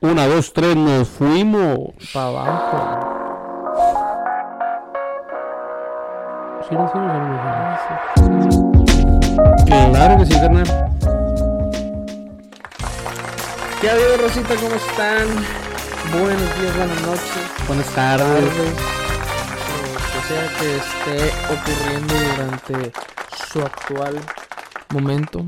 [0.00, 1.78] Una, dos, tres, nos fuimos.
[2.12, 3.00] Para abajo.
[6.68, 9.90] ¿Sí lo hicimos o no lo hicimos?
[9.90, 10.66] Claro que sí, carnal.
[13.80, 14.54] ¿Qué ha habido, Rosita?
[14.56, 15.26] ¿Cómo están?
[16.12, 18.26] Buenos días, buenas noches, Buenas tardes.
[18.26, 18.74] tardes.
[19.94, 21.16] Lo que sea que esté
[21.52, 22.92] ocurriendo durante
[23.50, 24.14] su actual
[24.90, 25.44] momento.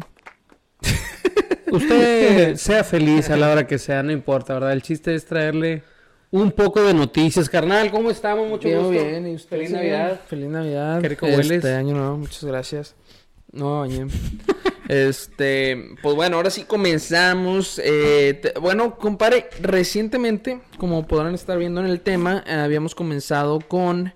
[1.71, 4.73] Usted sea feliz a la hora que sea, no importa, ¿verdad?
[4.73, 5.83] El chiste es traerle
[6.31, 7.91] un poco de noticias, carnal.
[7.91, 8.49] ¿Cómo estamos?
[8.49, 8.93] Mucho Bien, gusto.
[8.93, 9.27] bien.
[9.29, 9.71] ¿Y usted, Feliz?
[9.73, 10.21] Navidad.
[10.29, 11.01] Feliz Navidad.
[11.01, 11.65] Qué rico este hueles.
[11.65, 12.95] año nuevo, muchas gracias.
[13.53, 14.07] No, bañé.
[14.89, 17.81] este, pues bueno, ahora sí comenzamos.
[17.85, 23.59] Eh, te- bueno, compadre, recientemente, como podrán estar viendo en el tema, eh, habíamos comenzado
[23.61, 24.13] con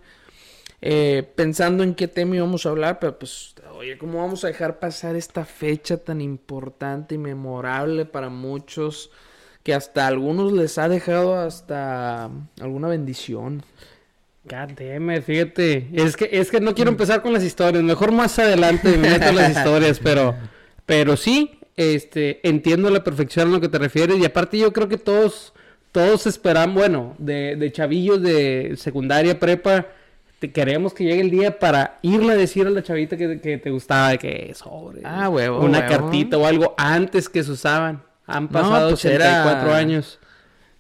[0.83, 3.54] eh, pensando en qué tema íbamos a hablar, pero pues,
[3.85, 9.11] oye, ¿cómo vamos a dejar pasar esta fecha tan importante y memorable para muchos?
[9.63, 13.63] Que hasta a algunos les ha dejado hasta alguna bendición.
[14.45, 15.89] It, fíjate.
[15.93, 17.83] Es que, es que no quiero empezar con las historias.
[17.83, 20.35] Mejor más adelante me meto las historias, pero,
[20.85, 24.19] pero sí, este, entiendo a la perfección a lo que te refieres.
[24.19, 25.55] Y aparte yo creo que todos,
[25.93, 29.87] todos esperan, bueno, de, de chavillos de secundaria, prepa,
[30.47, 33.57] te queremos que llegue el día para irle a decir a la chavita que, que
[33.57, 35.91] te gustaba de que sobre Ah, huevo, una huevo.
[35.91, 38.03] cartita o algo antes que se usaban.
[38.27, 40.19] Han No, pasado pues 84 era- años.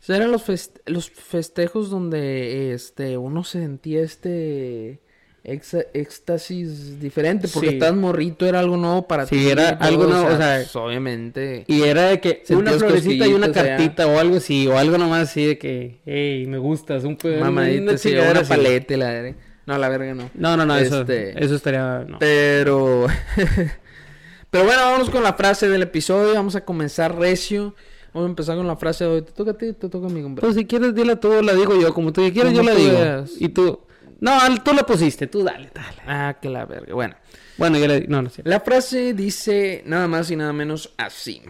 [0.02, 5.00] Esos eran los, fest- los festejos donde este uno sentía este
[5.44, 7.74] éxtasis diferente porque Sí.
[7.74, 9.48] estás morrito era algo nuevo para Sí, ti.
[9.50, 11.64] era y todo, algo nuevo, o sea, pues, obviamente.
[11.68, 15.30] Y era de que una florecita y una cartita o algo así, o algo nomás
[15.30, 19.36] así de que, hey, me gustas, un pe- Mamadita, una sí, una paleta la verga.
[19.66, 20.30] No, la verga no.
[20.34, 22.18] No, no, no, eso, Este- eso estaría, no.
[22.18, 23.06] Pero
[24.50, 27.74] Pero bueno, vámonos con la frase del episodio, vamos a comenzar recio.
[28.12, 29.22] Vamos a empezar con la frase de hoy.
[29.22, 30.42] Te toca a ti, te toca a mí, hombre.
[30.42, 32.92] Pues si quieres, dila tú, la digo yo, como tú quieras, yo la digo.
[32.92, 33.32] veas.
[33.40, 33.80] Y tú,
[34.20, 35.96] no, tú la pusiste, tú dale, dale.
[36.06, 36.94] Ah, que la verga.
[36.94, 37.16] Bueno,
[37.58, 38.42] Bueno, yo le no, no sé.
[38.44, 41.42] La frase dice nada más y nada menos así.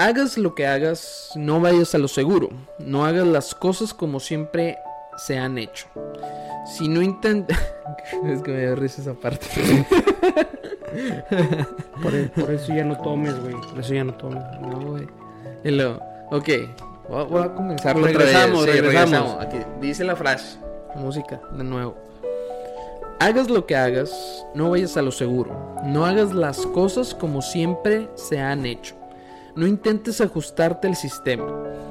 [0.00, 2.50] Hagas lo que hagas, no vayas a lo seguro.
[2.80, 4.78] No hagas las cosas como siempre
[5.18, 5.86] se han hecho.
[6.66, 7.58] Si no intentas...
[8.26, 9.46] es que me dio risa esa parte.
[12.02, 14.42] Por, e- por eso ya no tomes, güey, por eso ya no tomes.
[14.62, 15.06] no, güey.
[15.62, 16.48] Y luego, ok.
[17.08, 18.02] Voy a, voy a otra vez.
[18.04, 19.36] Regresamos, Sí, regresamos.
[19.40, 20.58] Aquí dice la frase.
[20.96, 21.94] Música, de nuevo.
[23.20, 25.76] Hagas lo que hagas, no vayas a lo seguro.
[25.84, 28.94] No hagas las cosas como siempre se han hecho.
[29.56, 31.46] No intentes ajustarte al sistema.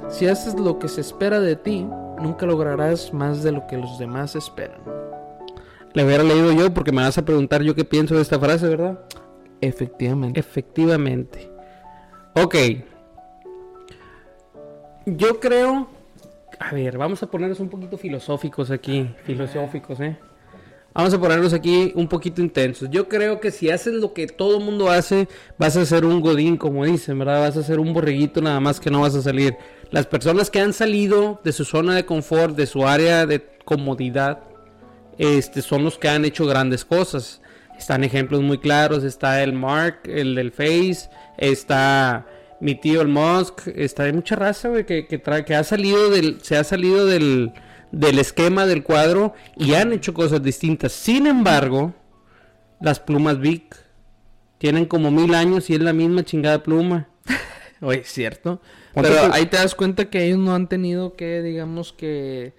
[0.10, 1.88] Si haces lo que se espera de ti,
[2.20, 4.82] nunca lograrás más de lo que los demás esperan.
[5.94, 8.68] Le hubiera leído yo porque me vas a preguntar yo qué pienso de esta frase,
[8.68, 9.00] ¿verdad?
[9.62, 10.40] Efectivamente.
[10.40, 11.50] Efectivamente.
[12.36, 12.56] Ok.
[15.06, 15.88] Yo creo.
[16.60, 19.10] A ver, vamos a ponernos un poquito filosóficos aquí.
[19.24, 20.18] Filosóficos, ¿eh?
[20.94, 22.90] Vamos a ponernos aquí un poquito intensos.
[22.90, 25.28] Yo creo que si haces lo que todo mundo hace,
[25.60, 27.42] vas a ser un godín, como dicen, ¿verdad?
[27.42, 29.56] Vas a ser un borreguito nada más que no vas a salir.
[29.92, 34.40] Las personas que han salido de su zona de confort, de su área de comodidad,
[35.18, 37.42] este, son los que han hecho grandes cosas.
[37.78, 39.04] Están ejemplos muy claros.
[39.04, 41.10] Está el Mark, el del Face.
[41.38, 42.26] Está
[42.60, 43.68] mi tío el Musk.
[43.76, 47.06] Está hay mucha raza, güey, que, que, trae- que ha salido del, se ha salido
[47.06, 47.52] del,
[47.92, 50.92] del esquema del cuadro y han hecho cosas distintas.
[50.92, 51.94] Sin embargo,
[52.82, 53.76] las plumas Vic
[54.58, 57.08] tienen como mil años y es la misma chingada pluma.
[57.82, 58.60] Oye, es cierto.
[59.02, 62.54] Pero ahí te das cuenta que ellos no han tenido que, digamos que...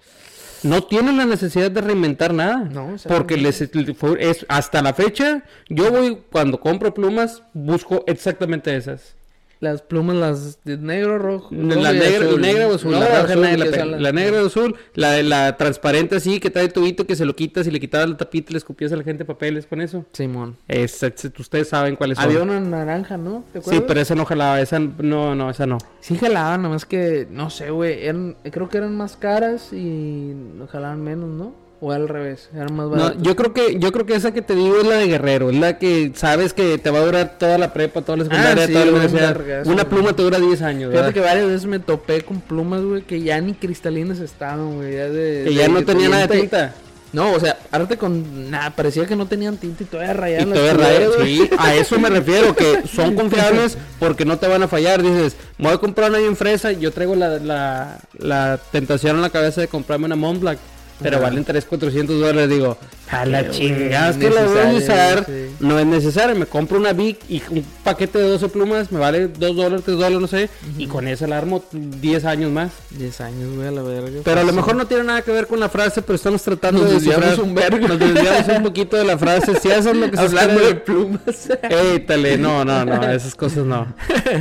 [0.62, 2.59] No tienen la necesidad de reinventar nada.
[2.59, 9.17] No, porque les es hasta la fecha, yo voy cuando compro plumas, busco exactamente esas.
[9.60, 11.48] Las plumas, las de negro, rojo.
[11.52, 12.41] La negra, azul.
[12.41, 12.92] negra o azul.
[12.92, 13.56] No, la roja azul, nadie
[13.98, 14.76] la negra o azul.
[14.94, 18.16] La, la transparente así, que trae tubito, que se lo quitas y le quitabas la
[18.16, 20.04] tapita y le escupías a la gente papeles con eso.
[20.12, 20.56] Simón.
[20.69, 22.26] Esa- ustedes saben cuáles son.
[22.26, 23.44] Había una naranja, ¿no?
[23.52, 24.60] ¿Te Sí, pero esa no jalaba.
[24.60, 25.78] Esa no, no, esa no.
[26.00, 30.34] Sí jalaban, nomás que, no sé, güey, eran, creo que eran más caras y
[30.70, 31.68] jalaban menos, ¿no?
[31.80, 34.56] O al revés, eran más No, yo creo que yo creo que esa que te
[34.56, 37.56] digo es la de Guerrero, es la que sabes que te va a durar toda
[37.56, 39.36] la prepa, toda la secundaria, Ah, sí, toda la un universidad.
[39.66, 39.84] Una güey.
[39.86, 41.14] pluma te dura 10 años, Fíjate ¿verdad?
[41.14, 45.08] que varias veces me topé con plumas, güey, que ya ni cristalinas estaban, güey, ya
[45.08, 45.44] de...
[45.46, 46.75] Que ya no tenía nada de tinta.
[47.12, 50.50] No, o sea, arte con nada, parecía que no tenían tinta y todavía Y rayaban
[50.50, 51.36] las todavía culeras, raya- güey.
[51.38, 55.00] Sí, a eso me refiero, que son confiables porque no te van a fallar.
[55.00, 59.22] Dices, me voy a comprar una bien fresa, yo traigo la, la, la tentación en
[59.22, 60.58] la cabeza de comprarme una Montblanc.
[61.00, 62.48] Pero valen 3, 400 dólares.
[62.50, 62.76] Digo,
[63.10, 65.24] a la chingada, es que la voy a usar.
[65.26, 65.46] sí.
[65.60, 66.36] No es necesario.
[66.36, 69.96] Me compro una Vic y un paquete de 12 plumas me vale 2 dólares, 3
[69.96, 70.48] dólares, no sé.
[70.76, 72.70] Y con esa la armo 10 años más.
[72.90, 74.20] 10 años, güey, a la verga.
[74.24, 76.82] Pero a lo mejor no tiene nada que ver con la frase, pero estamos tratando
[76.82, 77.88] Nos de descifrar- un vergo.
[77.88, 79.58] Nos desviamos un poquito de la frase.
[79.60, 81.48] Si haces lo que se Hablando de plumas.
[81.62, 83.86] Étale, no, no, no, esas cosas no.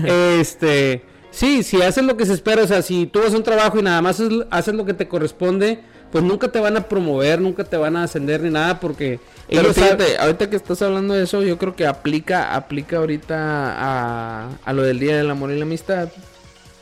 [0.06, 3.44] Este, sí, si haces lo que se espera, o sea, si tú vas a un
[3.44, 4.21] trabajo y nada más
[4.51, 5.80] haces lo que te corresponde,
[6.12, 9.62] pues nunca te van a promover, nunca te van a ascender ni nada porque Pero
[9.62, 13.36] ellos saben- fíjate, ahorita que estás hablando de eso, yo creo que aplica, aplica ahorita
[13.38, 16.09] a, a lo del Día del Amor y la Amistad.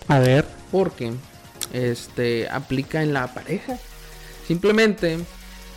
[0.07, 1.11] A ver, Porque
[1.73, 3.77] este aplica en la pareja.
[4.47, 5.17] Simplemente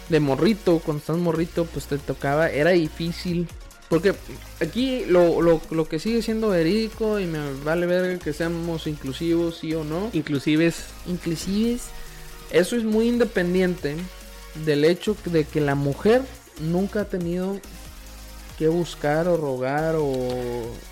[0.09, 3.49] de morrito, cuando estás morrito, pues te tocaba, era difícil.
[3.89, 4.15] Porque
[4.61, 9.57] aquí lo, lo, lo que sigue siendo verídico y me vale ver que seamos inclusivos,
[9.59, 10.11] sí o no.
[10.13, 11.79] inclusive es Inclusive
[12.51, 13.97] eso es muy independiente
[14.65, 16.23] del hecho de que la mujer
[16.61, 17.59] nunca ha tenido
[18.59, 20.13] que buscar o rogar o...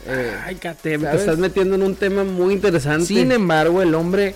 [0.07, 3.07] eh, Ay, Cate, te estás metiendo en un tema muy interesante.
[3.07, 4.35] Sin embargo, el hombre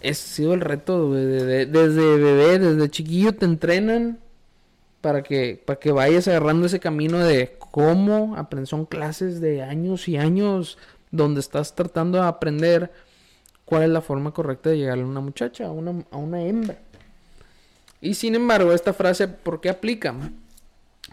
[0.00, 4.18] es sido el reto de- desde bebé, desde chiquillo te entrenan
[5.00, 10.08] para que para que vayas agarrando ese camino de cómo aprender son clases de años
[10.08, 10.78] y años
[11.10, 12.90] donde estás tratando de aprender
[13.68, 16.78] cuál es la forma correcta de llegarle a una muchacha, a una, a una hembra.
[18.00, 20.14] Y sin embargo, esta frase, ¿por qué aplica?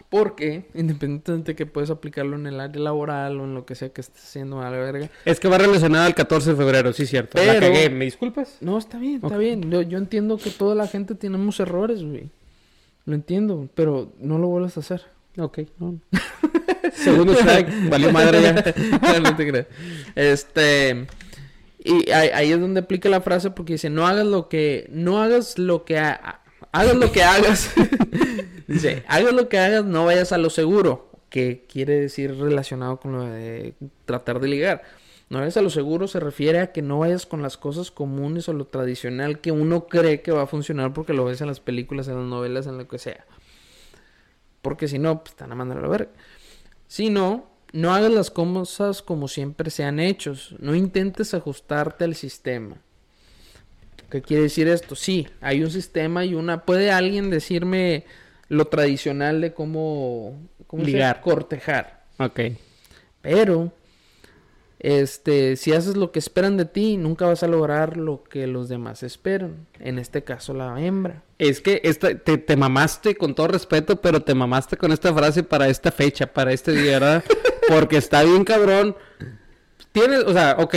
[0.08, 3.88] Porque, independientemente de que puedes aplicarlo en el área laboral o en lo que sea
[3.88, 7.06] que estés haciendo a la verga, Es que va relacionado al 14 de febrero, sí,
[7.06, 7.38] cierto.
[7.38, 8.56] La Pero- cagué, ¿me disculpas?
[8.60, 9.70] no, está bien, está bien.
[9.70, 12.30] Yo, yo entiendo que toda la gente tenemos errores, güey.
[13.04, 15.02] Lo entiendo, pero no lo vuelvas a hacer.
[15.38, 15.98] Ok, no.
[16.92, 18.52] Segundo strike, valió madre ya.
[19.20, 19.66] No te creas.
[20.14, 21.06] Este.
[21.88, 24.88] Y ahí, ahí es donde aplica la frase porque dice: No hagas lo que.
[24.90, 25.98] No hagas lo que.
[25.98, 26.42] ha-
[26.72, 27.70] hagas lo que hagas.
[28.66, 31.10] dice: Hagas lo que hagas, no vayas a lo seguro.
[31.30, 33.74] Que quiere decir relacionado con lo de
[34.04, 34.82] tratar de ligar.
[35.28, 38.48] No vayas a lo seguro se refiere a que no vayas con las cosas comunes
[38.48, 41.58] o lo tradicional que uno cree que va a funcionar porque lo ves en las
[41.58, 43.26] películas, en las novelas, en lo que sea.
[44.62, 46.10] Porque si no, pues van a mandar a la verga.
[46.86, 50.34] Si no, no hagas las cosas como siempre se han hecho.
[50.58, 52.76] No intentes ajustarte al sistema.
[54.10, 54.94] ¿Qué quiere decir esto?
[54.94, 56.64] Sí, hay un sistema y una...
[56.64, 58.04] ¿Puede alguien decirme
[58.48, 60.38] lo tradicional de cómo...
[60.66, 61.20] cómo se- Ligar.
[61.20, 62.04] cortejar?
[62.18, 62.40] Ok.
[63.20, 63.72] Pero...
[64.78, 68.68] Este, si haces lo que esperan de ti, nunca vas a lograr lo que los
[68.68, 69.66] demás esperan.
[69.80, 71.22] En este caso, la hembra.
[71.38, 75.42] Es que esta, te, te mamaste con todo respeto, pero te mamaste con esta frase
[75.42, 77.24] para esta fecha, para este día, ¿verdad?
[77.68, 78.96] Porque está bien cabrón.
[79.92, 80.74] Tienes, o sea, ok.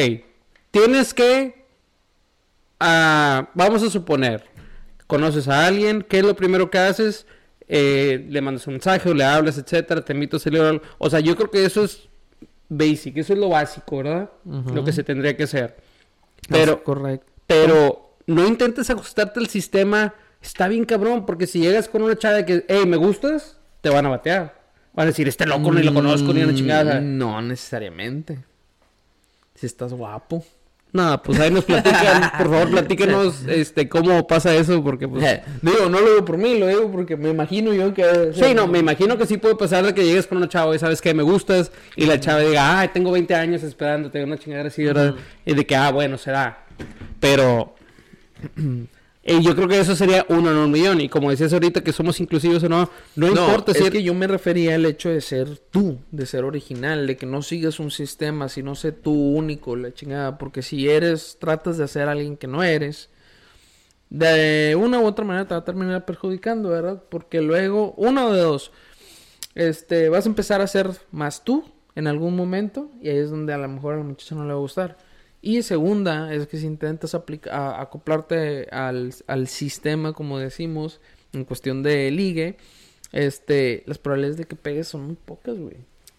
[0.71, 1.65] Tienes que.
[2.80, 4.45] ah, vamos a suponer.
[5.07, 7.25] Conoces a alguien, ¿qué es lo primero que haces?
[7.68, 10.81] Eh, le mandas un mensaje o le hablas, etcétera, te invito a celebrar.
[10.97, 12.07] O sea, yo creo que eso es
[12.68, 14.30] basic, eso es lo básico, ¿verdad?
[14.45, 15.77] Lo que se tendría que hacer.
[16.47, 17.31] Pero, correcto.
[17.47, 20.13] pero no intentes ajustarte al sistema.
[20.42, 23.57] Está bien cabrón, porque si llegas con una chava que, hey, ¿me gustas?
[23.81, 24.58] Te van a batear.
[24.94, 27.00] Van a decir, este loco ni lo conozco ni una chingada.
[27.00, 28.39] Mm, No necesariamente.
[29.56, 30.44] Si estás guapo.
[30.91, 35.24] No, pues ahí nos platican, por favor, platíquenos este, cómo pasa eso, porque pues...
[35.62, 38.31] digo, no lo digo por mí, lo digo porque me imagino yo que...
[38.33, 40.80] Sí, no, me imagino que sí puede pasar de que llegues con una chava y
[40.80, 44.69] sabes que me gustas y la chava diga, ay, tengo 20 años esperándote, una chingadera
[44.69, 45.13] así, ¿verdad?
[45.45, 46.65] Y de que, ah, bueno, será.
[47.19, 47.75] Pero
[49.30, 51.02] eh, yo creo que eso sería uno en un millón.
[51.02, 54.02] Y como decías ahorita que somos inclusivos o no, no, No, importa si es que
[54.02, 57.80] yo me refería al hecho de ser tú, de ser original, de que no sigas
[57.80, 62.38] un sistema, sino sé tú único, la chingada, porque si eres, tratas de ser alguien
[62.38, 63.09] que no eres,
[64.09, 67.04] de una u otra manera te va a terminar perjudicando, ¿verdad?
[67.09, 68.71] Porque luego, uno de dos,
[69.54, 73.54] este, vas a empezar a ser más tú en algún momento y ahí es donde
[73.54, 75.08] a lo mejor a la muchacha no le va a gustar.
[75.41, 80.99] Y segunda, es que si intentas a- acoplarte al, al sistema, como decimos,
[81.33, 82.57] en cuestión de ligue,
[83.11, 85.77] este, las probabilidades de que pegues son muy pocas, güey.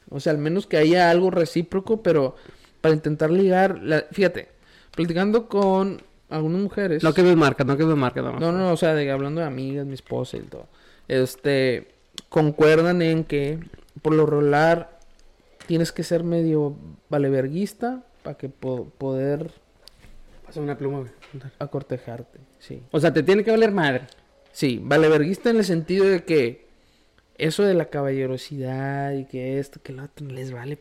[0.08, 2.34] O sea, al menos que haya algo recíproco, pero
[2.80, 4.48] para intentar ligar, la- fíjate,
[4.96, 6.00] platicando con
[6.30, 7.02] algunas mujeres.
[7.02, 8.40] No que me marca, no que me marca más.
[8.40, 10.66] No, no, o sea, de, hablando de amigas, mi esposa y todo.
[11.08, 11.88] Este,
[12.28, 13.58] concuerdan en que
[14.00, 14.98] por lo regular
[15.66, 16.74] tienes que ser medio
[17.08, 19.50] valeverguista para que po- poder
[20.46, 21.10] Pásame una pluma, güey.
[21.58, 22.82] acortejarte, sí.
[22.90, 24.02] O sea, te tiene que valer madre.
[24.52, 26.66] Sí, valeverguista en el sentido de que
[27.38, 30.78] eso de la caballerosidad y que esto, que lo otro, les vale.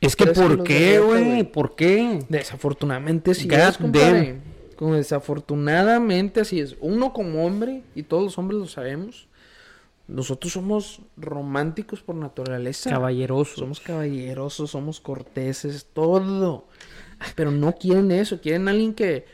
[0.00, 1.44] Es que, ¿por qué, güey?
[1.44, 2.20] ¿Por qué?
[2.28, 4.26] Desafortunadamente sí God es, compadre.
[4.32, 4.40] damn.
[4.76, 6.76] Como desafortunadamente así es.
[6.80, 9.28] Uno como hombre, y todos los hombres lo sabemos,
[10.08, 12.90] nosotros somos románticos por naturaleza.
[12.90, 13.56] Caballerosos.
[13.58, 16.66] Somos caballerosos, somos corteses, todo.
[17.34, 19.26] Pero no quieren eso, quieren alguien que,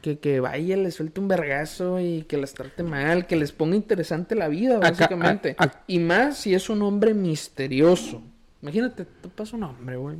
[0.00, 3.76] que, que vaya, les suelte un vergazo y que les trate mal, que les ponga
[3.76, 5.54] interesante la vida, Acá- básicamente.
[5.58, 8.22] a- a- Y más si es un hombre misterioso.
[8.62, 10.16] Imagínate, te pasa un hombre, güey.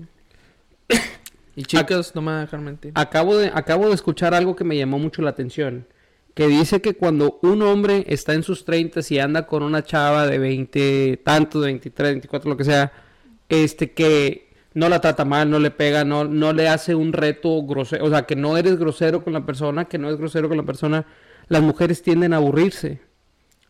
[1.56, 2.90] Y chicas, no me van a dejar mentir.
[2.96, 5.86] Acabo de, acabo de escuchar algo que me llamó mucho la atención.
[6.34, 10.26] Que dice que cuando un hombre está en sus 30 y anda con una chava
[10.26, 12.92] de 20, tantos, de 23, 24, lo que sea,
[13.48, 17.62] este que no la trata mal, no le pega, no, no le hace un reto
[17.62, 20.56] grosero, o sea, que no eres grosero con la persona, que no es grosero con
[20.56, 21.06] la persona,
[21.48, 23.00] las mujeres tienden a aburrirse.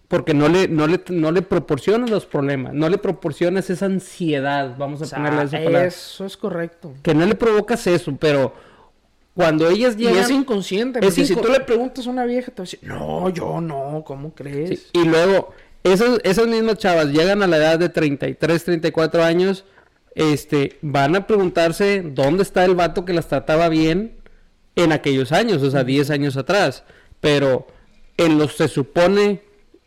[0.09, 4.77] Porque no le, no le, no le proporcionas los problemas, no le proporcionas esa ansiedad,
[4.79, 5.87] vamos a O sea, ponerle esa palabra.
[5.87, 6.93] eso es correcto.
[7.03, 8.55] Que no le provocas eso, pero
[9.35, 10.25] cuando ellas Y llegan...
[10.25, 11.05] es inconsciente.
[11.05, 14.05] Es si tú le preguntas a una vieja, te va a decir, no, yo no,
[14.07, 14.81] ¿cómo crees?
[14.81, 19.65] Sí, Y luego, esas, esas mismas chavas llegan a la edad de 33, 34 años,
[20.15, 24.13] este, van a preguntarse dónde está el vato que las trataba bien
[24.77, 26.85] en aquellos años, o sea, 10 años atrás.
[27.21, 27.67] Pero
[28.17, 29.43] en los se supone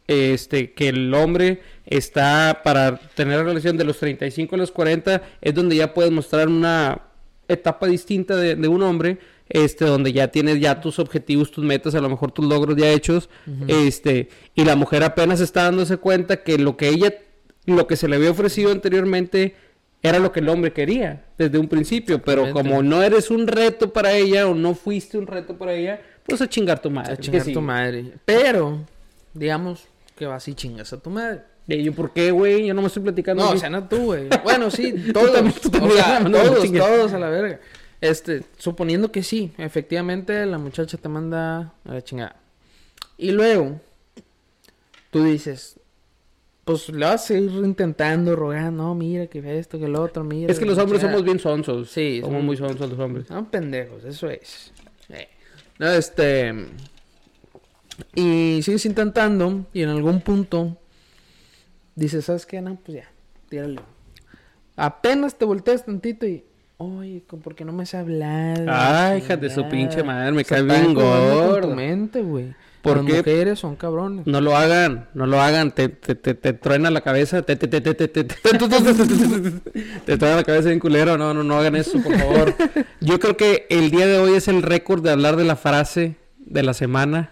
[0.08, 5.54] este, que el hombre está para tener relación de los 35 a los 40, es
[5.54, 7.02] donde ya puedes mostrar una
[7.48, 11.96] etapa distinta de, de un hombre, este, donde ya tienes ya tus objetivos, tus metas,
[11.96, 13.30] a lo mejor tus logros ya hechos,
[13.68, 17.14] este, y la mujer apenas está dándose cuenta que lo que ella,
[17.66, 19.56] lo que se le había ofrecido anteriormente
[20.04, 23.92] era lo que el hombre quería desde un principio, pero como no eres un reto
[23.92, 27.14] para ella o no fuiste un reto para ella, pues a chingar tu madre.
[27.14, 28.14] A chingar tu madre.
[28.26, 28.86] Pero,
[29.34, 31.42] digamos que vas y chingas a tu madre.
[31.68, 32.66] Y yo, ¿por qué, güey?
[32.68, 33.44] Yo no me estoy platicando.
[33.44, 34.30] No, o sea, no tú, güey.
[34.44, 35.32] Bueno, sí, todos.
[35.34, 37.60] también- tú también, o sea, no, no, todos, todos a la verga.
[38.00, 42.36] Este, suponiendo que sí, efectivamente la muchacha te manda a la chingada.
[43.18, 43.82] Y luego,
[45.10, 45.80] tú dices,
[46.64, 50.52] pues le vas a ir intentando rogar, no, mira que esto, que lo otro, mira.
[50.52, 51.18] Es que los hombres chingada".
[51.18, 51.90] somos bien sonsos.
[51.90, 53.28] Sí, somos son- muy sonsos los hombres.
[53.28, 54.72] Son pendejos, eso es.
[55.10, 55.28] Eh.
[55.80, 56.54] No, este.
[58.14, 60.78] Y sigues intentando, y en algún punto
[61.96, 62.62] dices, ¿sabes qué?
[62.62, 63.10] No, pues ya,
[63.50, 63.80] tírale.
[64.76, 66.44] Apenas te volteas tantito y.
[66.80, 68.66] Oye, ¿por qué no me has hablado?
[68.70, 71.76] Ay, hija de su pinche madre, me cae bien gordo.
[71.76, 72.54] mente, güey.
[72.84, 73.18] ¿Por qué?
[73.18, 74.28] mujeres son cabrones.
[74.28, 75.72] No lo hagan, no lo hagan.
[75.72, 77.42] Te, truena la cabeza.
[77.42, 81.18] Te, te, te, te, te, truena la cabeza bien culero.
[81.18, 82.54] No, no, no hagan eso, por favor.
[83.02, 86.16] Yo creo que el día de hoy es el récord de hablar de la frase
[86.38, 87.32] de la semana.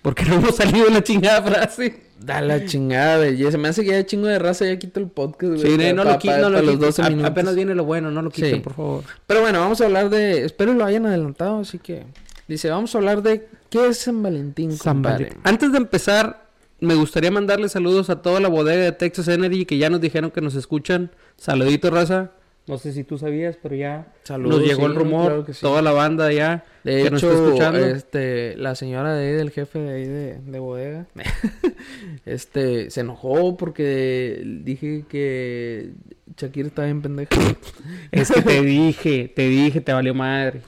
[0.00, 2.05] Porque no hemos salido de la chingada frase.
[2.18, 3.50] Da la chingada, güey.
[3.50, 5.78] Se me hace que ya chingo de raza, ya quito el podcast, güey.
[5.78, 6.80] Sí, no lo quiten, pa- no lo pa los quiten.
[6.80, 7.30] 12 A- minutos.
[7.30, 8.60] Apenas viene lo bueno, no lo quiten, Sí.
[8.60, 9.04] por favor.
[9.26, 10.44] Pero bueno, vamos a hablar de.
[10.44, 12.04] Espero lo hayan adelantado, así que.
[12.48, 13.48] Dice, vamos a hablar de.
[13.68, 15.02] ¿Qué es San Valentín, San?
[15.02, 15.38] Valentín.
[15.44, 16.46] Antes de empezar,
[16.80, 20.30] me gustaría mandarle saludos a toda la bodega de Texas Energy que ya nos dijeron
[20.30, 21.10] que nos escuchan.
[21.36, 22.30] Saludito, raza.
[22.66, 25.26] No sé si tú sabías, pero ya Saludos, nos llegó el rumor.
[25.26, 25.60] claro que sí.
[25.60, 27.78] Toda la banda ya De que nos hecho, está escuchando.
[27.86, 31.06] este, la señora de ahí, del jefe de ahí de, de bodega,
[32.26, 35.92] este, se enojó porque dije que
[36.36, 37.30] Shakira estaba bien pendeja.
[38.12, 40.62] Es que te dije, te dije, te valió madre.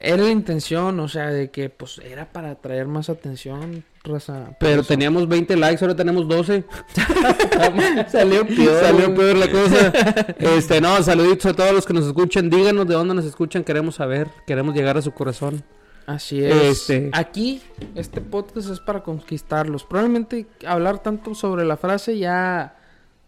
[0.00, 4.56] Era la intención, o sea, de que, pues, era para atraer más atención, raza.
[4.58, 6.64] Pero teníamos 20 likes, ahora tenemos 12.
[8.08, 8.80] Salió peor.
[8.82, 9.92] Salió peor la cosa.
[10.38, 12.50] Este, no, saluditos a todos los que nos escuchan.
[12.50, 13.62] Díganos de dónde nos escuchan.
[13.64, 14.28] Queremos saber.
[14.46, 15.62] Queremos llegar a su corazón.
[16.06, 16.54] Así es.
[16.90, 17.62] Este- Aquí,
[17.94, 19.84] este podcast es para conquistarlos.
[19.84, 22.76] Probablemente hablar tanto sobre la frase ya.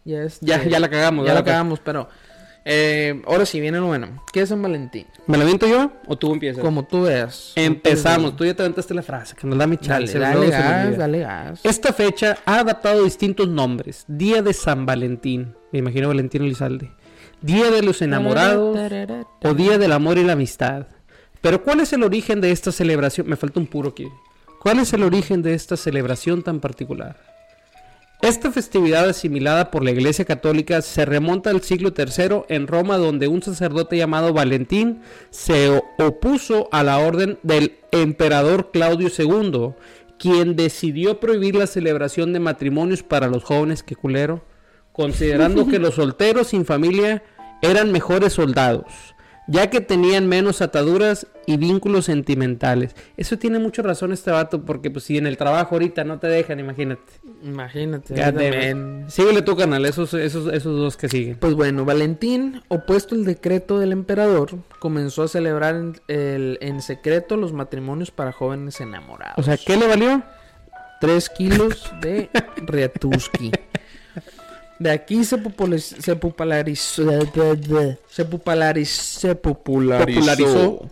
[0.05, 1.27] Ya, es, Ya, ya la cagamos.
[1.27, 2.09] Ya la cagamos, pero.
[2.65, 4.23] Eh, ahora sí viene lo bueno.
[4.33, 5.07] ¿Qué es San Valentín?
[5.27, 6.63] ¿Me la viento yo o tú empiezas?
[6.63, 7.53] Como tú veas.
[7.57, 8.37] Empezamos.
[8.37, 10.19] Tú ya te aventaste la frase, que nos da mi Dale, chance.
[10.19, 11.61] dale me gas, dale gas.
[11.65, 14.05] Esta fecha ha adaptado distintos nombres.
[14.07, 15.55] Día de San Valentín.
[15.73, 16.91] Me imagino Valentín Elizalde.
[17.41, 18.79] Día de los enamorados.
[19.43, 20.87] o Día del Amor y la Amistad.
[21.41, 23.27] Pero ¿cuál es el origen de esta celebración?
[23.29, 24.07] Me falta un puro aquí.
[24.61, 27.32] ¿Cuál es el origen de esta celebración tan particular?
[28.23, 33.27] Esta festividad asimilada por la Iglesia Católica se remonta al siglo III en Roma donde
[33.27, 35.01] un sacerdote llamado Valentín
[35.31, 39.73] se opuso a la orden del emperador Claudio II,
[40.21, 44.45] quien decidió prohibir la celebración de matrimonios para los jóvenes que culero,
[44.93, 47.25] considerando que los solteros sin familia
[47.61, 49.17] eran mejores soldados.
[49.49, 52.95] Ya que tenían menos ataduras y vínculos sentimentales.
[53.17, 56.29] Eso tiene mucha razón este vato, porque pues si en el trabajo ahorita no te
[56.29, 57.03] dejan, imagínate.
[57.43, 58.15] Imagínate.
[59.09, 61.37] Síguele tu canal, esos, esos, esos dos que siguen.
[61.39, 67.37] Pues bueno, Valentín, opuesto al decreto del emperador, comenzó a celebrar en, el- en secreto
[67.37, 69.35] los matrimonios para jóvenes enamorados.
[69.39, 70.23] O sea, ¿qué le valió?
[71.01, 72.31] 3 kilos de
[72.65, 73.51] Riatuski.
[74.83, 77.03] De aquí se, populariz- se popularizó.
[78.09, 79.09] Se popularizó.
[79.29, 79.37] Se popularizó.
[79.37, 80.91] Popularizó.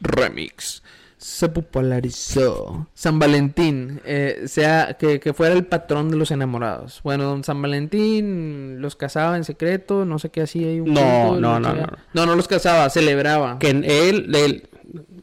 [0.00, 0.82] Remix.
[1.16, 2.86] Se popularizó.
[2.94, 4.00] San Valentín.
[4.04, 7.00] eh, sea, que, que fuera el patrón de los enamorados.
[7.02, 10.04] Bueno, don San Valentín los casaba en secreto.
[10.04, 10.78] No sé qué hacía ahí.
[10.80, 11.86] un No, no, no, no.
[12.12, 13.58] No, no los casaba, celebraba.
[13.58, 14.68] Que en él, él...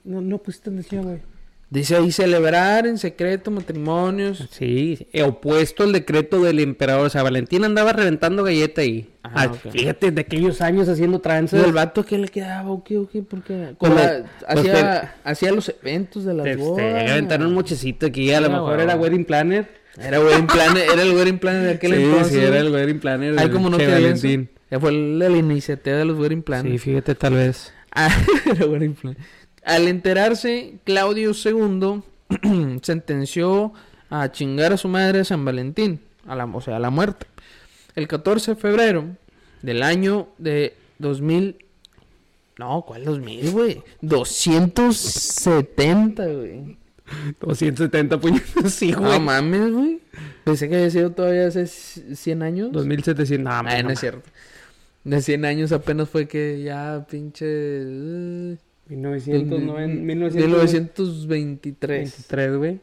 [0.04, 1.22] No, no pusiste atención, güey.
[1.70, 4.48] Dice ahí celebrar en secreto matrimonios.
[4.52, 7.08] Sí, eh, opuesto al decreto del emperador.
[7.08, 9.10] O sea, Valentín andaba reventando galleta ahí.
[9.24, 9.72] Ah, Ah, ok.
[9.72, 11.66] Fíjate, de aquellos años haciendo ¿Y tranzas.
[11.66, 12.70] el vato qué le quedaba?
[12.70, 12.98] ¿O qué?
[12.98, 13.24] ¿O qué?
[13.24, 13.74] ¿Por qué?
[13.78, 17.12] Con le- la- pues hacía, hacía los eventos de las Este, bodas.
[17.12, 18.32] aventaron un mochecito aquí.
[18.32, 19.68] A lo Sí, mejor era wedding planner.
[20.00, 22.34] Era wedding planner, era el wedding planner de aquel sí, entonces.
[22.34, 23.36] sí, era el wedding planner.
[23.40, 24.50] Ay, como no te Valentín.
[24.80, 26.82] Fue la, la iniciativa de los wedding Sí, planners.
[26.84, 27.74] fíjate, tal vez.
[27.92, 28.10] Ah,
[28.46, 29.22] era wedding planner.
[29.66, 32.02] Al enterarse, Claudio II
[32.84, 33.74] sentenció
[34.10, 37.26] a chingar a su madre a San Valentín, a la, o sea, a la muerte.
[37.96, 39.06] El 14 de febrero
[39.62, 41.58] del año de 2000...
[42.58, 43.84] No, ¿cuál 2000, güey?
[44.02, 46.78] 270, güey.
[47.42, 49.20] 270 puñetos, sí, No güey.
[49.20, 50.00] mames, güey.
[50.44, 52.72] Pensé que había sido todavía hace c- 100 años.
[52.72, 53.44] 2700.
[53.44, 54.30] No, Ah, hombre, no no es cierto.
[55.04, 58.58] De 100 años apenas fue que ya pinche...
[58.90, 62.00] eh, 1990, 1923.
[62.30, 62.80] 1923, güey.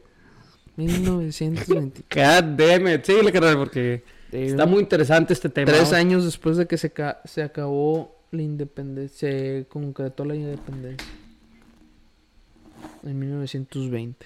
[0.75, 2.03] 1923.
[2.09, 3.03] God damn it.
[3.05, 5.71] Síguele, carnal, porque está muy interesante este tema.
[5.71, 5.97] Tres ¿no?
[5.97, 11.07] años después de que se, ca- se acabó la independencia, se concretó la independencia.
[13.03, 14.25] En 1920.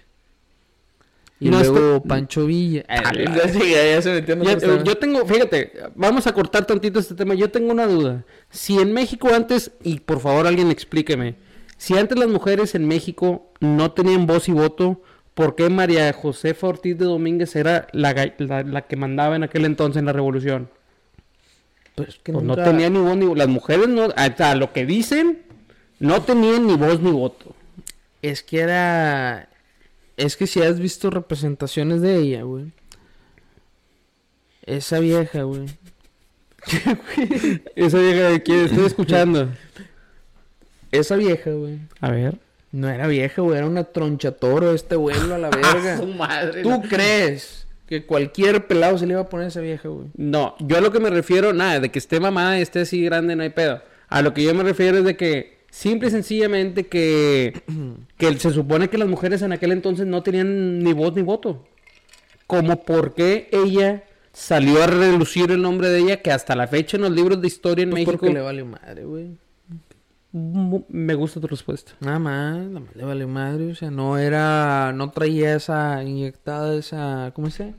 [1.39, 2.83] Y No, luego este- Pancho Villa.
[2.87, 6.33] Ah, ya, sí, ya- ya se metió en Ya, eh, yo tengo, fíjate, vamos a
[6.33, 7.35] cortar tantito este tema.
[7.35, 8.25] Yo tengo una duda.
[8.49, 11.35] Si en México antes, y por favor alguien explíqueme,
[11.77, 15.01] si antes las mujeres en México no tenían voz y voto,
[15.33, 19.43] ¿por qué María Josefa Ortiz de Domínguez era la, ga- la, la que mandaba en
[19.43, 20.69] aquel entonces en la revolución?
[21.95, 23.35] Pues es que Pues nunca- no tenía ni voz ni voto.
[23.37, 25.41] Las mujeres no, a lo que dicen,
[25.99, 27.55] no tenían ni voz ni voto.
[28.21, 29.49] Es que era.
[30.15, 32.71] Es que si has visto representaciones de ella, güey.
[34.63, 35.65] Esa vieja, güey.
[37.75, 39.49] Esa vieja de quién estoy escuchando.
[40.91, 41.79] Esa vieja, güey.
[42.01, 42.35] A ver.
[42.71, 43.57] No era vieja, güey.
[43.57, 45.97] Era una tronchatoro este vuelo a la verga.
[45.97, 46.63] Su madre.
[46.63, 50.07] ¿Tú crees que cualquier pelado se le iba a poner a esa vieja, güey?
[50.15, 53.03] No, yo a lo que me refiero, nada, de que esté mamada y esté así
[53.03, 53.81] grande, no hay pedo.
[54.09, 57.61] A lo que yo me refiero es de que, simple y sencillamente, que,
[58.17, 61.65] que se supone que las mujeres en aquel entonces no tenían ni voz ni voto.
[62.45, 66.95] Como por qué ella salió a relucir el nombre de ella, que hasta la fecha
[66.97, 68.19] en los libros de historia en Pues México.
[68.19, 69.31] porque le vale madre, güey.
[70.31, 71.93] Me gusta tu respuesta.
[71.99, 73.71] Nada más, nada más le vale madre.
[73.71, 74.91] O sea, no era.
[74.93, 77.31] No traía esa inyectada, esa.
[77.33, 77.73] ¿Cómo se?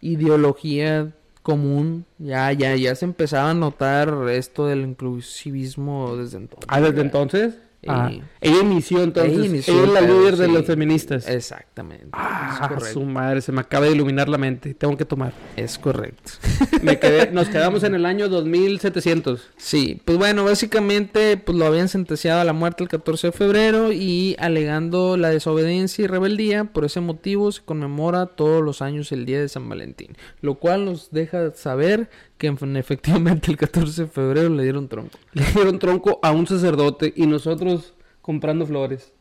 [0.00, 2.06] Ideología común.
[2.18, 6.68] Ya, ya, ya se empezaba a notar esto del inclusivismo desde entonces.
[6.68, 7.58] Ah, desde entonces.
[7.86, 9.68] Ah, Y- ella inició entonces.
[9.68, 11.28] Ella es la el pedo, líder de los feministas.
[11.28, 12.08] Exactamente.
[12.12, 14.74] Ah, es su madre, se me acaba de iluminar la mente.
[14.74, 15.32] Tengo que tomar.
[15.56, 16.32] Es correcto.
[16.82, 19.50] Me quedé- nos quedamos en el año 2700.
[19.56, 23.92] Sí, pues bueno, básicamente pues lo habían sentenciado a la muerte el 14 de febrero
[23.92, 29.24] y alegando la desobediencia y rebeldía, por ese motivo se conmemora todos los años el
[29.26, 32.08] día de San Valentín, lo cual nos deja saber
[32.44, 35.18] que efectivamente el 14 de febrero le dieron tronco.
[35.32, 39.12] Le dieron tronco a un sacerdote y nosotros comprando flores.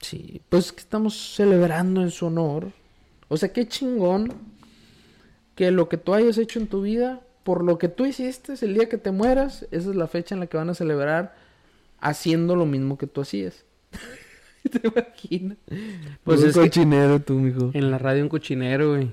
[0.00, 2.72] Sí, pues que estamos celebrando en su honor.
[3.28, 4.32] O sea, qué chingón
[5.54, 8.74] que lo que tú hayas hecho en tu vida, por lo que tú hiciste el
[8.74, 11.36] día que te mueras, esa es la fecha en la que van a celebrar
[12.00, 13.64] haciendo lo mismo que tú hacías.
[14.70, 15.58] ¿Te imaginas?
[16.24, 17.70] Pues Un es cochinero tú, mijo.
[17.74, 19.10] En la radio un cochinero, güey.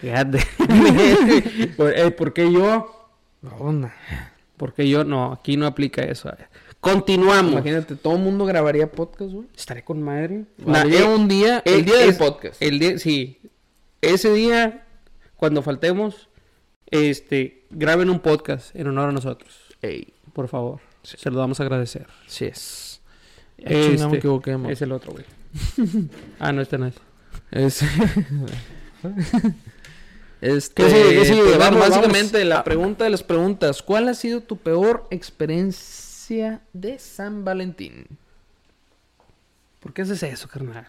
[0.00, 0.40] Fíjate.
[1.76, 2.99] Por, eh, ¿por qué yo?
[3.42, 3.94] No, na-
[4.56, 5.04] ¿Por qué yo?
[5.04, 6.28] No, aquí no aplica eso.
[6.28, 6.48] A ver.
[6.80, 7.52] Continuamos.
[7.52, 9.46] Imagínate, todo el mundo grabaría podcast, güey.
[9.56, 10.44] Estaré con madre.
[10.66, 12.60] Habría eh, un día, eh, el día del es- podcast.
[12.62, 13.40] El día, sí.
[14.02, 14.86] Ese día,
[15.36, 16.28] cuando faltemos,
[16.86, 19.54] este, graben un podcast en honor a nosotros.
[19.82, 20.80] Ey, Por favor.
[21.02, 22.06] Se lo vamos a agradecer.
[22.26, 23.00] sí es.
[23.56, 24.68] Este, chingada, me equivoqué, mo.
[24.70, 25.24] Es el otro, güey.
[26.38, 26.94] ah, no, este no es.
[27.50, 27.82] Es...
[30.40, 31.08] Este, ¿Qué sigue?
[31.18, 31.42] ¿Qué sigue?
[31.42, 32.48] pues, Vamos, básicamente vamos.
[32.48, 32.64] la Ah.
[32.64, 33.82] pregunta de las preguntas.
[33.82, 38.06] ¿Cuál ha sido tu peor experiencia de San Valentín.
[39.80, 40.86] ¿Por qué haces eso, carnal?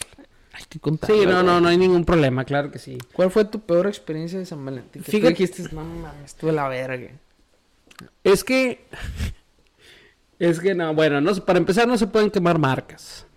[0.53, 1.09] Hay que contar.
[1.09, 2.97] Sí, no, no, no hay ningún problema, claro que sí.
[3.13, 5.01] ¿Cuál fue tu peor experiencia de San Valentín?
[5.03, 7.09] Que Fíjate- dijiste, no mames, estuve la verga.
[8.23, 8.85] Es que.
[10.39, 13.27] Es que no, bueno, no, para empezar no se pueden quemar marcas.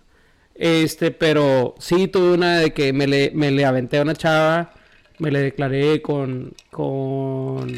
[0.55, 4.73] Este, pero sí tuve una de que me le, me le aventé a una chava,
[5.19, 7.71] me le declaré con, con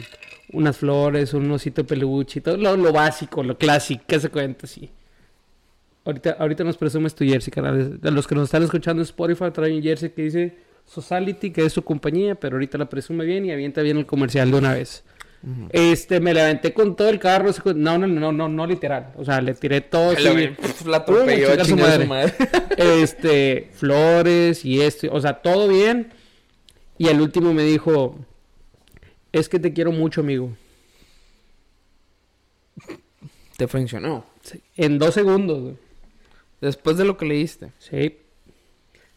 [0.53, 4.65] unas flores, un osito peluche y todo, lo, lo básico, lo clásico, que se cuenta
[4.65, 4.89] así.
[6.05, 8.01] Ahorita, ahorita nos presumes tu jersey, canales.
[8.01, 11.65] De los que nos están escuchando en Spotify trae un jersey que dice Sociality, que
[11.65, 14.73] es su compañía, pero ahorita la presume bien y avienta bien el comercial de una
[14.73, 15.03] vez.
[15.71, 17.51] Este, me levanté con todo el carro.
[17.75, 19.13] No, no, no, no, no literal.
[19.17, 20.11] O sea, le tiré todo.
[20.11, 20.23] así,
[20.85, 22.33] La atropelló Uh, a su madre.
[22.77, 25.07] este, flores y esto.
[25.11, 26.11] O sea, todo bien.
[26.97, 28.15] Y al último me dijo:
[29.31, 30.51] Es que te quiero mucho, amigo.
[33.57, 34.25] Te funcionó.
[34.75, 35.75] En dos segundos, güey.
[36.61, 37.71] Después de lo que leíste.
[37.79, 38.17] Sí.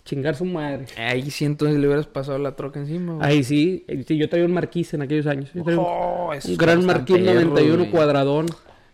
[0.05, 0.87] Chingar su madre.
[0.97, 3.15] Ahí sí entonces le hubieras pasado la troca encima.
[3.15, 3.29] güey.
[3.29, 3.85] Ahí sí.
[4.07, 5.51] sí, yo traía un marquís en aquellos años.
[5.55, 7.91] Yo Oh, un gran marquís perro, 91 güey.
[7.91, 8.47] cuadradón.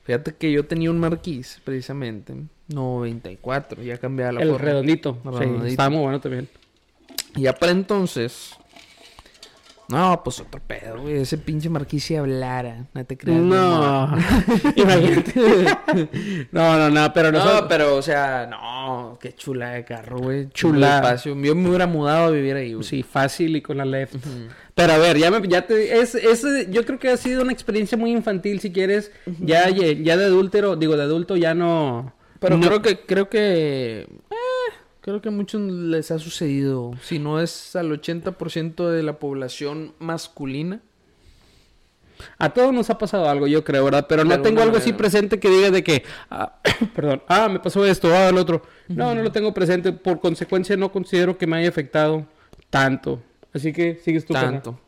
[0.03, 2.35] Fíjate que yo tenía un marquís, precisamente.
[2.68, 4.64] 94, ya cambiaba la el forma.
[4.64, 5.18] redondito.
[5.25, 5.66] El Sí, redondito.
[5.66, 6.49] estaba muy bueno también.
[7.37, 8.51] Y ya para entonces.
[9.88, 11.18] No, pues otro pedo, güey.
[11.18, 12.87] Ese pinche marquís si hablara.
[12.92, 13.40] No te creas.
[13.40, 14.07] No,
[16.53, 17.66] no, no, no, pero No, nosotros...
[17.68, 20.49] pero, o sea, no, qué chula de carro, güey.
[20.51, 20.96] Chula.
[20.96, 21.37] espacio.
[21.40, 22.85] Yo me hubiera mudado a vivir ahí, güey.
[22.85, 24.16] Sí, fácil y con la left.
[24.75, 27.53] Pero a ver, ya me, ya te, es, es, yo creo que ha sido una
[27.53, 29.11] experiencia muy infantil, si quieres.
[29.40, 32.12] Ya, ya, ya de adúltero, digo, de adulto ya no...
[32.38, 34.07] Pero no- creo que, creo que, eh,
[35.06, 36.94] creo que a muchos les ha sucedido.
[37.00, 40.80] Si no es al 80% de la población masculina.
[42.38, 44.06] A todos nos ha pasado algo, yo creo, ¿verdad?
[44.08, 46.58] Pero no tengo algo así presente que diga de que, ah,
[46.96, 48.62] perdón, ah, me pasó esto, ah, el otro.
[48.88, 49.92] No, no lo tengo presente.
[49.92, 52.26] Por consecuencia, no considero que me haya afectado
[52.68, 53.22] tanto.
[53.54, 54.32] Así que sigues tú.
[54.32, 54.80] Tanto.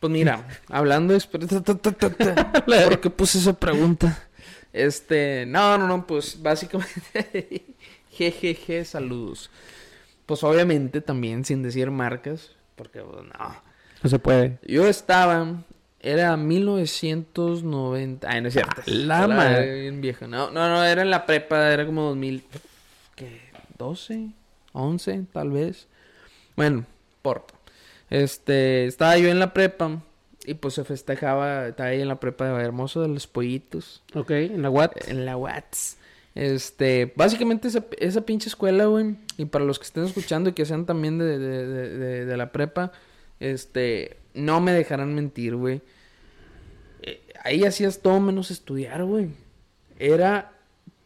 [0.00, 1.20] Pues mira, hablando de...
[1.20, 4.26] ¿Por qué puse esa pregunta?
[4.72, 7.66] Este, no, no, no, pues básicamente...
[8.10, 9.50] Jejeje, saludos.
[10.26, 13.56] Pues obviamente también sin decir marcas, porque pues, no.
[14.02, 14.58] No se puede.
[14.66, 15.62] Yo estaba,
[16.00, 18.82] era 1990, ay, no es cierto.
[18.86, 19.80] la Era madre.
[19.82, 20.26] bien vieja.
[20.26, 22.44] No, no, no, era en la prepa, era como 2000,
[23.16, 23.40] ¿qué?
[23.78, 24.28] 12,
[24.72, 25.86] 11, tal vez.
[26.56, 26.84] Bueno,
[27.22, 27.54] porta.
[28.08, 30.02] Este, estaba yo en la prepa
[30.46, 34.30] y pues se festejaba, estaba ahí en la prepa de Hermoso de los Pollitos, Ok,
[34.32, 35.08] en la Watt.
[35.08, 35.96] en la Watts.
[36.40, 40.64] Este, básicamente esa, esa pinche escuela, güey, y para los que estén escuchando y que
[40.64, 42.92] sean también de, de, de, la prepa,
[43.40, 45.82] este, no me dejarán mentir, güey.
[47.02, 49.28] Eh, ahí hacías todo menos estudiar, güey.
[49.98, 50.54] Era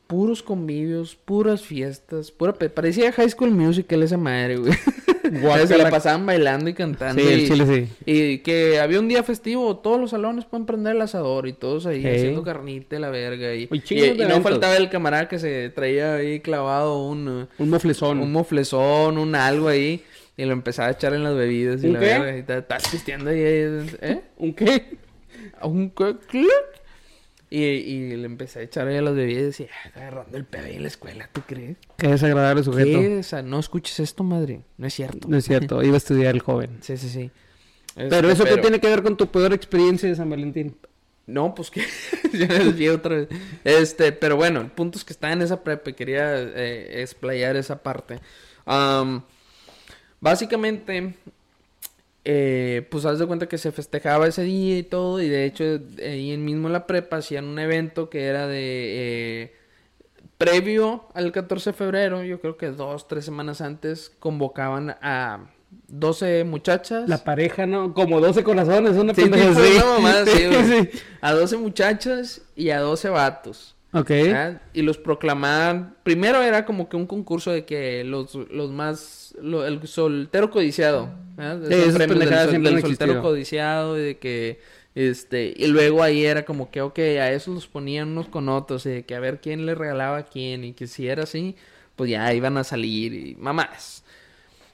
[0.06, 2.52] puros convivios, puras fiestas, pura...
[2.52, 4.72] Parecía High School Musical esa madre, güey.
[5.40, 5.66] Guácala.
[5.66, 7.22] Se la pasaban bailando y cantando.
[7.22, 7.92] Sí, el y- chile sí.
[8.06, 11.86] y que había un día festivo, todos los salones pueden prender el asador y todos
[11.86, 13.54] ahí haciendo carnita la verga.
[13.54, 18.20] Y, y, y no faltaba el camarada que se traía ahí clavado un, Un moflezón.
[18.20, 20.02] un moflezón, un algo ahí.
[20.36, 22.06] Y lo empezaba a echar en las bebidas y ¿Un la qué?
[22.18, 22.38] verga.
[22.78, 23.38] Y pisteando ahí.
[23.38, 24.20] ¿Eh?
[24.36, 24.96] ¿Un qué?
[25.62, 26.16] ¿Un qué?
[26.28, 26.48] ¿Clic?
[27.56, 30.36] Y, y le empecé a echar ahí a las bebidas y decía, "Ah, está agarrando
[30.36, 31.76] el pedo ahí en la escuela, ¿tú crees?
[31.96, 32.98] Qué desagradable sujeto.
[32.98, 33.18] ¿Qué?
[33.18, 34.62] O sea, no escuches esto, madre.
[34.76, 35.28] No es cierto.
[35.28, 36.78] No es cierto, iba a estudiar el joven.
[36.82, 37.30] Sí, sí, sí.
[37.94, 40.76] Pero Este, eso qué tiene que ver con tu peor experiencia de San Valentín.
[41.26, 41.82] No, pues que
[42.32, 43.28] ya desvié otra vez.
[43.62, 47.54] Este, pero bueno, el punto es que estaba en esa prepa y quería eh, explayar
[47.54, 48.18] esa parte.
[48.66, 49.22] Am,
[50.20, 51.14] básicamente,
[52.24, 55.64] eh, pues haz de cuenta que se festejaba ese día y todo, y de hecho,
[56.02, 59.42] ahí mismo en la prepa hacían un evento que era de.
[59.42, 59.54] eh,
[60.38, 65.50] previo al 14 de febrero, yo creo que dos, tres semanas antes, convocaban a
[65.88, 67.08] 12 muchachas.
[67.08, 67.94] La pareja, ¿no?
[67.94, 69.52] Como 12 corazones, una pendeja.
[70.24, 71.00] Sí.
[71.20, 73.73] A 12 muchachas y a 12 vatos.
[73.94, 74.08] Ok.
[74.08, 74.60] ¿verdad?
[74.72, 75.94] Y los proclamaban.
[76.02, 79.34] Primero era como que un concurso de que los, los más.
[79.40, 81.08] lo- el soltero codiciado.
[81.36, 81.60] ¿verdad?
[81.68, 84.60] Sí, Esos esas premios del, pendejadas sol- siempre del han soltero codiciado y de que.
[84.96, 88.86] Este, y luego ahí era como que, ok, a esos los ponían unos con otros,
[88.86, 91.56] y de que a ver quién le regalaba a quién, y que si era así,
[91.96, 94.04] pues ya iban a salir, y mamás.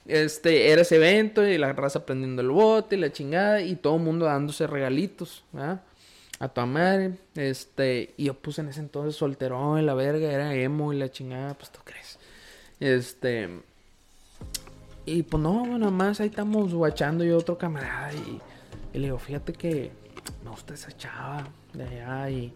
[0.05, 3.95] Este, era ese evento, y la raza prendiendo el bote, y la chingada, y todo
[3.97, 5.81] el mundo dándose regalitos, ¿verdad?
[6.41, 10.55] A tu madre, este, y yo puse en ese entonces solterón, y la verga, era
[10.55, 12.17] emo, y la chingada, pues tú crees.
[12.79, 13.61] Este,
[15.05, 18.41] y pues no, nada más ahí estamos guachando yo otro camarada, y,
[18.93, 19.91] y le digo, fíjate que
[20.43, 22.53] me gusta esa chava de allá, y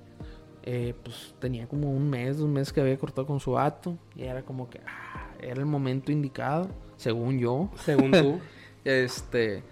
[0.67, 3.97] eh, pues tenía como un mes, dos meses que había cortado con su vato.
[4.15, 7.69] Y era como que ah, era el momento indicado, según yo.
[7.83, 8.39] Según tú.
[8.83, 9.63] Este.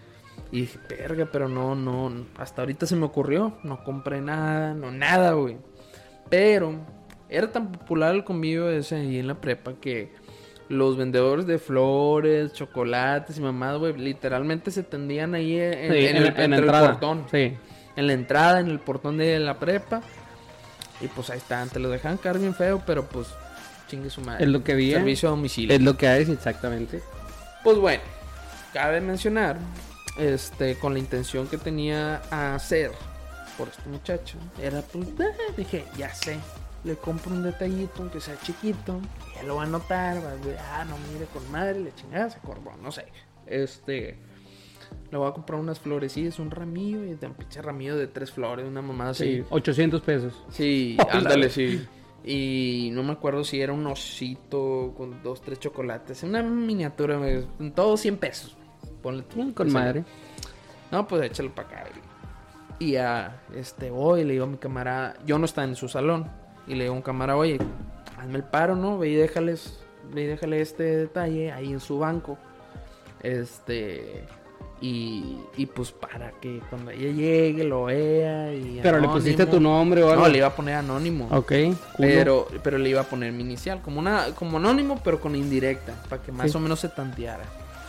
[0.52, 2.26] Y dije, verga, pero no, no.
[2.38, 3.58] Hasta ahorita se me ocurrió.
[3.63, 5.58] No compré nada, no nada, güey.
[6.30, 6.76] Pero
[7.30, 10.12] era tan popular el convivio ese ahí en la prepa que
[10.69, 16.15] los vendedores de flores, chocolates y mamadas, güey, literalmente se tendían ahí en, Sí, en
[16.17, 16.91] el, en el entrada.
[16.91, 17.26] portón.
[17.32, 17.54] Sí.
[17.96, 20.02] En la entrada, en el portón de la prepa.
[21.02, 23.28] Y pues ahí están, te lo dejan caer bien feo, pero pues
[23.88, 24.43] chingue su madre.
[24.43, 24.98] Es lo que había.
[25.00, 25.76] Servicio a domicilio.
[25.76, 27.02] Es lo que hay, exactamente.
[27.63, 28.02] Pues bueno,
[28.72, 29.58] cabe mencionar,
[30.17, 32.91] este, con la intención que tenía a hacer
[33.58, 36.39] por este muchacho, era pues, eh, dije, ya sé,
[36.84, 38.99] le compro un detallito, aunque sea chiquito,
[39.36, 42.30] ya lo va a notar, va a decir, ah, no, mire, con madre, le chingada,
[42.30, 43.06] se acordó, no sé.
[43.45, 44.17] Este,
[45.12, 48.32] le voy a comprar unas florecillas, un ramillo, y de un pinche ramillo de tres
[48.32, 49.38] flores, una mamada así.
[49.38, 50.43] Sí, 800 pesos.
[50.49, 51.86] Sí, ándale, sí.
[52.26, 56.23] Y no me acuerdo si era un osito con dos, tres chocolates.
[56.23, 58.58] Una miniatura, en todo 100 pesos.
[59.04, 59.54] Ponle tú.
[59.54, 60.04] Con madre.
[60.92, 61.84] No, pues échalo para acá.
[62.80, 65.88] Y ya, este, voy y le digo a mi camarada, yo no estaba en su
[65.88, 66.28] salón.
[66.66, 67.60] Y le digo a un camarada, oye,
[68.18, 68.98] hazme el paro, ¿no?
[68.98, 69.80] Ve y déjales,
[70.13, 72.38] ve y déjale este detalle ahí en su banco.
[73.22, 74.26] Este,
[74.82, 78.54] y, y pues para que cuando ella llegue lo vea.
[78.54, 80.24] Y Pero le pusiste tu nombre o algo.
[80.24, 81.28] No, le iba a poner anónimo.
[81.32, 81.76] Ok, culo.
[81.98, 85.94] Pero, pero le iba a poner mi inicial, como una, como anónimo, pero con indirecta,
[86.10, 86.58] para que más Sí.
[86.58, 87.44] o menos se tanteara.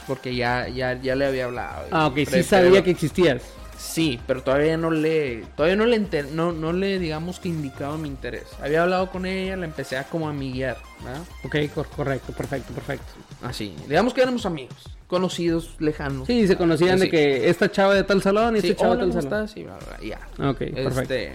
[0.07, 1.87] Porque ya, ya, ya le había hablado.
[1.90, 3.43] Ah, ok, sí sabía que existías.
[3.77, 7.99] Sí, pero todavía no le, todavía no le, enter- no, no le digamos que indicaba
[7.99, 8.45] mi interés.
[8.62, 11.23] Había hablado con ella, la empecé a como amiguear, ¿verdad?
[11.45, 13.05] Ok, cor- correcto, perfecto, perfecto.
[13.43, 16.27] Así, digamos que éramos amigos, conocidos, lejanos.
[16.27, 17.05] Sí, se conocían Sí.
[17.07, 19.47] de que esta chava de tal salón y Sí, este chavo hola, de tal ¿cómo
[19.49, 19.64] salón.
[19.67, 20.49] bla, bla, y ya.
[20.51, 21.01] Ok, perfecto.
[21.14, 21.33] Este,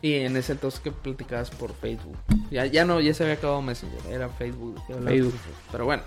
[0.00, 2.16] y en ese entonces que platicabas por Facebook.
[2.50, 4.80] Ya, ya no, ya se había acabado Messenger, era Facebook.
[5.04, 5.34] Facebook.
[5.72, 6.02] Pero bueno,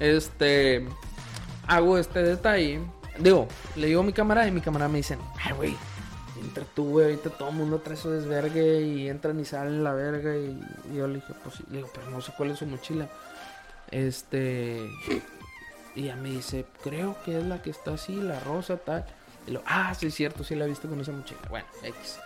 [0.00, 0.86] este,
[1.66, 2.80] hago este detalle.
[3.18, 5.76] Digo, le digo a mi camarada y mi camarada me dicen, ay, güey,
[6.40, 9.92] entra tú, güey, ahorita todo el mundo trae su desvergue y entran y salen la
[9.92, 10.36] verga.
[10.36, 10.60] Y,
[10.92, 13.08] y yo le dije, pues le digo, pero no sé cuál es su mochila.
[13.90, 14.90] Este,
[15.94, 19.06] y ella me dice, creo que es la que está así, la rosa, tal.
[19.46, 21.40] Y lo, ah, sí es cierto, sí la he visto con esa mochila.
[21.48, 22.18] Bueno, X.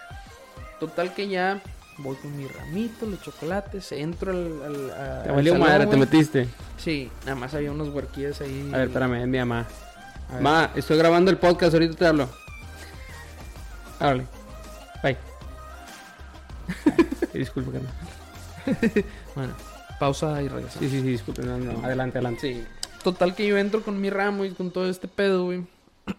[0.80, 1.62] Total que ya
[2.02, 4.90] voy con mi ramito, los chocolates, entro al,
[5.24, 6.00] Te al valió madre, te güey.
[6.00, 6.48] metiste.
[6.76, 8.70] Sí, nada más había unos huerquillas ahí.
[8.72, 9.66] A ver, espérame, es mi mamá.
[10.40, 12.28] Ma, estoy grabando el podcast, ahorita te hablo.
[13.98, 14.26] Háblale.
[15.02, 15.16] Bye.
[17.34, 17.92] Disculpe, carnal.
[19.34, 19.54] Bueno,
[19.98, 20.78] pausa y regresamos.
[20.78, 21.42] Sí, sí, sí, disculpe.
[21.42, 22.40] No, no, adelante, adelante.
[22.54, 22.64] Sí.
[23.02, 25.64] Total que yo entro con mi ramo y con todo este pedo, güey.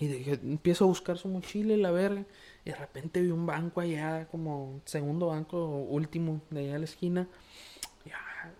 [0.00, 2.24] y dije, empiezo a buscar su mochila y la verga.
[2.64, 6.84] Y de repente vi un banco allá, como segundo banco último de allá a la
[6.84, 7.28] esquina.
[8.06, 8.50] Y, ah,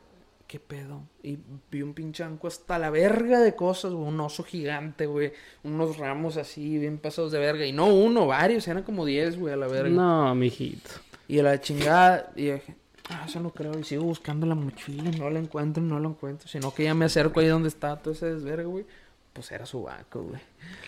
[0.46, 1.02] ¿Qué pedo?
[1.22, 1.38] Y
[1.70, 4.06] vi un pinche banco hasta la verga de cosas, güey.
[4.06, 5.32] Un oso gigante, güey.
[5.62, 7.64] Unos ramos así, bien pasados de verga.
[7.64, 8.66] Y no uno, varios.
[8.68, 9.90] Eran como 10, güey, a la verga.
[9.90, 10.90] No, mijito.
[11.28, 12.74] Y a la chingada, y dije,
[13.08, 13.78] ah, eso no creo.
[13.78, 16.48] Y sigo buscando la mochila, no la encuentro, no la encuentro.
[16.48, 18.84] Sino que ya me acerco ahí donde está todo ese desvergue, güey.
[19.32, 20.40] Pues era su banco, güey.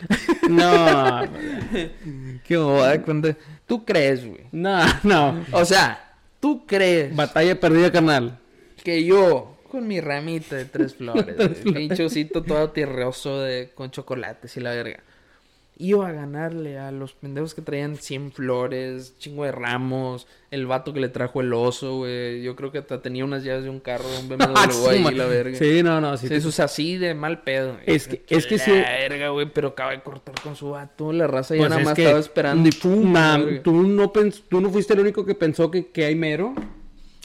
[0.51, 1.23] No,
[2.45, 3.35] Qué cuando-
[3.67, 4.43] ¿Tú crees, güey?
[4.53, 5.45] no, no.
[5.53, 8.39] O sea, ¿tú crees Batalla perdida, carnal.
[8.83, 13.91] que yo, con mi ramita de tres flores, güey, pinche osito todo tierroso de, con
[13.91, 15.01] chocolates y la verga,
[15.77, 20.93] iba a ganarle a los pendejos que traían 100 flores, chingo de ramos, el vato
[20.93, 22.43] que le trajo el oso, güey.
[22.43, 24.39] Yo creo que hasta tenía unas llaves de un carro, un BMW
[24.91, 25.59] ahí, la verga.
[25.59, 26.17] Sí, no, no.
[26.17, 27.77] Sí, Sí, eso es así de mal pedo.
[27.87, 31.13] Es que- es que la sí- verga, güey, pero acaba de cortar con su vato.
[31.13, 33.11] La raza ya Pues nada es más que- estaba esperando y pum.
[33.11, 36.55] Mam, tú no, pens- tú no fuiste el único que pensó que, que hay mero.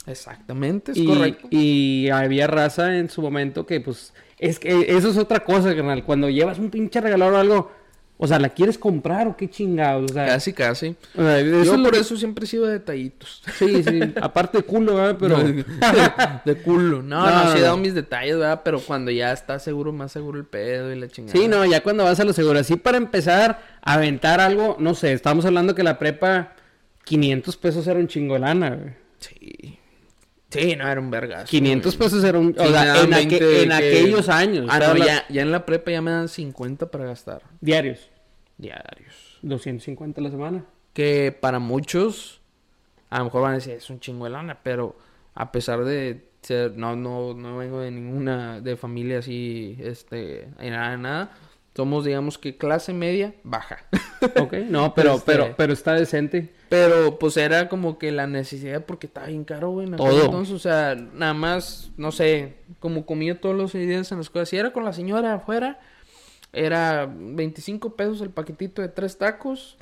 [0.06, 1.46] Exactamente, es y, correcto.
[1.50, 6.04] y había raza en su momento que, pues, es que eso es otra cosa, carnal.
[6.04, 7.72] Cuando llevas un pinche regalador o algo,
[8.22, 10.10] o sea, ¿la quieres comprar o qué chingados?
[10.10, 10.94] O sea, Casi, casi.
[11.16, 13.42] o sea, eso Yo es por que- eso siempre he sido de detallitos.
[13.58, 14.00] Sí, sí.
[14.20, 15.16] Aparte de culo, ¿verdad?
[15.18, 15.38] Pero...
[15.38, 15.64] de,
[16.44, 17.02] de culo.
[17.02, 17.64] No, no, No, sí he no.
[17.66, 18.60] dado mis detalles, ¿verdad?
[18.64, 21.38] Pero cuando ya está seguro, más seguro el pedo y la chingada.
[21.38, 22.58] Sí, no, ya cuando vas a lo seguro.
[22.58, 26.52] Así para empezar a aventar algo, no sé, estamos hablando que la prepa,
[27.04, 28.92] 500 pesos era un chingo de lana, güey.
[29.18, 29.76] Sí.
[30.50, 31.46] Sí, no, era un vergazo.
[31.46, 32.08] 500 güey.
[32.08, 32.56] pesos era un...
[32.58, 34.66] O sea, en, aque- 20 de en que- aquellos años.
[34.68, 37.42] Ah, no, hablando- ya, ya en la prepa ya me dan 50 para gastar.
[37.60, 38.09] Diarios.
[38.60, 39.38] Diarios.
[39.42, 40.64] 250 a la semana.
[40.92, 42.40] que para muchos
[43.08, 44.96] a lo mejor van a decir es un chingo de lana, pero
[45.34, 50.96] a pesar de ser no no no vengo de ninguna de familia así este nada
[50.96, 51.30] nada,
[51.76, 53.78] Somos, digamos que clase media baja.
[54.38, 56.52] Ok, no, pero, Este- pero, pero está decente.
[56.68, 59.90] Pero pues era como que la necesidad porque estaba bien caro, güey.
[59.92, 60.26] Todo.
[60.26, 64.44] Entonces, o sea, nada más, no sé, como comía todos los días en la escuela.
[64.44, 65.80] Si era con la señora afuera,
[66.52, 69.76] era 25 pesos el paquetito de tres tacos.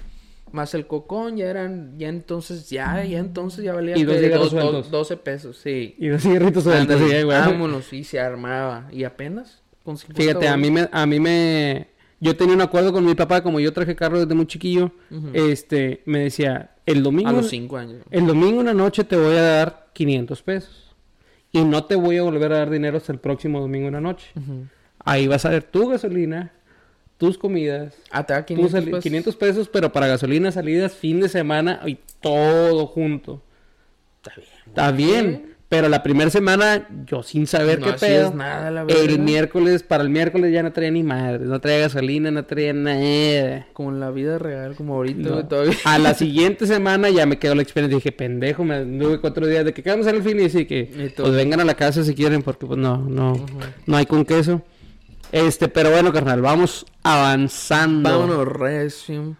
[0.50, 4.22] Más el cocón, ya eran, ya entonces, ya, ya entonces ya valía Y dos que
[4.22, 4.90] cigarros dos- dos- sueltos.
[4.90, 5.94] 12 pesos, sí.
[5.98, 7.38] Y dos cigarritos sueltos, Ándale, sí, güey.
[7.38, 8.88] vámonos, y se armaba.
[8.90, 12.94] Y apenas, con 50 Fíjate, a mí me, a mí me, yo tenía un acuerdo
[12.94, 14.90] con mi papá, como yo traje carro desde muy chiquillo,
[15.34, 18.02] este, me decía, el domingo, A los 5 años.
[18.10, 20.94] el domingo en la noche te voy a dar 500 pesos.
[21.52, 24.00] Y no te voy a volver a dar dinero hasta el próximo domingo en la
[24.00, 24.28] noche.
[25.04, 26.52] Ahí vas a ver tu gasolina,
[27.18, 29.02] tus comidas, Ah, te da tus 500 sali- pesos.
[29.02, 33.42] 500 pesos, pero para gasolina, salidas, fin de semana y todo junto.
[34.22, 34.48] Está bien.
[34.68, 38.32] Está bien, pero la primera semana yo sin saber No qué pedo.
[38.34, 39.02] nada, la verdad.
[39.04, 42.72] el miércoles, para el miércoles ya no traía ni madre, no traía gasolina, no traía
[42.72, 43.66] nada.
[43.72, 45.44] Como en la vida real, como ahorita, No.
[45.46, 45.74] todavía.
[45.84, 47.96] A la siguiente semana ya me quedó la experiencia.
[47.96, 50.80] Dije, pendejo, me anduve cuatro días de que quedamos en el fin y decir que
[50.80, 53.44] Y pues vengan a la casa si quieren, porque pues no, no,
[53.86, 54.62] no hay con queso.
[55.32, 58.08] Este, pero bueno, carnal, vamos avanzando.
[58.08, 59.36] Vámonos, recio.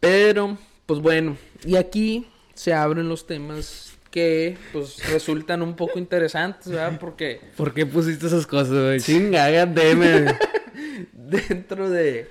[0.00, 6.68] Pero, pues bueno, y aquí se abren los temas que, pues, resultan un poco interesantes,
[6.68, 6.98] ¿verdad?
[7.00, 9.00] Porque ¿Por qué pusiste esas cosas, güey?
[9.00, 10.26] Chinga, deme.
[11.12, 12.30] dentro de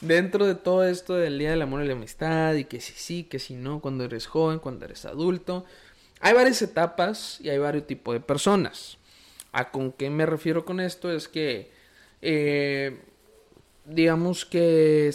[0.00, 3.24] dentro de todo esto del día del amor y la amistad y que si sí,
[3.24, 5.64] que si no, cuando eres joven, cuando eres adulto,
[6.20, 8.98] hay varias etapas y hay varios tipos de personas.
[9.52, 11.12] ¿A con qué me refiero con esto?
[11.12, 11.70] Es que
[12.26, 13.00] eh,
[13.84, 15.10] digamos que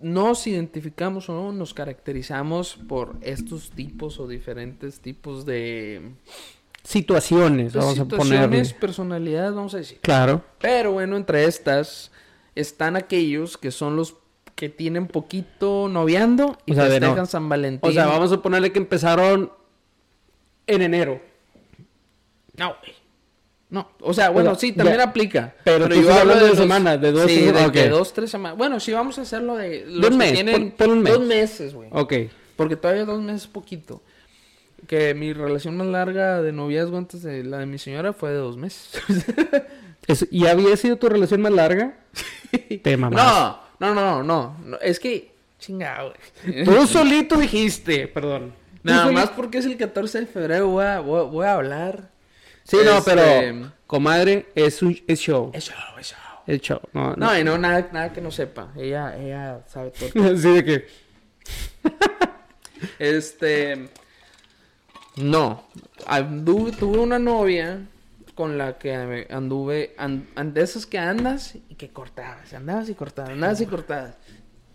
[0.00, 6.12] nos identificamos o no, nos caracterizamos por estos tipos o diferentes tipos de
[6.82, 8.74] Situaciones, pues, vamos a situaciones, ponerle.
[8.80, 9.98] personalidades, vamos a decir.
[10.00, 10.42] Claro.
[10.60, 12.10] Pero bueno, entre estas
[12.54, 14.16] están aquellos que son los
[14.56, 17.88] que tienen poquito noviando y O sea, festejan no- San Valentín.
[17.88, 19.52] O sea, vamos a ponerle que empezaron
[20.66, 21.20] en enero.
[22.56, 22.94] No, güey.
[23.70, 25.04] No, o sea, bueno, sí, también ya.
[25.04, 25.54] aplica.
[25.62, 28.58] Pero tú estás hablando de semanas, de dos, sí, tres- de que dos, tres semanas.
[28.58, 31.12] Bueno, sí, vamos a hacerlo de los un que mes, tienen pon un mes.
[31.12, 31.88] dos meses, güey.
[31.92, 32.12] Ok.
[32.56, 34.02] Porque todavía dos meses es poquito.
[34.88, 38.36] Que mi relación más larga de noviazgo antes de la de mi señora fue de
[38.38, 39.00] dos meses.
[40.06, 41.94] Eso- ¿Y había sido tu relación más larga?
[42.82, 43.22] Te mamás.
[43.78, 44.78] no, no, no, no, no.
[44.80, 45.30] Es que,
[45.60, 46.12] chingado,
[46.44, 46.64] güey.
[46.64, 48.52] Tú solito dijiste, perdón.
[48.82, 51.52] Nada solito- más porque es el 14 de febrero, voy a, voy a- voy a
[51.54, 52.10] hablar.
[52.70, 55.50] Sí, no, Este, pero, comadre, es un es show.
[55.52, 56.18] Es show, es show.
[56.46, 56.80] Es show.
[56.92, 57.26] No, no.
[57.26, 58.68] No, y no, nada, nada que no sepa.
[58.76, 60.08] Ella, ella sabe todo.
[60.32, 60.86] Así de que.
[62.98, 63.88] Este.
[65.16, 65.64] No.
[66.06, 67.80] Anduve, tuve una novia
[68.34, 69.94] con la que anduve.
[69.98, 72.52] an- an- de esas que andas y que cortabas.
[72.54, 74.14] Andabas y cortabas, andabas y cortabas.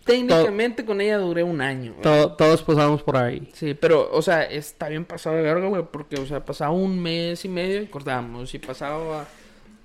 [0.05, 1.95] Técnicamente con ella duré un año.
[2.01, 3.49] to- todos pasamos por ahí.
[3.53, 6.99] Sí, pero, o sea, está bien pasado de verga, güey, porque, o sea, pasaba un
[7.01, 9.25] mes y medio y cortábamos, y pasaba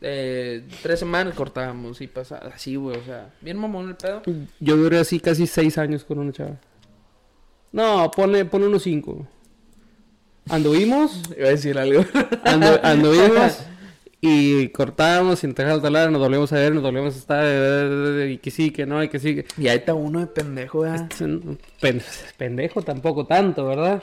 [0.02, 4.22] eh, tres semanas cortábamos, y pasaba así, güey, o sea, bien mamón el pedo.
[4.61, 6.56] Yo duré así casi seis años con una chava.
[7.72, 9.26] No, pone, pone unos cinco.
[10.48, 12.02] Anduvimos, Iba a decir algo.
[12.44, 13.59] andu- anduvimos
[14.20, 18.33] y cortábamos sin dejar de hablar, nos volvemos a ver, nos volvemos a estar, eh,
[18.35, 19.37] y que sí, que no, y que sí.
[19.37, 21.09] que- y ahí está uno de pendejo, ¿verdad?
[21.80, 22.02] Pen-
[22.37, 24.02] pendejo tampoco tanto, ¿verdad?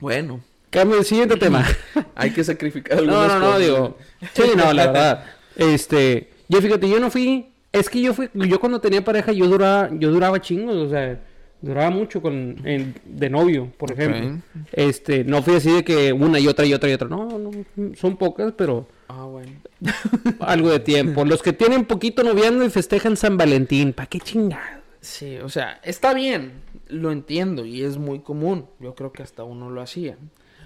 [0.00, 1.66] Bueno, Cambio el siguiente tema.
[2.14, 3.60] hay que sacrificar No, algunas no, no, cosas.
[3.60, 3.98] digo.
[4.32, 5.24] Sí, no, la verdad.
[5.56, 9.46] Este, yo fíjate, yo no fui, es que yo fui, yo cuando tenía pareja yo
[9.48, 11.20] duraba, yo duraba chingos, o sea,
[11.62, 14.38] duraba mucho con en- de novio, por ejemplo.
[14.72, 17.08] Este, no fui así de que una y otra y otra y otra.
[17.08, 17.50] No, no,
[17.94, 19.52] son pocas, pero Ah, bueno.
[20.40, 21.24] algo de tiempo.
[21.24, 24.82] Los que tienen poquito noviando y festejan San Valentín, ¿para qué chingado?
[25.00, 26.52] Sí, o sea, está bien,
[26.88, 28.66] lo entiendo y es muy común.
[28.80, 30.16] Yo creo que hasta uno lo hacía.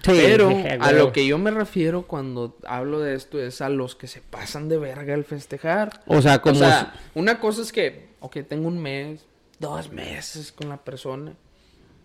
[0.03, 3.95] Sí, Pero a lo que yo me refiero cuando hablo de esto es a los
[3.95, 6.01] que se pasan de verga al festejar.
[6.05, 9.25] O sea, como o sea, una cosa es que, ok, tengo un mes,
[9.59, 11.33] dos meses con la persona.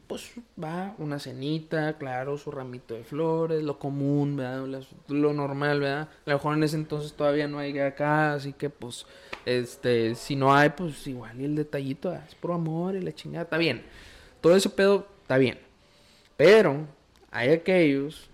[0.06, 4.84] Pues va, una cenita, claro, su ramito de flores, lo común, ¿verdad?
[5.08, 6.08] Lo normal, ¿verdad?
[6.26, 9.06] A lo mejor en ese entonces todavía no hay acá, así que pues,
[9.46, 13.44] este, si no hay, pues igual y el detallito, es por amor y la chingada,
[13.44, 13.84] está bien.
[14.42, 15.58] Todo ese pedo está bien.
[16.36, 16.86] Pero
[17.30, 18.28] hay aquellos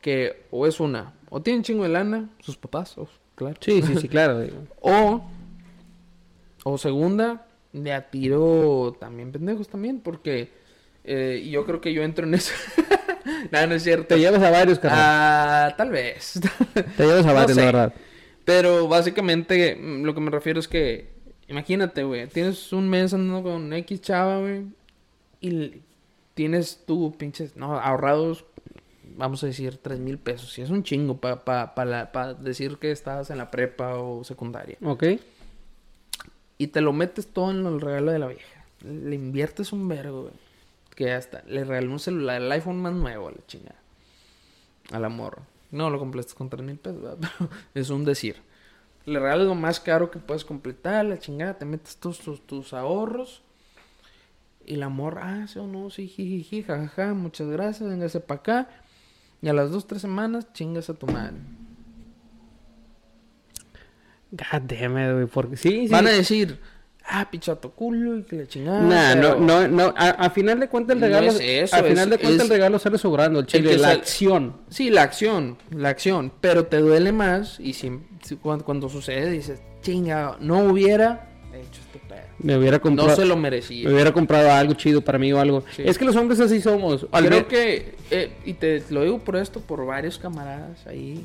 [0.00, 2.96] que o es una, o tienen chingo de lana, sus papás,
[3.34, 3.56] claro.
[3.60, 4.46] Sí, sí, sí, claro.
[4.80, 5.28] O,
[6.64, 10.50] o segunda, de a tiro también pendejos también, porque
[11.04, 12.52] eh, yo creo que yo entro en eso.
[13.50, 14.14] Nada, no es cierto.
[14.14, 15.00] Te llevas a varios, carnal.
[15.02, 16.40] Ah, tal vez.
[16.96, 17.60] Te llevas a no varios, sé.
[17.60, 17.94] la verdad.
[18.44, 21.10] Pero básicamente mm, lo que me refiero es que,
[21.48, 24.64] imagínate, güey, tienes un mes andando con X chava, güey,
[25.40, 25.82] y
[26.34, 28.44] tienes tú pinches, no, ahorrados,
[29.16, 30.58] vamos a decir, tres mil pesos.
[30.58, 34.24] Y es un chingo para pa, pa pa decir que estabas en la prepa o
[34.24, 34.78] secundaria.
[34.82, 35.04] Ok.
[36.58, 38.64] Y te lo metes todo en el regalo de la vieja.
[38.84, 40.34] Le inviertes un vergo, güey.
[40.96, 43.78] Que hasta le regaló un celular, el iPhone más nuevo, a la chingada.
[44.90, 45.42] Al amor.
[45.70, 47.30] No lo completas con 3 mil pesos, ¿verdad?
[47.38, 48.36] pero es un decir.
[49.04, 52.72] Le regalas lo más caro que puedes completar, la chingada, te metes tus, tus, tus
[52.72, 53.42] ahorros.
[54.66, 58.68] Y la morra, ah, sí o no, sí, jijiji, jajaja, muchas gracias, véngase para acá.
[59.40, 61.36] Y a las dos, tres semanas, chingas a tu madre.
[64.30, 65.26] God damn it, güey.
[65.26, 65.88] Porque sí, sí.
[65.88, 66.58] Van a decir,
[67.06, 68.80] ah, pichato culo y que la chingada.
[68.82, 69.94] Nah, no, pero- no, no.
[69.96, 71.28] A, a final de cuentas el No regalo.
[71.28, 73.40] es eso, a final es- de cuentas es- el regalo sale sobrando.
[73.40, 74.56] El chile, que la sal- acción.
[74.68, 77.90] Sí, la acción, la acción, pero te duele más y si,
[78.22, 82.18] si- cuando, cuando sucede dices, chinga, no hubiera hecho este pedo.
[82.40, 83.08] Me hubiera comprado.
[83.10, 83.88] No se lo Me merecía.
[83.88, 85.64] hubiera comprado algo chido para mí o algo.
[85.74, 85.82] Sí.
[85.86, 87.06] Es que los hombres así somos.
[87.10, 91.24] Al Creo ver- que, eh, y te lo digo por esto, por varios camaradas ahí,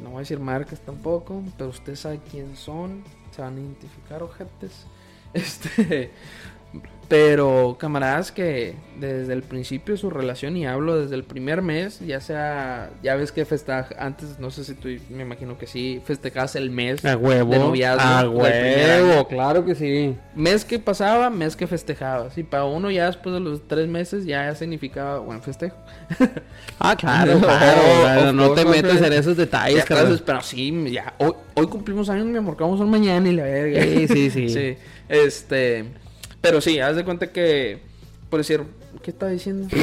[0.00, 3.04] no voy a decir marcas tampoco, pero ustedes saben quién son,
[3.34, 4.86] se van a identificar ojetes.
[5.32, 6.10] Este,
[7.10, 11.98] pero camaradas que desde el principio de su relación, y hablo desde el primer mes,
[11.98, 16.00] ya sea, ya ves que festeja, antes, no sé si tú, me imagino que sí,
[16.04, 17.50] festejabas el mes A huevo.
[17.52, 18.00] de noviazgo.
[18.00, 20.14] A huevo, claro que sí.
[20.36, 22.38] Mes que pasaba, mes que festejabas.
[22.38, 25.74] Y para uno ya después de los tres meses ya significaba buen festejo.
[26.78, 27.80] Ah, claro, No, claro.
[28.02, 31.12] claro, no te metas en esos detalles, entonces, pero sí, ya.
[31.18, 33.82] Hoy, hoy cumplimos años, mi amor, que vamos mañana y la verga.
[33.82, 34.48] Sí, sí, sí.
[34.48, 34.76] sí.
[35.08, 35.86] Este.
[36.40, 37.80] Pero sí, haz de cuenta que.
[38.30, 38.62] Por decir,
[39.02, 39.68] ¿qué está diciendo?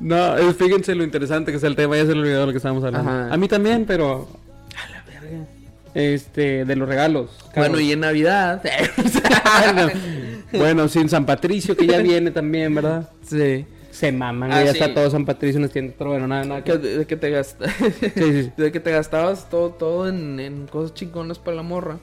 [0.00, 2.58] No, es- fíjense lo interesante que es el tema, ya se le olvidó lo que
[2.58, 3.10] estábamos hablando.
[3.10, 3.32] Ajá.
[3.32, 4.28] A mí también, pero
[4.76, 5.46] a la verga.
[5.94, 7.30] este de los regalos.
[7.56, 8.62] Bueno, y en Navidad.
[10.52, 13.08] bueno, sin San Patricio que ya viene también, ¿verdad?
[13.24, 13.64] sí.
[13.90, 14.78] Se maman, Ah, ya sí.
[14.78, 16.64] está todo San Patricio en tiendas, pero bueno, nada, nada.
[16.64, 18.52] Que- de, que te gasta- Sí, sí, sí.
[18.56, 21.98] de que te gastabas todo, todo en, en cosas chingonas para la morra.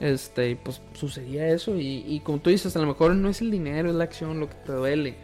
[0.00, 1.76] Este, pues sucedía eso.
[1.76, 4.40] Y, y como tú dices, a lo mejor no es el dinero, es la acción
[4.40, 5.14] lo que te duele.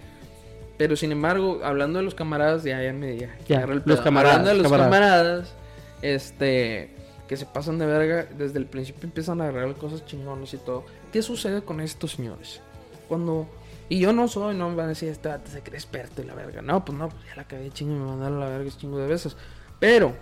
[0.79, 4.39] Pero sin embargo, hablando de los camaradas, ya, ya me ya, Ya, el los camaradas,
[4.39, 4.91] Hablando de los camaradas.
[4.91, 5.55] camaradas,
[6.01, 6.91] este,
[7.29, 10.85] que se pasan de verga, desde el principio empiezan a agarrar cosas chingonas y todo.
[11.13, 12.61] ¿Qué sucede con estos señores?
[13.09, 13.47] Cuando.
[13.89, 16.35] Y yo no soy, no me van a decir, este se cree experto y la
[16.35, 16.63] verga.
[16.63, 18.99] No, pues no, pues ya la cagué chingo y me mandaron a la verga chingo
[18.99, 19.37] de veces.
[19.79, 20.15] Pero,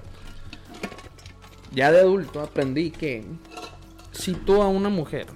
[1.73, 3.25] ya de adulto aprendí que
[4.13, 5.27] si tú a una mujer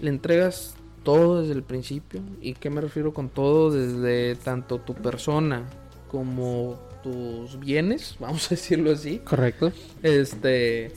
[0.00, 3.70] le entregas todo desde el principio, ¿y qué me refiero con todo?
[3.70, 5.64] Desde tanto tu persona
[6.10, 9.72] como tus bienes, vamos a decirlo así, Correcto.
[10.02, 10.92] este,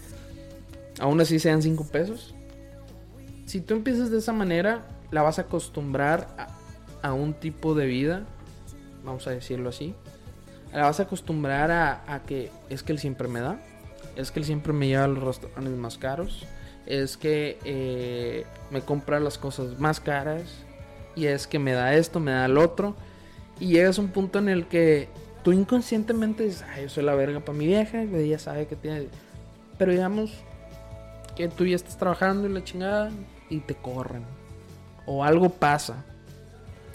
[1.00, 2.34] aún así sean cinco pesos.
[3.46, 7.86] Si tú empiezas de esa manera, la vas a acostumbrar a, a un tipo de
[7.86, 8.26] vida,
[9.04, 9.94] vamos a decirlo así.
[10.74, 13.60] La vas a acostumbrar a, a que es que él siempre me da,
[14.18, 16.46] es que él siempre me lleva a los restaurantes más caros,
[16.88, 20.44] es que eh, me compra las cosas más caras,
[21.16, 22.96] y es que me da esto, me da el otro.
[23.60, 25.10] Y llegas a un punto en el que
[25.44, 28.76] tú inconscientemente dices, ay, yo soy la verga para mi vieja, y ella sabe que
[28.76, 29.08] tiene.
[29.78, 30.32] Pero digamos
[31.36, 33.12] que tú ya estás trabajando y la chingada
[33.50, 34.24] y te corren.
[35.06, 36.04] O algo pasa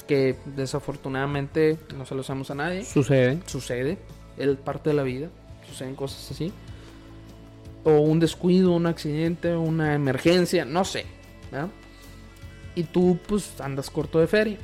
[0.07, 2.85] que desafortunadamente no se lo hacemos a nadie.
[2.85, 3.41] Sucede.
[3.47, 3.99] Sucede,
[4.37, 5.29] es parte de la vida,
[5.69, 6.53] suceden cosas así.
[7.85, 11.05] O un descuido, un accidente, una emergencia, no sé.
[11.51, 11.69] ¿verdad?
[12.75, 14.59] Y tú pues andas corto de feria.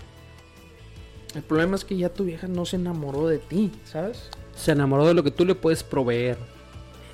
[1.35, 4.31] El problema es que ya tu vieja no se enamoró de ti, ¿sabes?
[4.57, 6.39] Se enamoró de lo que tú le puedes proveer.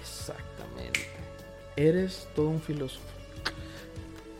[0.01, 1.01] Exactamente.
[1.77, 3.05] Eres todo un filósofo.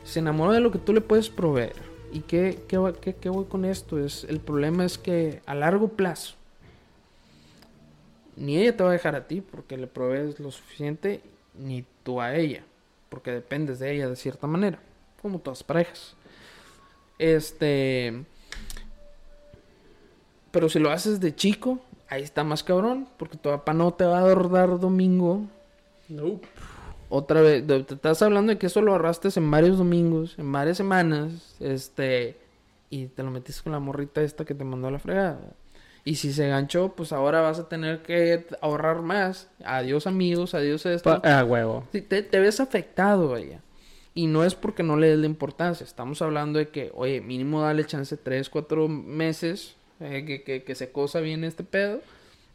[0.05, 1.75] Se enamoró de lo que tú le puedes proveer.
[2.13, 3.99] ¿Y qué, qué, qué- qué voy con esto?
[3.99, 6.35] Es, el problema es que a largo plazo,
[8.37, 11.21] ni ella te va a dejar a ti porque le provees lo suficiente,
[11.55, 12.65] ni tú a ella,
[13.09, 14.79] porque dependes de ella de cierta manera,
[15.23, 16.17] como todas parejas.
[17.19, 18.25] Este.
[20.51, 24.05] Pero si lo haces de chico, ahí está más cabrón, porque tu papá no te
[24.05, 25.43] va a dar domingo
[27.09, 30.77] otra vez, te estás hablando de que eso lo ahorraste en varios domingos, en varias
[30.77, 32.37] semanas, este,
[32.91, 35.41] y te lo metiste con la morrita esta que te mandó a la fregada.
[36.05, 39.49] Y si se ganchó, pues ahora vas a tener que ahorrar más.
[39.65, 41.21] Adiós amigos, adiós esto.
[41.23, 41.87] Pa- Ah, huevo.
[41.93, 43.61] Te ves afectado, vaya.
[44.15, 45.83] Y no es porque no le des la importancia.
[45.85, 49.77] Estamos hablando de que, oye, mínimo dale chance 3, 4 meses.
[50.01, 52.01] eh, que, que, que se cosa bien este pedo.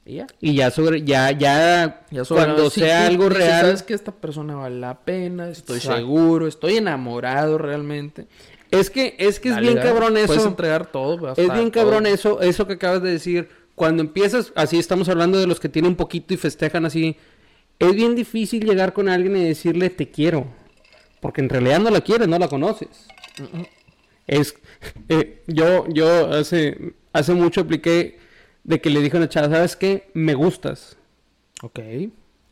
[0.09, 0.27] Y ya.
[0.41, 3.61] Y ya sobre, ya, ya, Ya sobre- cuando sí, sea algo real.
[3.65, 5.97] Sabes que esta persona vale la pena, estoy Exacto.
[5.99, 8.25] seguro, estoy enamorado realmente.
[8.71, 10.47] Es que, es que es bien cabrón Puedes eso.
[10.47, 11.31] entregar todo.
[11.31, 11.71] Es bien todo.
[11.71, 13.49] cabrón eso, eso que acabas de decir.
[13.75, 17.15] Cuando empiezas, así estamos hablando de los que tienen poquito y festejan así.
[17.79, 20.47] Es bien difícil llegar con alguien y decirle te quiero.
[21.21, 22.89] Porque en realidad no la quieres, no la conoces.
[24.27, 24.55] Es,
[25.09, 28.19] eh, yo, yo hace, hace mucho apliqué
[28.69, 30.11] de que le dije a una chava, ¿sabes qué?
[30.13, 30.95] Me gustas.
[31.63, 31.79] Ok.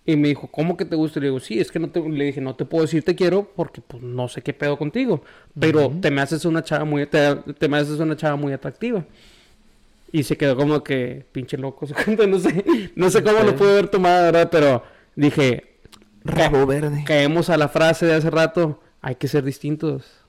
[0.03, 1.20] Y me dijo, ¿cómo que te gusta?
[1.20, 3.13] Y le digo, sí, es que no te, le dije, no te puedo decir te
[3.13, 5.22] quiero porque pues no sé qué pedo contigo.
[5.59, 9.05] Pero te me haces una chava muy, te, te me haces una chava muy atractiva.
[10.11, 11.86] Y se quedó como que, pinche loco,
[12.28, 12.65] no sé,
[12.95, 14.49] no sé cómo lo pude haber tomado, ¿verdad?
[14.51, 14.84] Pero
[15.15, 15.76] dije,
[16.24, 17.03] Rabo verde.
[17.05, 20.26] caemos a la frase de hace rato, hay que ser distintos.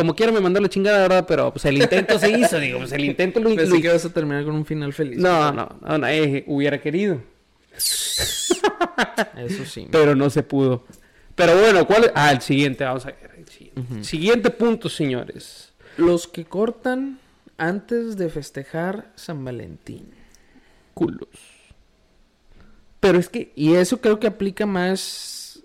[0.00, 1.26] Como quiera me mandó la chingada, ¿verdad?
[1.28, 4.02] Pero pues el intento se hizo, digo, pues el intento lo, lo- Pensé que vas
[4.06, 5.18] a terminar con un final feliz.
[5.18, 7.20] No, no, no, no, eh, hubiera querido.
[9.36, 9.88] Eso sí.
[9.90, 10.84] pero no se pudo.
[11.34, 12.12] Pero bueno, ¿cuál es?
[12.14, 13.30] Ah, el siguiente, vamos a ver.
[13.38, 14.04] el siguiente.
[14.04, 15.72] Siguiente punto, señores.
[15.96, 17.18] Los que cortan
[17.58, 20.08] antes de festejar San Valentín.
[20.94, 21.28] Culos.
[23.00, 25.62] Pero es que, Y eso creo que aplica más.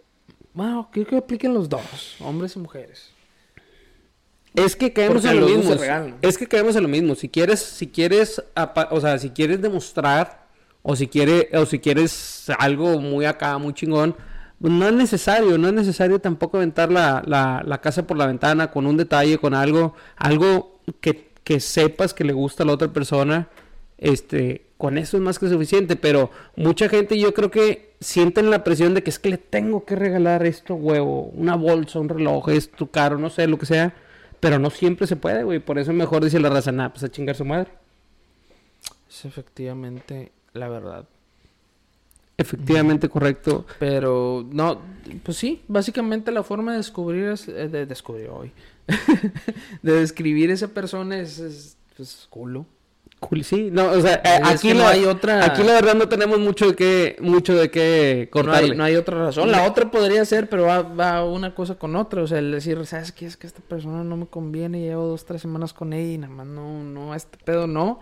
[0.53, 3.11] Bueno, creo que aplica en los dos, hombres y mujeres.
[4.55, 5.75] Es que caemos Porque en lo mismo.
[6.21, 7.15] Es que caemos en lo mismo.
[7.15, 8.41] Si quieres, si quieres,
[8.91, 10.45] o sea, si quieres demostrar,
[10.81, 14.15] o si quieres, o si quieres algo muy acá, muy chingón,
[14.59, 18.27] pues no es necesario, no es necesario tampoco aventar la, la, la casa por la
[18.27, 22.73] ventana con un detalle, con algo, algo que, que sepas que le gusta a la
[22.73, 23.49] otra persona.
[23.97, 28.63] Este, con eso es más que suficiente, pero mucha gente yo creo que sienten la
[28.63, 32.49] presión de que es que le tengo que regalar esto, huevo, una bolsa, un reloj,
[32.49, 33.95] esto caro, no sé, lo que sea,
[34.45, 37.03] pero no siempre se puede, güey, por eso es mejor dice la raza, nah, pues
[37.03, 37.71] a chingar su madre.
[39.09, 41.07] Es efectivamente la verdad.
[42.37, 43.65] Efectivamente, correcto.
[43.79, 44.79] Pero no,
[45.23, 48.51] pues sí, básicamente la forma de descubrir es, eh, de descubrir hoy,
[49.81, 52.67] de describir esa persona es, es pues, culo.
[53.27, 55.95] Cool, sí, no, o sea, Es aquí que no la, hay otra- aquí la verdad
[55.95, 58.75] no tenemos mucho de qué, mucho de qué No cortarle.
[58.75, 59.51] no hay otra razón.
[59.51, 62.21] La otra podría ser, pero va, va una cosa con otra.
[62.21, 63.25] O sea, el decir, ¿sabes qué?
[63.25, 64.79] Es que esta persona no me conviene.
[64.81, 67.99] Llevo dos, tres semanas con ella y nada más no, no, este pedo no.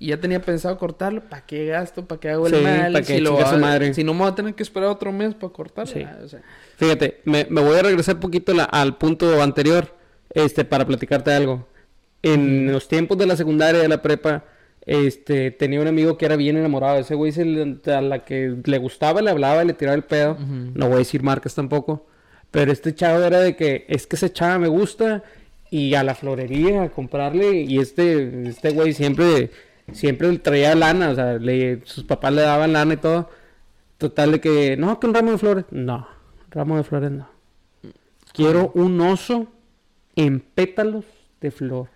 [0.00, 1.22] Y ya tenía pensado cortarlo.
[1.28, 2.04] ¿Para qué gasto?
[2.04, 2.92] ¿Para qué hago el Sí, mal?
[2.92, 3.94] ¿pa' qué si, lo chinga su madre?
[3.94, 5.92] si no me voy a tener que esperar otro mes para cortarlo.
[5.92, 6.04] Sí.
[6.24, 6.40] O sea,
[6.76, 9.94] Fíjate, me, me voy a regresar un poquito la- al punto anterior,
[10.30, 11.66] este, para platicarte algo.
[12.22, 14.44] En los tiempos de la secundaria, de la prepa,
[14.84, 16.98] este, tenía un amigo que era bien enamorado.
[16.98, 20.36] Ese güey se le- a la que le gustaba, le hablaba, le tiraba el pedo.
[20.74, 22.06] No voy a decir marcas tampoco.
[22.50, 25.22] Pero este chavo era de que, es que ese chava me gusta
[25.70, 27.60] y a la florería a comprarle.
[27.60, 29.50] Y este, este güey siempre,
[29.92, 33.28] siempre traía lana, o sea, le, sus papás le daban lana y todo.
[33.98, 35.64] Total de que, no, que un ramo de flores.
[35.70, 36.08] No,
[36.50, 37.28] ramo de flores no.
[38.32, 39.48] Quiero un oso
[40.16, 41.04] en pétalos
[41.40, 41.88] de flor.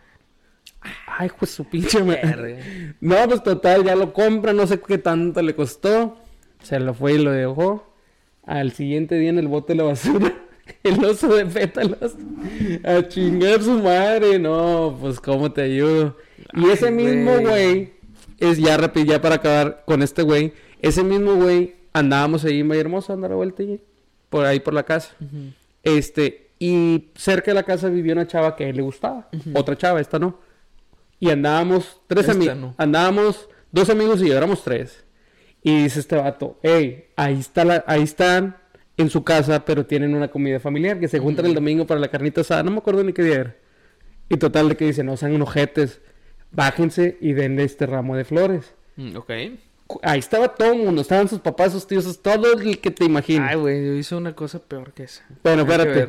[1.07, 2.95] Ay, pues su pinche madre.
[3.01, 6.17] No, pues total, ya lo compra, no sé qué tanto le costó.
[6.63, 7.93] Se lo fue y lo dejó.
[8.45, 10.33] Al siguiente día en el bote de la basura,
[10.83, 12.15] el oso de pétalos.
[12.85, 14.39] A chingar su madre.
[14.39, 16.17] No, pues cómo te ayudo.
[16.55, 17.93] Y ese mismo güey.
[18.41, 20.53] es ya rápido, ya para acabar con este güey.
[20.81, 23.81] Ese mismo güey, andábamos ahí en Valle Hermoso, andar a vuelta y-
[24.29, 25.15] por ahí por la casa.
[25.83, 29.29] Este, y cerca de la casa vivía una chava que a él le gustaba.
[29.55, 30.39] Otra chava, esta no.
[31.23, 32.57] Y andábamos, tres Esta amigos.
[32.57, 32.75] no.
[32.79, 35.05] Andábamos, dos amigos y yo éramos tres.
[35.63, 38.57] Y dice este vato, hey, ahí está la, ahí están
[38.97, 42.09] en su casa, pero tienen una comida familiar, que se juntan el domingo para la
[42.09, 43.57] carnita asada, no me acuerdo ni qué día era.
[44.29, 46.01] Y total de que dice, no sean ojetes,
[46.51, 48.75] bájense y denle este ramo de flores.
[48.97, 49.31] mm, ok.
[50.03, 53.49] Ahí estaba todo el mundo, estaban sus papás, sus tíos, todo el que te imagines.
[53.49, 55.25] Ay, güey, yo hice una cosa peor que esa.
[55.45, 56.09] Bueno, espérate.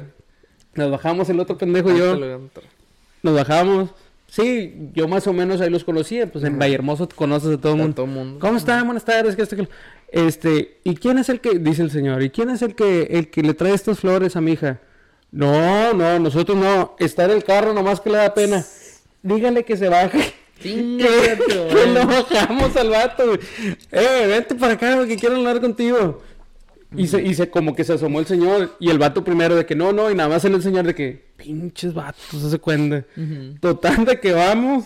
[0.74, 2.18] Nos bajamos el otro pendejo y yo.
[3.22, 3.92] Nos bajamos.
[4.34, 6.26] Sí, yo más o menos ahí los conocía.
[6.26, 7.94] Pues en Valle Hermoso te conoces a todo el mundo.
[7.94, 8.40] todo mundo.
[8.40, 8.84] ¿Cómo están?
[8.84, 9.36] Buenas tardes.
[9.36, 9.70] que esto, que
[10.12, 13.30] Este, ¿y quién es el que, dice el señor, ¿y quién es el que, el
[13.30, 14.80] que le trae estas flores a mi hija?
[15.30, 16.96] No, no, nosotros no.
[16.98, 18.66] Está en el carro, nomás que le da pena.
[19.22, 20.34] Dígale que se baje.
[20.64, 21.38] Que
[21.94, 23.40] lo bajamos al vato, güey.
[23.92, 26.22] Eh, vente para acá, que quiero hablar contigo.
[26.96, 28.76] Y se, y se como que se asomó el señor.
[28.80, 30.10] Y el vato primero de que no, no.
[30.12, 33.06] Y nada más en el señor de que pinches vatos, se cuenta.
[33.60, 34.86] Total de que vamos.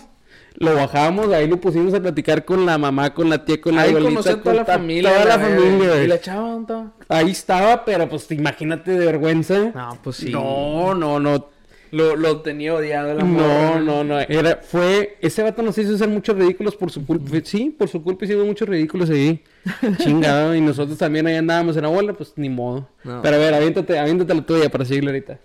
[0.59, 3.83] Lo bajamos, ahí lo pusimos a platicar con la mamá, con la tía, con la
[3.83, 5.13] Ahí abuelita, conocí a toda la familia.
[5.13, 6.03] Toda la familia.
[6.03, 6.93] ¿Y la chava dónde estaba?
[7.09, 9.71] Ahí estaba, pero pues imagínate de vergüenza.
[9.75, 10.31] No, pues sí.
[10.31, 11.49] No, no, no.
[11.91, 14.19] Lo, lo tenía odiado la No, no, no.
[14.19, 15.17] Era, fue.
[15.21, 17.31] Ese vato nos hizo hacer muchos ridículos por su culpa.
[17.43, 19.43] Sí, por su culpa hicimos muchos ridículos ahí.
[19.97, 20.55] Chingado.
[20.55, 22.89] Y nosotros también ahí andábamos en la bola, pues ni modo.
[23.03, 23.21] No.
[23.21, 25.39] Pero a ver, aviéntate, aviéntate la tuya para seguirle ahorita.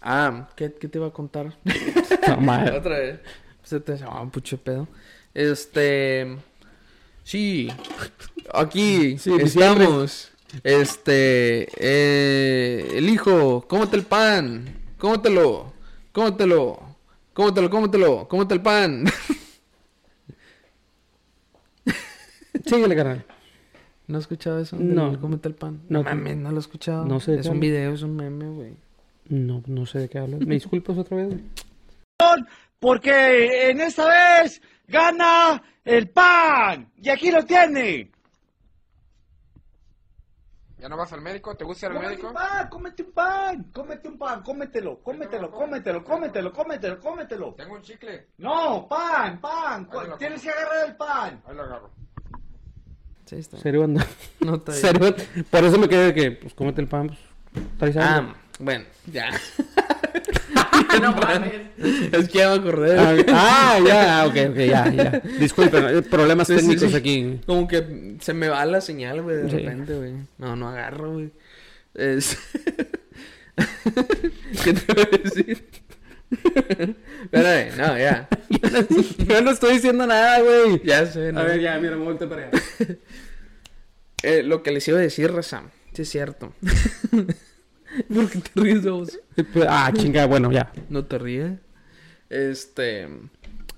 [0.00, 1.56] Ah, ¿qué, qué te iba a contar?
[2.28, 2.76] No, madre.
[2.76, 3.20] Otra vez.
[3.62, 4.86] Se te ah, puche pedo.
[5.32, 6.36] Este.
[7.22, 7.68] Sí.
[8.52, 10.30] Aquí Sí, estamos.
[10.62, 11.68] Este.
[11.76, 14.64] Eh, el hijo, cómete el pan.
[14.98, 15.67] Cómetelo.
[16.18, 16.76] Cómetelo.
[17.32, 18.26] Cómetelo, cómetelo.
[18.26, 19.04] Cómete el pan.
[22.66, 23.24] Síguele, carnal.
[24.08, 24.74] ¿No has escuchado eso?
[24.80, 25.20] No.
[25.20, 25.80] Cómete el pan.
[25.88, 26.02] No.
[26.02, 27.04] No mames, no lo he escuchado.
[27.04, 27.70] No sé de Es qué un hablas.
[27.70, 28.72] video, es un meme, güey.
[29.28, 30.40] No, no sé de qué hablas.
[30.40, 31.28] ¿Me disculpas otra vez?
[31.28, 31.40] güey?
[32.80, 34.08] porque en esta
[34.42, 36.88] vez gana el pan.
[37.00, 38.10] Y aquí lo tiene.
[40.80, 41.54] ¿Ya no vas al médico?
[41.56, 42.28] ¿Te gusta ir al Cómete médico?
[42.28, 47.54] un pan, cómete un pan, cómete un pan, cómetelo, cómetelo, cómetelo, cómetelo, cómetelo, cómetelo.
[47.54, 48.28] Tengo un chicle.
[48.38, 51.42] No, pan, pan, tienes que agarrar el pan.
[51.46, 51.90] Ahí lo agarro.
[53.24, 53.56] Sí, está.
[53.58, 54.06] ¿Serio, anda?
[54.40, 54.72] No está.
[55.50, 57.18] Por eso me quedé de que, pues, cómete el pan, pues.
[57.78, 58.30] traes algo.
[58.30, 59.28] Ah, bueno, ya.
[61.02, 61.16] no.
[62.18, 62.98] Es que ya me acordé.
[62.98, 65.22] Ah, ah, ya, ok, ok, ya, ya.
[65.38, 66.96] Disculpen, eh, problemas Sí, sí, técnicos sí.
[66.96, 67.40] aquí.
[67.46, 69.56] Como que se me va la señal, güey, de Sí.
[69.58, 70.12] repente, güey.
[70.38, 71.30] No, no agarro, güey.
[71.94, 72.36] Es...
[74.64, 75.66] ¿Qué te voy a decir?
[76.30, 78.28] Espérame, no, ya.
[79.28, 80.80] Yo no estoy diciendo nada, güey.
[80.84, 81.40] Ya sé, no.
[81.40, 82.62] A ver, ya, mira, me vuelto para allá.
[84.22, 85.62] Eh, lo que les iba a decir, Raza,
[85.94, 86.52] sí es cierto.
[88.14, 89.18] ¿Por qué te ríes vos?
[89.68, 90.72] Ah, chinga, bueno, ya.
[90.88, 91.52] ¿No te ríes?
[92.28, 93.08] Este...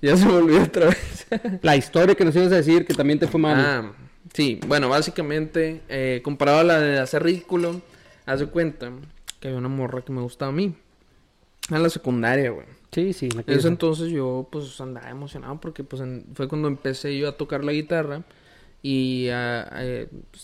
[0.01, 1.27] Ya se me olvidó otra vez.
[1.61, 3.55] La historia que nos ibas a decir que también te fue mal.
[3.59, 3.91] Ah,
[4.33, 7.81] sí, bueno, básicamente, eh, comparado a la de hacer ridículo,
[8.25, 8.91] haz de cuenta
[9.39, 10.75] que había una morra que me gustaba a mí.
[11.69, 12.65] En la secundaria, güey.
[12.91, 13.29] Sí, sí.
[13.47, 17.37] En ese entonces yo, pues, andaba emocionado porque, pues, en- fue cuando empecé yo a
[17.37, 18.23] tocar la guitarra.
[18.83, 19.27] Y,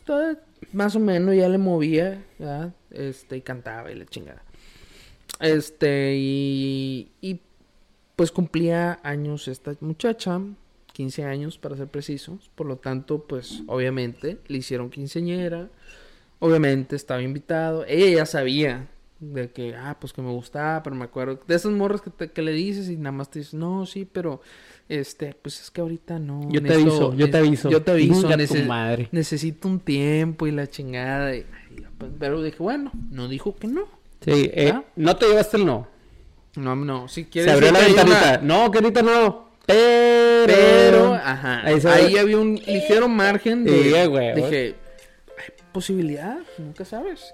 [0.05, 0.37] todo-
[0.73, 2.23] más o menos ya le movía.
[2.91, 4.43] Este, y cantaba y la chingada.
[5.39, 7.41] Este, y,
[8.15, 10.41] pues, cumplía años esta muchacha,
[10.93, 12.49] 15 años para ser precisos.
[12.55, 15.69] Por lo tanto, pues, obviamente, le hicieron quinceañera.
[16.39, 17.85] Obviamente estaba invitado.
[17.87, 18.87] Ella ya sabía
[19.19, 22.29] de que, ah, pues que me gustaba, pero me acuerdo de esas morras que, te-
[22.31, 24.41] que le dices y nada más te dices, no, sí, pero,
[24.89, 26.47] este, pues es que ahorita no.
[26.51, 27.69] Yo te aviso, yo te aviso.
[27.69, 29.09] Yo te aviso, nece- madre.
[29.11, 31.35] necesito un tiempo y la chingada.
[31.35, 31.45] y-
[31.97, 33.85] pues, pero dije, bueno, no dijo que no.
[34.21, 35.87] Sí, eh, no te llevaste el no.
[36.55, 37.51] No, no, si quieres.
[37.51, 38.37] Se abrió la una- ventanita.
[38.43, 39.47] No, que ahorita no.
[39.65, 40.45] Pero.
[40.47, 43.83] Pero, ajá, Ahí ahí, había un ligero margen de...
[43.83, 44.33] Sí, güey.
[44.33, 44.75] Dije,
[45.37, 47.31] hay posibilidad, nunca sabes.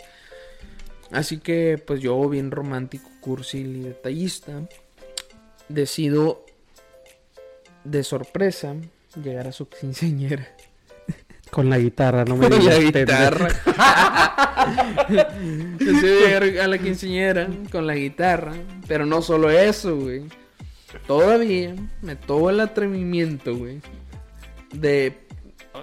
[1.14, 4.68] Así que, pues yo, bien romántico, cursi y detallista,
[5.70, 6.44] decido,
[7.84, 8.76] de sorpresa,
[9.24, 10.48] llegar a su quinceañera.
[11.52, 13.48] Con la guitarra, no me Con la guitarra.
[15.78, 18.54] Decido llegar a la quinceañera con la guitarra.
[18.88, 20.24] Pero no solo eso, güey.
[21.06, 23.82] Todavía me tomo el atrevimiento, güey.
[24.72, 25.23] De.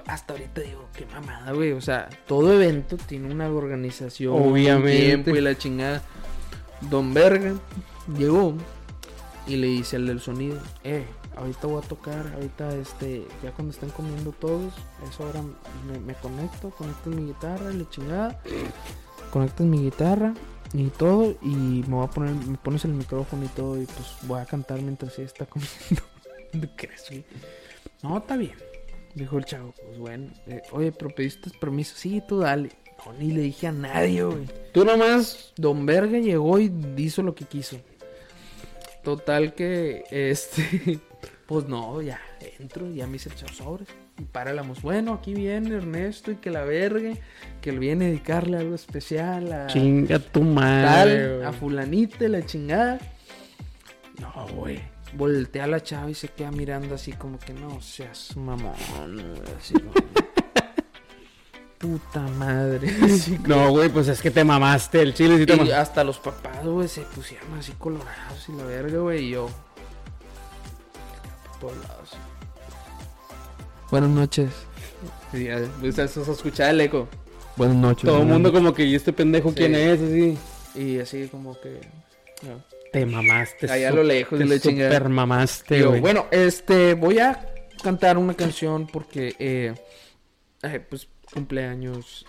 [0.06, 1.72] Hasta ahorita digo, qué mamada, güey.
[1.72, 4.40] O sea, todo evento tiene una organización.
[4.40, 5.06] Obviamente.
[5.06, 6.02] tiempo y la chingada.
[6.82, 7.54] Don Verga
[8.16, 8.54] llegó
[9.46, 11.04] y le dice al del sonido: Eh,
[11.36, 12.32] ahorita voy a tocar.
[12.34, 14.72] Ahorita, este, ya cuando estén comiendo todos,
[15.08, 16.70] eso ahora me, me conecto.
[16.70, 18.40] Conecto mi guitarra y la chingada.
[19.32, 20.34] Conectas mi guitarra
[20.72, 21.36] y todo.
[21.42, 23.80] Y me voy a poner, me pones el micrófono y todo.
[23.80, 26.02] Y pues voy a cantar mientras ella está comiendo.
[26.52, 27.24] ¿No crees, güey?
[28.02, 28.69] No, está bien.
[29.14, 30.32] Dijo el chavo, pues bueno.
[30.46, 31.94] eh, Oye, pero pediste permiso.
[31.96, 32.70] Sí, tú dale.
[33.04, 34.46] No, ni le dije a nadie, güey.
[34.72, 35.52] Tú nomás.
[35.56, 37.78] Don Verga llegó y hizo lo que quiso.
[39.02, 41.00] Total que, este,
[41.46, 42.20] pues no, ya
[42.58, 43.88] entro, ya me hice el sobres.
[44.18, 44.82] Y parálamos.
[44.82, 47.14] Bueno, aquí viene Ernesto y que la verga,
[47.62, 51.44] que le viene a dedicarle algo especial a Chinga tu tal, madre.
[51.44, 52.98] a fulanita la chingada.
[54.20, 54.78] No, güey.
[55.14, 58.76] Voltea a la chava y se queda mirando así como que no seas mamón,
[59.16, 59.92] güey, así como,
[61.78, 62.94] Puta madre.
[63.02, 65.38] así No, güey, pues es que te mamaste el chile.
[65.38, 65.74] Sí te y mamaste.
[65.74, 69.48] hasta los papás, güey, se pusieron así colorados y la verga, güey, y yo.
[71.60, 72.10] Por todos lados.
[73.90, 74.50] Buenas noches.
[75.32, 77.08] Pues, eso se escuchaba el eco.
[77.56, 78.04] Buenas noches.
[78.04, 79.80] Todo el mundo como que, ¿y este pendejo quién Sí.
[79.80, 80.00] es?
[80.00, 80.38] Así.
[80.74, 81.80] Y así como que.
[82.42, 82.62] no.
[82.92, 83.70] Te mamaste.
[83.70, 84.90] Allá a lo lejos te la chingada.
[84.92, 86.00] super mamaste, güey.
[86.00, 87.46] bueno, este, voy a
[87.82, 89.74] cantar una canción porque, eh,
[90.62, 92.26] eh, pues, cumpleaños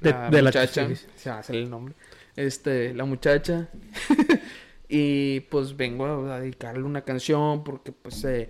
[0.00, 1.06] De- la de la muchacha, sí.
[1.16, 1.94] se va a hacer el nombre,
[2.36, 3.68] este, la muchacha,
[4.90, 8.48] Y pues vengo a dedicarle una canción porque pues eh,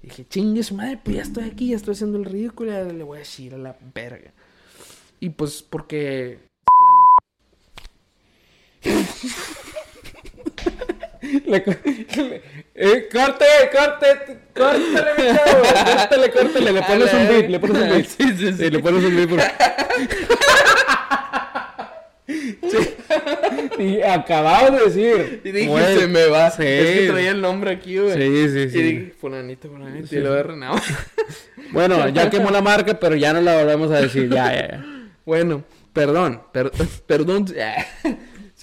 [0.00, 3.02] dije, chingue su madre, pues ya estoy aquí, ya estoy haciendo el ridículo, ya le
[3.02, 4.30] voy a decir a la verga.
[5.18, 6.38] Y pues porque...
[11.46, 12.42] Le, le-
[12.74, 15.38] eh, corte, corte, córtale,
[15.96, 18.06] córtale, córtale, le pones un beat, le pones un beat.
[18.06, 18.70] Sí, sí, sí.
[18.70, 19.28] le pones un beat.
[19.28, 19.40] por-
[23.78, 25.40] Y acabado de decir.
[25.44, 26.50] Y dije, güey, se me va.
[26.50, 26.62] Sí.
[26.64, 28.14] Es que traía el nombre aquí, güey.
[28.14, 28.78] Sí, sí, sí.
[28.78, 30.14] Y dije, fulanito, fulanito.
[30.14, 30.76] Y lo de Renao.
[31.72, 34.28] Bueno, ya quemó la marca, pero ya no la volvemos a decir.
[34.28, 34.84] Ya, ya, ya.
[35.24, 36.42] bueno, perdón.
[36.52, 36.70] per-
[37.06, 37.46] perdón.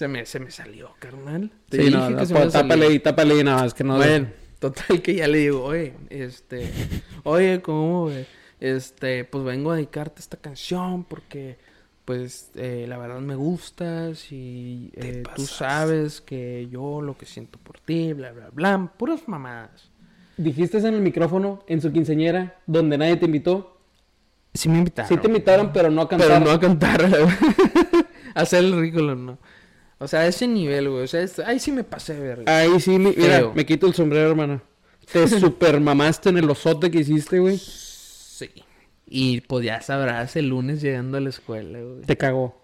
[0.00, 1.50] Se, me, se me salió, carnal.
[1.68, 2.68] Te Sí, dije no, que no, se me pues, salió.
[2.68, 3.96] tápale y tápale y nada más que no.
[3.96, 4.28] Bueno,
[4.58, 6.70] total que ya le digo, oye, este,
[7.24, 8.24] oye, ¿cómo, güey?
[8.60, 11.58] Este, pues vengo a dedicarte esta canción porque,
[12.06, 17.58] pues, eh, la verdad me gustas y eh, tú sabes que yo lo que siento
[17.58, 19.90] por ti, bla, bla, bla, puras mamadas.
[20.38, 23.76] Dijiste en el micrófono, en su quinceñera, donde nadie te invitó.
[24.54, 25.08] Sí me invitaron.
[25.10, 26.26] Sí te invitaron, pero no a cantar.
[26.28, 27.04] Pero no a cantar,
[28.34, 29.38] a hacer el ridículo, no.
[30.02, 32.44] O sea, a ese nivel, güey, o sea, es- ahí sí me pasé verga.
[32.58, 33.52] Ahí sí, mi- mira, Feo.
[33.54, 34.60] me quito el sombrero, hermano.
[35.12, 37.58] Te super mamaste en el osote que hiciste, güey.
[37.58, 38.50] Sí.
[39.06, 42.02] Y pues ya sabrás, el lunes llegando a la escuela, güey.
[42.02, 42.58] Te cagó.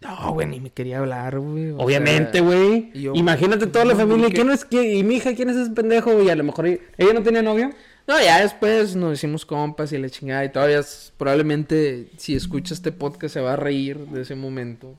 [0.00, 1.70] No, güey, ni me quería hablar, güey.
[1.76, 2.92] Obviamente, güey.
[3.14, 4.28] Imagínate toda la No, familia.
[4.30, 4.94] ¿Quién es quién?
[4.96, 6.12] ¿Y mi hija quién es ese pendejo?
[6.12, 6.26] güey?
[6.26, 7.70] Y a lo mejor ella no tenía novio.
[8.06, 10.44] No, ya después nos hicimos compas y la chingada.
[10.44, 10.80] Y todavía
[11.16, 14.96] probablemente si escucha este podcast se va a reír de ese momento.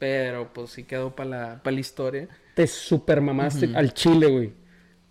[0.00, 2.26] Pero pues sí quedó para la, pa' la historia.
[2.56, 4.52] Te super mamaste al chile, güey.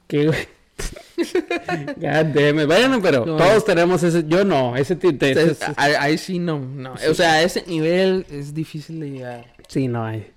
[0.08, 0.48] ¿Qué, güey?
[1.98, 2.66] God damn it.
[2.66, 3.38] Bueno, pero No.
[3.38, 4.24] todos tenemos ese.
[4.28, 4.96] Yo no, ese.
[4.96, 6.94] ti- te- ese- Entonces, ahí, sí no, no.
[7.10, 9.54] O sea, a ese nivel es difícil de llegar.
[9.68, 10.32] Sí, no hay.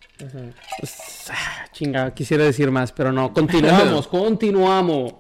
[0.79, 0.95] Pues,
[1.31, 3.33] ah, chinga, quisiera decir más, pero no.
[3.35, 5.15] Continuamos, continuamos.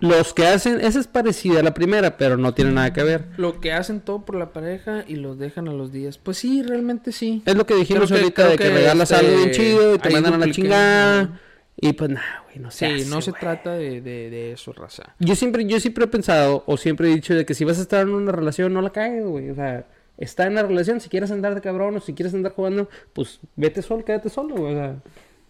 [0.00, 3.26] Los que hacen, esa es parecida a la primera, pero no tiene nada que ver.
[3.36, 6.18] Lo que hacen todo por la pareja y los dejan a los días.
[6.18, 7.42] Pues sí, realmente sí.
[7.46, 9.50] Es lo que dijimos Creo que- ahorita creo de que, que, regalas este, algo bien
[9.52, 11.40] chido y te mandan a la chingada.
[11.80, 14.72] Y pues nada, güey, no se Sí, hace, no se trata de, de, de eso,
[14.72, 15.14] raza.
[15.20, 17.82] Yo siempre, yo siempre he pensado, o siempre he dicho de que si vas a
[17.82, 19.50] estar en una relación, no la cagues, güey.
[19.50, 19.86] O sea,
[20.16, 23.38] está en la relación, si quieres andar de cabrón o si quieres andar jugando, pues
[23.54, 24.74] vete solo, quédate solo, güey.
[24.74, 24.96] O sea,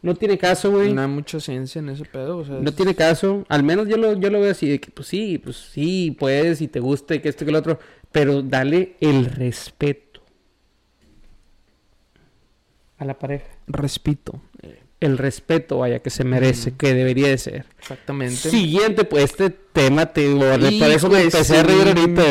[0.02, 0.92] no tiene caso, güey.
[0.92, 2.38] No hay mucha ciencia en ese pedo.
[2.38, 3.44] O sea, No es- tiene caso.
[3.48, 6.60] Al menos yo lo, yo lo veo así, de que pues sí, pues sí, puedes
[6.60, 7.78] y te guste, que esto y que lo otro.
[8.12, 10.22] Pero dale el respeto
[12.98, 13.46] a la pareja.
[13.66, 14.40] Respeto
[15.00, 17.66] el respeto, vaya, que se merece, que debería de ser.
[17.78, 18.34] Exactamente.
[18.34, 20.76] Siguiente, pues, este tema te guardé.
[20.76, 22.22] Por eso me empecé a reír ahorita.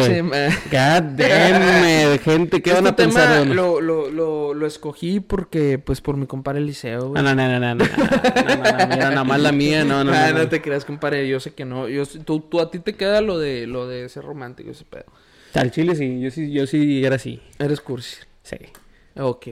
[0.71, 3.47] God gente, ¿qué este van a pensar?
[3.47, 7.13] Lo, lo, lo, lo, escogí porque, pues, por mi compadre Eliseo.
[7.15, 10.33] Ah, no, no, no, no, no, no, no, nada más la mía, ah, no, no,
[10.33, 10.49] no.
[10.49, 11.87] te creas, compadre, yo sé que no.
[11.87, 15.05] Yo, tú, tú a ti te queda lo de, lo de ser romántico, ese pedo.
[15.53, 17.41] Al chile sí, yo sí, yo sí era así.
[17.59, 18.17] Eres cursi.
[18.43, 18.57] Sí.
[19.15, 19.47] Ok.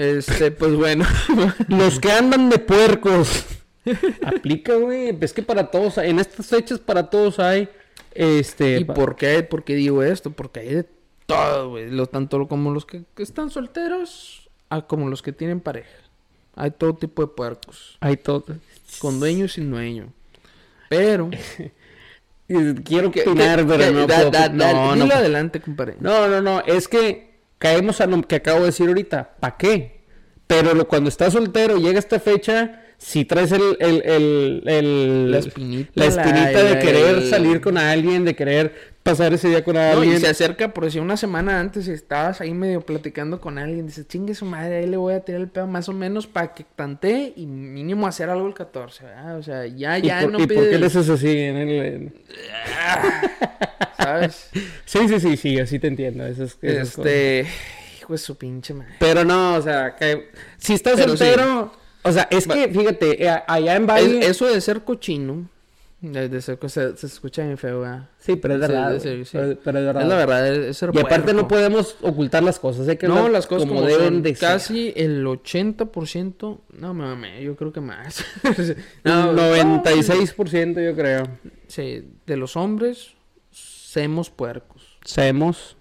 [0.00, 1.04] Este, pues bueno.
[1.68, 3.44] Los que andan de puercos.
[4.24, 5.16] Aplica, güey.
[5.20, 7.68] Es que para todos, en estas fechas para todos hay,
[8.14, 8.78] este...
[8.78, 9.42] ¿Y por qué?
[9.42, 10.30] ¿Por qué digo esto?
[10.30, 10.86] Porque hay de
[11.26, 11.90] todo, güey.
[11.90, 15.90] Lo, tanto como los que, que están solteros, a como los que tienen pareja.
[16.54, 17.96] Hay todo tipo de puercos.
[18.00, 18.44] Hay todo.
[19.00, 20.12] Con dueño y sin dueño.
[20.88, 21.30] Pero...
[22.84, 25.94] Quiero que- opinar, pero no da- puedo- da- da- no, dilo no, adelante, compadre.
[26.00, 27.29] no, no, no, es que
[27.60, 29.36] caemos a lo que acabo de decir ahorita.
[29.38, 30.00] ¿Para qué?
[30.48, 35.38] Pero lo- cuando estás soltero, llega esta fecha, si traes el, el, el, el- La
[35.38, 39.74] espinita, la espinita la- de querer salir con alguien, de querer pasar ese día con
[39.74, 40.16] No, alguien.
[40.16, 43.86] y se acerca, por decir, una semana antes estabas ahí medio platicando con alguien.
[43.86, 46.52] Dices, chingue su madre, ahí le voy a tirar el pedo más o menos para
[46.54, 49.38] que tante y mínimo hacer algo el 14, ¿verdad?
[49.38, 51.28] O sea, ya, ¿Y, ya por, no y por qué le haces así?
[51.38, 52.14] en el- en-
[53.96, 54.50] ¿sabes?
[54.84, 56.26] Sí, sí, sí, sí, así te entiendo.
[56.26, 57.12] esas- esas cosas.
[57.12, 57.46] este,
[58.00, 58.94] hijo de su pinche madre.
[58.98, 61.72] Pero no, o sea, que si estás Pero soltero,
[62.02, 65.48] o sea, es que fíjate, eh, allá en Es- eso de ser cochino,
[66.02, 68.08] de, de ser, co- se, se escucha bien feo, ¿verdad?
[68.18, 69.30] sí, pero es verdad, sí, sí.
[69.32, 70.02] pero, pero es verdad.
[70.02, 73.28] Es la verdad, es, ser Y aparte no podemos ocultar las cosas, hay que No,
[73.28, 74.22] las cosas como, deben son.
[74.22, 74.48] de ser.
[74.48, 78.24] Casi el 80%, no mames, yo creo que más.
[79.04, 81.24] no, Un 96% yo creo.
[81.68, 83.12] Sí, de los hombres,
[83.50, 84.98] semos puercos.
[85.04, 85.76] Semos.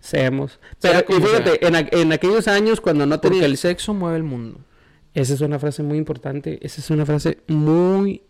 [0.00, 0.58] seamos.
[0.78, 3.46] Sea Pero y como fíjate, en, aqu- en aquellos años cuando no Porque tenía...
[3.46, 4.60] el sexo mueve el mundo.
[5.14, 8.22] Esa es una frase muy importante, esa es una frase muy,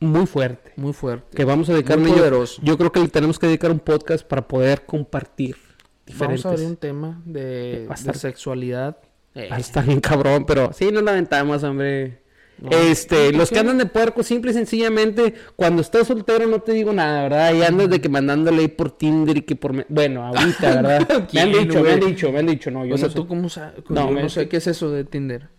[0.00, 0.72] muy fuerte.
[0.76, 1.36] Muy fuerte.
[1.36, 4.46] Que vamos a dedicarle yo, yo creo que le tenemos que dedicar un podcast para
[4.46, 6.44] poder compartir Vamos diferentes.
[6.44, 8.98] a abrir un tema de, de estar- sexualidad.
[9.34, 12.22] Eh, estar bien cabrón, pero sí nos lamentamos, hombre.
[12.70, 16.90] Este, los que andan de puerco, simple y sencillamente, cuando estás soltero no te digo
[16.94, 17.52] nada, ¿verdad?
[17.54, 19.74] Y andas de que mandándole ahí por Tinder y que por...
[19.74, 21.06] me- Bueno, ahorita, ¿verdad?
[21.08, 23.12] me han ¿Quién, dicho, me han dicho, me han dicho, no, yo o sea, no
[23.12, 23.16] sé.
[23.18, 23.74] ¿tú cómo sabes?
[23.90, 25.50] No, me- no sé qué es eso de Tinder.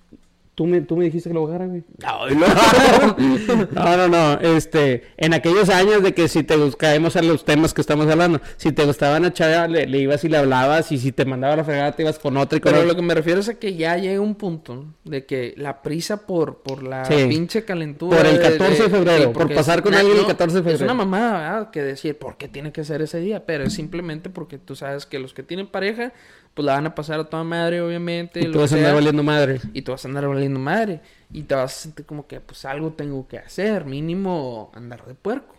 [0.58, 1.84] Tú me, tú me dijiste que lo bajara, güey.
[3.74, 4.39] No, no, no.
[4.39, 8.41] Este, en aquellos años de que si te buscábamos a los temas que estamos hablando,
[8.58, 11.53] si te gustaba una chava, le, le ibas y le hablabas, y si te mandaba
[11.53, 12.93] a la fregada, te ibas con otra y con Pero otra.
[12.93, 16.26] lo que me refiero es a que ya llega un punto de que la prisa
[16.26, 17.26] por, por la Sí.
[17.30, 18.18] pinche calentura.
[18.18, 20.86] Por el 14 de febrero, por pasar es- con alguien el 14 de Es febrero.
[20.86, 21.70] una mamada, ¿verdad?
[21.72, 23.45] Que decir, ¿por qué tiene que ser ese día?
[23.45, 26.14] Pero es simplemente porque tú sabes que los que tienen pareja,
[26.58, 28.41] pues la van a pasar a toda madre, obviamente.
[28.41, 29.62] Y tú vas a andar valiendo madre.
[29.74, 31.01] Y te vas a andar valiendo madre.
[31.32, 33.86] Y te vas a sentir como que, pues algo tengo que hacer.
[33.86, 35.55] Mínimo andar de puerco.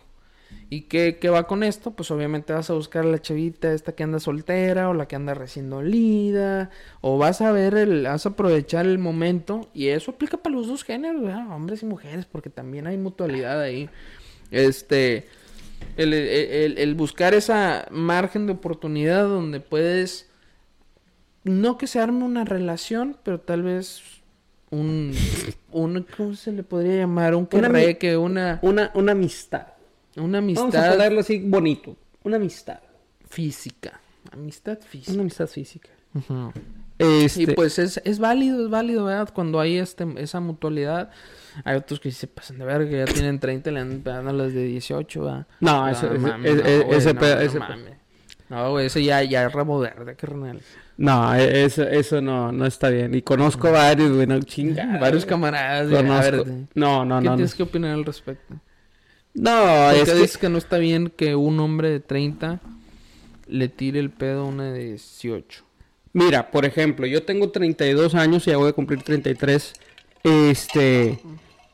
[0.69, 1.91] ¿Y qué, qué va con esto?
[1.91, 5.15] Pues obviamente vas a buscar a la chavita esta que anda soltera o la que
[5.15, 6.69] anda recién dolida.
[7.01, 9.69] O vas a ver, el, vas a aprovechar el momento.
[9.73, 11.49] Y eso aplica para los dos géneros, ¿verdad?
[11.51, 13.89] hombres y mujeres, porque también hay mutualidad ahí.
[14.51, 15.27] Este,
[15.97, 20.27] el, el- el- el buscar esa margen de oportunidad donde puedes
[21.43, 24.01] no que se arme una relación, pero tal vez
[24.71, 25.11] un,
[25.71, 27.35] un ¿cómo se le podría llamar?
[27.35, 29.67] Un querreque, una, Una, una amistad.
[30.17, 31.95] una Vamos a amistad ponerlo así bonito.
[32.23, 32.79] Una amistad.
[33.29, 33.99] física.
[34.31, 35.11] Amistad física.
[35.13, 35.89] Una amistad física.
[36.13, 36.51] Ujú.
[36.97, 39.29] Este, Y pues es, es válido, es válido, ¿verdad?
[39.33, 41.11] Cuando hay este, esa mutualidad.
[41.63, 44.29] Hay otros que se pasan de verga, que ya tienen 30 y le andan pegando
[44.31, 45.47] a las de 18, ¿verdad?
[45.61, 46.07] No, ese-
[46.43, 47.59] ese- ese-
[48.49, 50.59] no, güey, ese ya, ya es rabo verde, carnal.
[50.97, 53.13] No, e- eso, eso no, no está bien.
[53.15, 54.97] Y conozco varios, güey, no chinga.
[54.99, 55.89] Varios camaradas.
[55.89, 56.31] güey, a Conozco.
[56.31, 56.45] ver,
[56.75, 57.31] No, no, ¿Qué no.
[57.31, 58.55] No, tienes que opinar al respecto?
[59.35, 60.15] no es que...
[60.15, 62.59] dices que no está bien que un hombre de 30
[63.47, 65.63] le tire el pedo a una de 18.
[66.13, 69.73] Mira, por ejemplo, yo tengo 32 años y ya voy a cumplir 33.
[70.23, 71.19] Este,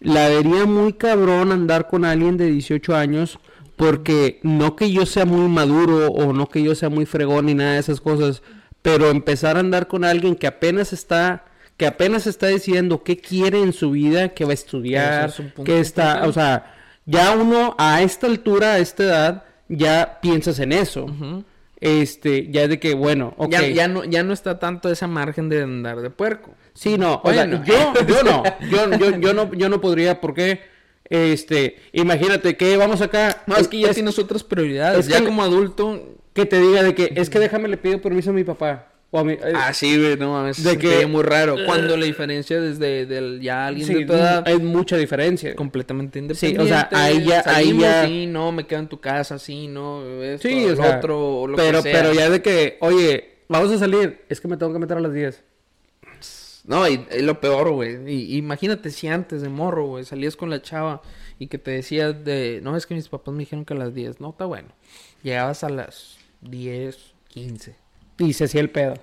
[0.01, 3.39] la vería muy cabrón andar con alguien de 18 años
[3.75, 7.53] porque no que yo sea muy maduro o no que yo sea muy fregón ni
[7.53, 8.41] nada de esas cosas,
[8.81, 11.45] pero empezar a andar con alguien que apenas está
[11.77, 15.79] que apenas está diciendo qué quiere en su vida, que va a estudiar, es que
[15.79, 16.73] está, o sea,
[17.05, 21.07] ya uno a esta altura, a esta edad, ya piensas en eso.
[21.81, 23.51] Este, ya de que, bueno, ok.
[23.51, 26.55] Ya, ya, no, ya no está tanto esa margen de andar de puerco.
[26.73, 30.61] Sí, no, o sea, yo, yo no, yo, yo, yo no, yo no podría, porque,
[31.09, 34.99] este, imagínate que vamos acá, No, es que ya es- tienes otras prioridades.
[34.99, 36.11] es ya que- como adulto.
[36.33, 39.19] que te diga de que, es que déjame le pido permiso a mi papá, o
[39.19, 40.61] a mi, eh, Ah, sí, güey, no mames.
[40.61, 41.55] de que- muy raro.
[41.65, 45.55] Cuando la diferencia desde del, ya alguien sí, de tu edad hay mucha diferencia.
[45.55, 46.61] completamente Sí, independiente.
[46.63, 50.03] o sea, ahí ya- ahí ya- Sí, no, me quedo en tu casa, sí, no,
[50.21, 52.01] esto, Sí, o sea, otro, o lo pero, que sea.
[52.01, 54.99] pero ya de que, oye, vamos a salir, es que me tengo que meter a
[54.99, 55.41] las 10.
[56.67, 58.11] No, y, y lo peor, güey.
[58.11, 61.01] Y- imagínate si antes de morro, güey, salías con la chava
[61.37, 63.93] y que te decía de, no, es que mis papás me dijeron que a las
[63.93, 64.19] 10.
[64.19, 64.69] No, está bueno.
[65.21, 67.75] Llegabas a las 10, 15.
[68.17, 68.95] Y se hacía el pedo.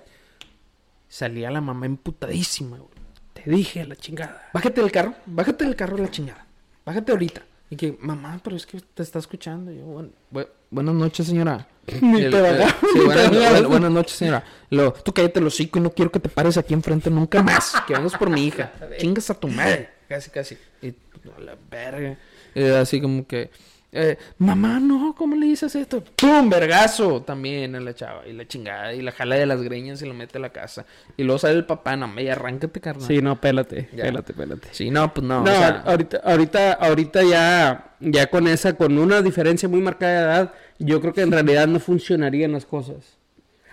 [1.07, 2.89] Salía la mamá emputadísima, güey.
[3.33, 4.49] Te dije a la chingada.
[4.53, 6.45] Bájate del carro, bájate del carro a la chingada.
[6.85, 7.43] Bájate ahorita.
[7.69, 9.71] Y que, mamá, pero es que te está escuchando.
[9.71, 11.67] Y yo, "Buen- bu- buenas noches, señora.
[12.01, 14.43] Ni El- te eh, sí, ni te buenas, buenas- noches, señora.
[14.69, 17.73] Lo, tú cállate el hocico y no quiero que te pares aquí enfrente nunca más.
[17.87, 18.71] Que vengas por mi hija.
[18.99, 19.89] Chingas a tu madre.
[20.07, 20.57] Casi, casi.
[20.81, 20.93] Y
[21.39, 22.17] la verga.
[22.53, 23.49] Y así como que,
[23.93, 26.03] eh, mamá, no, ¿cómo le dices esto?
[26.15, 26.49] ¡Pum!
[26.49, 28.27] Vergazo también a la chava.
[28.27, 28.93] Y la chingada.
[28.93, 30.85] Y la jala de las greñas y lo mete a la casa.
[31.15, 33.07] Y luego sale el papá, no, me arráncate, carnal.
[33.07, 34.03] Sí, no, pélate, Ya.
[34.03, 34.67] pélate, pélate.
[34.71, 35.43] Sí, no, pues no.
[35.43, 40.13] No, o sea, ahorita, ahorita, ahorita ya, ya con esa, con una diferencia muy marcada
[40.13, 43.17] de edad, yo creo que en realidad no funcionarían las cosas.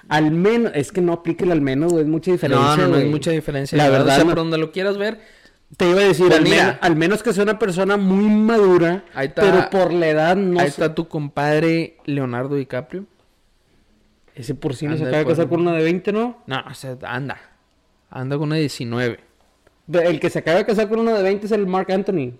[0.08, 2.66] Al menos, es que no aplique el al menos, güey, es mucha diferencia.
[2.66, 3.78] no, no, no es mucha diferencia.
[3.78, 5.20] La verdad, o sea, no- por donde lo quieras ver,
[5.76, 6.56] Te iba a decir, Pues al, mira.
[6.64, 10.36] menos, al menos que sea una persona muy madura, Ahí está- pero por la edad
[10.36, 13.04] no ahí está tu compadre Leonardo DiCaprio.
[14.34, 16.38] Ese por sí no se acaba de casar con una de 20, ¿no?
[16.46, 17.38] No, o sea, anda.
[18.10, 19.20] Anda con una de 19.
[19.92, 22.32] El que se acaba de casar con una de 20 es el Mark Anthony.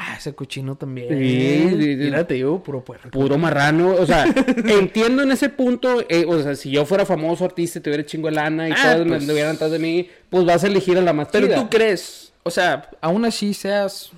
[0.00, 1.08] Ah, ese cochino también.
[1.08, 1.96] Sí, sí, sí.
[1.96, 3.10] Mírate, yo, puro puerco.
[3.10, 4.26] Puro marrano, o sea,
[4.64, 8.28] entiendo en ese punto, eh, o sea, si yo fuera famoso artista y tuviera chingo
[8.28, 9.22] de lana y Ah, todos me pues.
[9.22, 12.50] anduvieran atrás de mí, pues vas a elegir a la más Pero tú crees, o
[12.50, 14.12] sea, aún así seas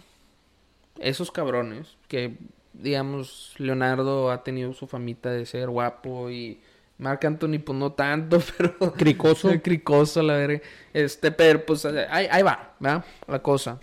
[1.01, 2.35] esos cabrones que,
[2.75, 6.61] digamos, Leonardo ha tenido su famita de ser guapo y
[6.99, 8.93] Marc Anthony, pues no tanto, pero.
[8.93, 9.51] Cricoso.
[9.63, 10.61] Cricoso, la verga.
[10.93, 13.03] Este, pero pues ahí, ahí va, ¿verdad?
[13.27, 13.81] La cosa.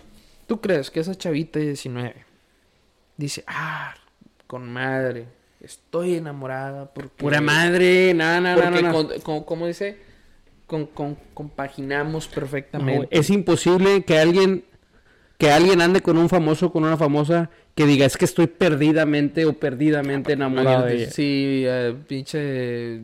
[0.48, 2.24] ¿Tú crees que esa chavita de 19
[3.18, 3.94] dice, ah,
[4.46, 5.26] con madre,
[5.60, 7.22] estoy enamorada porque.
[7.22, 9.04] Pura madre, nada, nada, nada.
[9.44, 9.98] ¿cómo dice?
[10.66, 13.08] Con, con- compaginamos perfectamente.
[13.10, 14.64] es imposible que alguien
[15.38, 19.44] que alguien ande con un famoso, con una famosa, que diga, es que estoy perdidamente
[19.44, 21.10] o perdidamente enamorado de Imagínate, ella.
[21.12, 23.02] Sí, eh, pinche...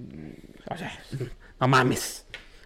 [0.68, 0.92] O sea,
[1.60, 2.23] no mames.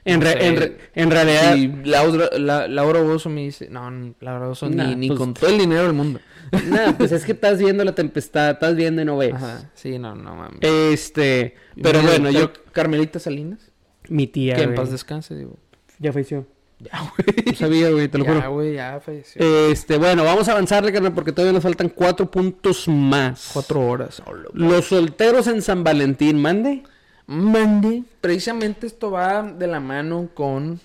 [0.09, 3.69] En, re- en, re- en realidad, Sí, Laura, la, Laura Bozo me dice...
[3.71, 3.91] No,
[4.21, 6.21] Laura Bozo Nah, ni, ni pues- con todo el dinero del mundo.
[6.69, 9.35] nada, pues es que estás viendo la tempestad, estás viendo y no ves.
[9.35, 10.59] Ajá, sí, no, no mames.
[10.63, 13.71] Este, pero Mira, bueno, yo, Car- Carmelita Salinas.
[14.09, 15.57] mi tía, que en paz descanse, digo.
[15.99, 16.47] ya falleció.
[16.81, 17.45] Ya, güey.
[17.45, 18.53] No sabía, güey, te lo Ya, juro.
[18.53, 19.43] güey, ya falleció.
[19.71, 23.51] Este, bueno, vamos a avanzarle, carnal, porque todavía nos faltan cuatro puntos más.
[23.53, 24.23] Cuatro horas.
[24.53, 26.85] Los solteros en San Valentín, mande.
[27.29, 28.05] Mandy.
[28.21, 30.81] Precisamente esto va de la mano con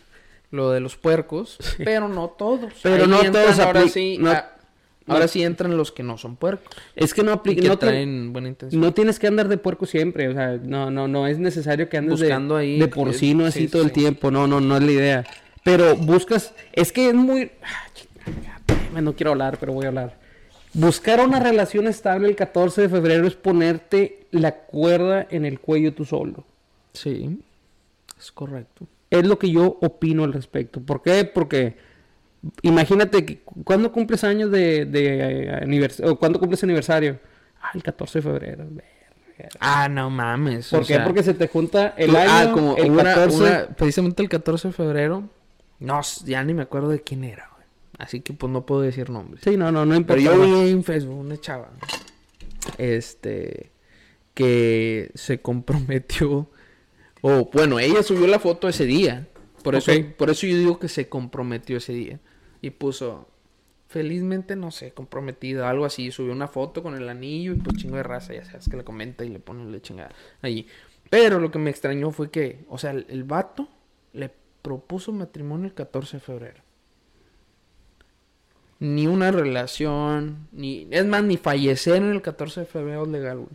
[0.51, 2.73] lo de los puercos, pero no todos.
[2.83, 4.49] Pero Ahí no todos Ahora sí, no- ah,
[5.07, 6.75] ahora sí entran los que no son puercos.
[6.95, 8.79] Es que no Y aplica, que no, traen buena intención.
[8.81, 11.97] no tienes que andar de puerco siempre, o sea, no, no, no es necesario que
[11.97, 13.93] andes de- Buscando ahí, de, porcino eh, así sí, todo el sí.
[13.95, 15.23] tiempo, no, no, no es la idea.
[15.63, 17.49] Pero buscas, es que es muy,
[18.95, 20.22] ah, no quiero hablar, pero voy a hablar.
[20.73, 25.93] Buscar una relación estable el 14 de febrero es ponerte la cuerda en el cuello
[25.93, 26.45] tú solo.
[26.93, 27.39] Sí,
[28.19, 28.87] es correcto.
[29.11, 30.81] Es lo que yo opino al respecto.
[30.81, 31.25] ¿Por qué?
[31.25, 31.77] Porque
[32.63, 37.19] imagínate que cuando cumples años de, de aniversario, o cuando cumples aniversario.
[37.61, 38.65] Ah, el 14 de febrero.
[39.59, 40.69] Ah, no mames.
[40.69, 40.95] ¿Por qué?
[40.95, 43.37] sea, Porque se te junta el tú- año, ah, como el una- 14.
[43.37, 45.29] una- precisamente el 14 de febrero.
[45.79, 47.49] No, ya ni me acuerdo de quién era.
[47.97, 49.43] Así que pues no puedo decir nombres.
[49.43, 50.21] Sí, no, no, no importa.
[50.21, 51.71] Pero yo vi en Facebook una chava.
[52.77, 53.71] Este.
[54.33, 56.49] Que se comprometió.
[57.21, 59.27] O bueno, ella subió la foto ese día.
[59.63, 62.19] Por eso, por eso yo digo que se comprometió ese día.
[62.61, 63.29] Y puso.
[63.87, 66.09] Felizmente, no sé, comprometida, algo así.
[66.09, 68.83] Subió una foto con el anillo y pues chingo de raza, ya sabes que le
[68.83, 70.65] comenta y le pone la chingada allí.
[71.11, 73.69] Pero lo que me extrañó fue que, o sea, el, el vato
[74.13, 74.31] le
[74.63, 76.62] propuso matrimonio el 14 de febrero.
[78.83, 80.89] Ni una relación, ni...
[80.91, 83.49] Es más, ni fallecer en el 14 de febrero es legal, güey.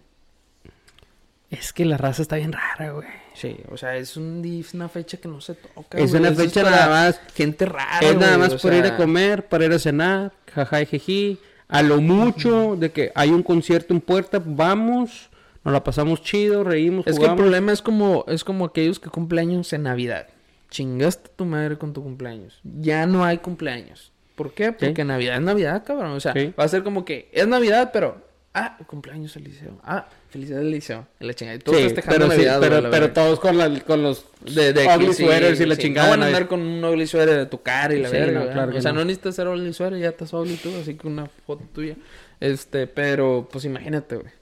[1.50, 3.06] Es que la raza está bien rara, güey.
[3.34, 5.98] Sí, o sea, es, un, es una fecha que no se toca.
[5.98, 6.22] Es güey.
[6.22, 7.20] una Eso fecha nada más.
[7.34, 7.98] Gente rara.
[8.00, 11.38] es nada güey, más por ir a comer, para ir a cenar, jaja y.
[11.68, 15.28] A lo mucho de que hay un concierto en puerta, vamos,
[15.62, 19.10] nos la pasamos chido, reímos, Es que el problema es como, es como aquellos que
[19.10, 20.28] cumpleaños en Navidad.
[20.70, 22.60] Chingaste a tu madre con tu cumpleaños.
[22.64, 24.10] Ya no hay cumpleaños.
[24.38, 24.72] ¿Por qué?
[24.72, 26.12] Porque Navidad es Navidad, cabrón.
[26.12, 26.54] O sea, Sí.
[26.58, 28.26] va a ser como que es Navidad, pero.
[28.54, 29.78] Ah, cumpleaños el liceo.
[29.84, 31.06] Ah, felicidades al liceo.
[31.20, 31.56] La chingada.
[31.56, 34.72] Y todos Sí, festejando pero, Navidad, pero, la pero todos con, la- con los De,
[34.72, 36.06] de ugly sweaters y la chingada.
[36.08, 38.40] No van a andar con un ugly sweater de tu cara y la verga.
[38.74, 39.00] o sea, no.
[39.00, 41.96] no necesitas ser ugly sweater, ya estás ugly tú, así que una foto tuya.
[42.40, 44.32] Este, pero, pues imagínate, güey.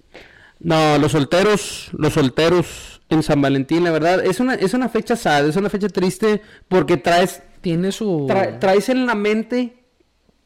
[0.61, 5.14] No, los solteros, los solteros en San Valentín, la verdad, es una, es una fecha
[5.16, 8.26] sad, es una fecha triste porque traes, Tiene su.
[8.26, 9.74] tra- traes en la mente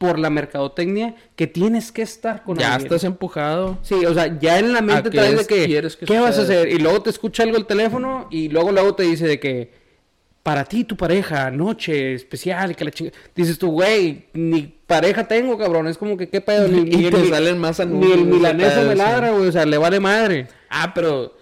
[0.00, 2.86] por la mercadotecnia que tienes que estar con ya alguien.
[2.86, 3.76] estás empujado.
[3.82, 6.18] Sí, o sea, ya en la mente ¿A qué traes de que, quieres que ¿qué
[6.18, 6.70] vas a hacer?
[6.70, 9.70] Y luego te escucha algo el teléfono y luego luego te dice de que,
[10.42, 13.10] para ti, tu pareja, noche especial, y que la chinga...
[13.36, 16.66] Dices tú, güey, ni pareja tengo, cabrón, es como que, ¿qué pedo?
[16.66, 19.30] Ni, Y ni- te ni- salen más Ni anuncios, el ese milaneso pedo, me ladra,
[19.32, 20.48] güey, o sea, le vale madre.
[20.70, 21.36] Ah, pero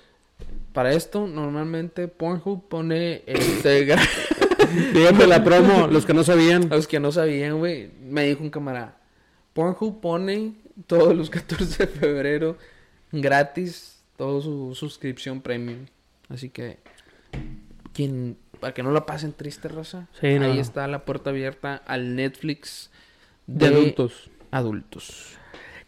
[0.73, 3.87] para esto normalmente Pornhub pone este
[4.95, 6.73] Díganme la promo, los que no sabían.
[6.73, 8.99] a los que no sabían, güey, me dijo un camarada,
[9.53, 10.55] Pornhub pone
[10.87, 12.57] todos los 14 de febrero
[13.13, 15.87] gratis toda su suscripción premium.
[16.29, 16.79] Así que
[17.93, 20.09] quien para que no la pasen triste, raza.
[20.21, 20.47] Sí, ahí no.
[20.47, 22.91] está la puerta abierta al Netflix
[23.47, 24.31] De adultos.
[24.51, 25.35] Adultos.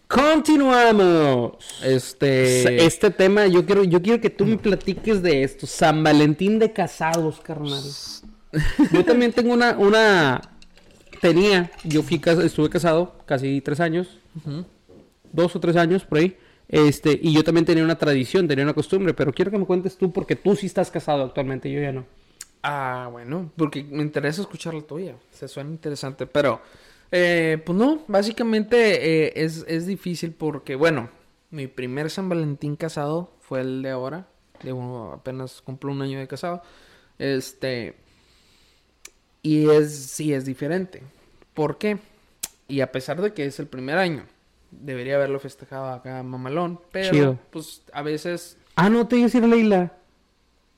[0.07, 1.83] Continuamos.
[1.85, 5.67] Este Este tema, yo quiero, yo quiero que tú me platiques de esto.
[5.67, 7.83] San Valentín de casados, carnal.
[8.93, 10.41] Yo también tengo una, una,
[11.21, 14.19] tenía, yo fui, estuve casado casi tres años,
[15.33, 16.37] dos o tres años por ahí.
[16.69, 19.97] Este, y yo también tenía una tradición, tenía una costumbre, pero quiero que me cuentes
[19.97, 22.05] tú porque tú sí estás casado actualmente, yo ya no.
[22.63, 25.17] Ah, bueno, porque me interesa escuchar la tuya.
[25.33, 26.61] Se suena interesante, pero
[27.11, 31.09] eh, pues no, básicamente eh, es, es difícil porque, bueno,
[31.51, 34.29] mi primer San Valentín casado fue el de ahora.
[34.63, 36.63] Digo, apenas cumplo un año de casado.
[37.19, 37.97] Este.
[39.43, 41.03] Y es, sí, es diferente.
[41.55, 41.99] ¿Por qué?
[42.69, 44.25] Y a pesar de que es el primer año,
[44.71, 47.39] debería haberlo festejado acá mamalón, pero Chido.
[47.51, 48.57] pues a veces.
[48.77, 49.93] Ah, no te iba a decir Leila.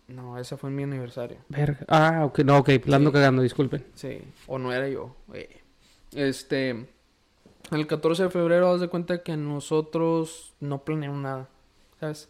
[0.09, 1.39] No, ese fue mi aniversario.
[1.49, 1.79] Verga.
[1.89, 3.85] Ah, ok, no, ok, la ando cagando, disculpen.
[3.95, 5.15] Sí, o no era yo.
[5.33, 5.61] eh.
[6.13, 6.87] Este,
[7.71, 11.49] el 14 de febrero, haz de cuenta que nosotros no planeamos nada,
[11.99, 12.29] ¿sabes?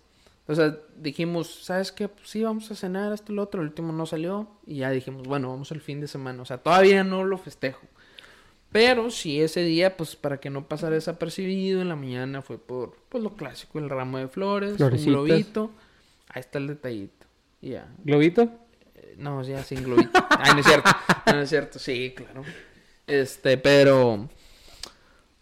[0.52, 2.08] O sea, dijimos, ¿sabes qué?
[2.08, 3.60] Pues sí, vamos a cenar, y lo otro.
[3.62, 6.42] El último no salió y ya dijimos, bueno, vamos el fin de semana.
[6.42, 7.86] O sea, todavía no lo festejo.
[8.70, 12.96] Pero sí, ese día, pues para que no pasara desapercibido, en la mañana fue por
[13.10, 15.06] pues, lo clásico, el ramo de flores, Florecitas.
[15.06, 15.70] un globito.
[16.28, 17.26] Ahí está el detallito.
[17.60, 17.86] Ya.
[18.02, 18.42] ¿Globito?
[18.94, 20.10] Eh, No, ya sin globito.
[20.30, 20.90] Ay, no es cierto.
[21.26, 21.78] No, no es cierto.
[21.78, 22.42] Sí, claro.
[23.06, 24.28] Este, pero...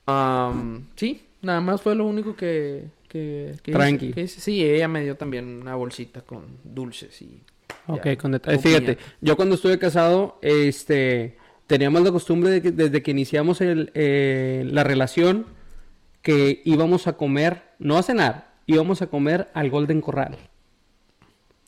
[0.07, 2.89] am, sí, nada más fue lo único que...
[3.11, 4.13] que, que hice- Tranqui.
[4.13, 4.41] que hice.
[4.41, 7.43] Sí, ella me dio también una bolsita con dulces y...
[7.87, 8.57] Ok, ya, con detalle.
[8.57, 11.37] con Fíjate, yo cuando estuve casado, este,
[11.67, 15.47] teníamos la costumbre de que desde que iniciamos el, eh, la relación,
[16.23, 20.37] que íbamos a comer, no a cenar, íbamos a comer al Golden Corral,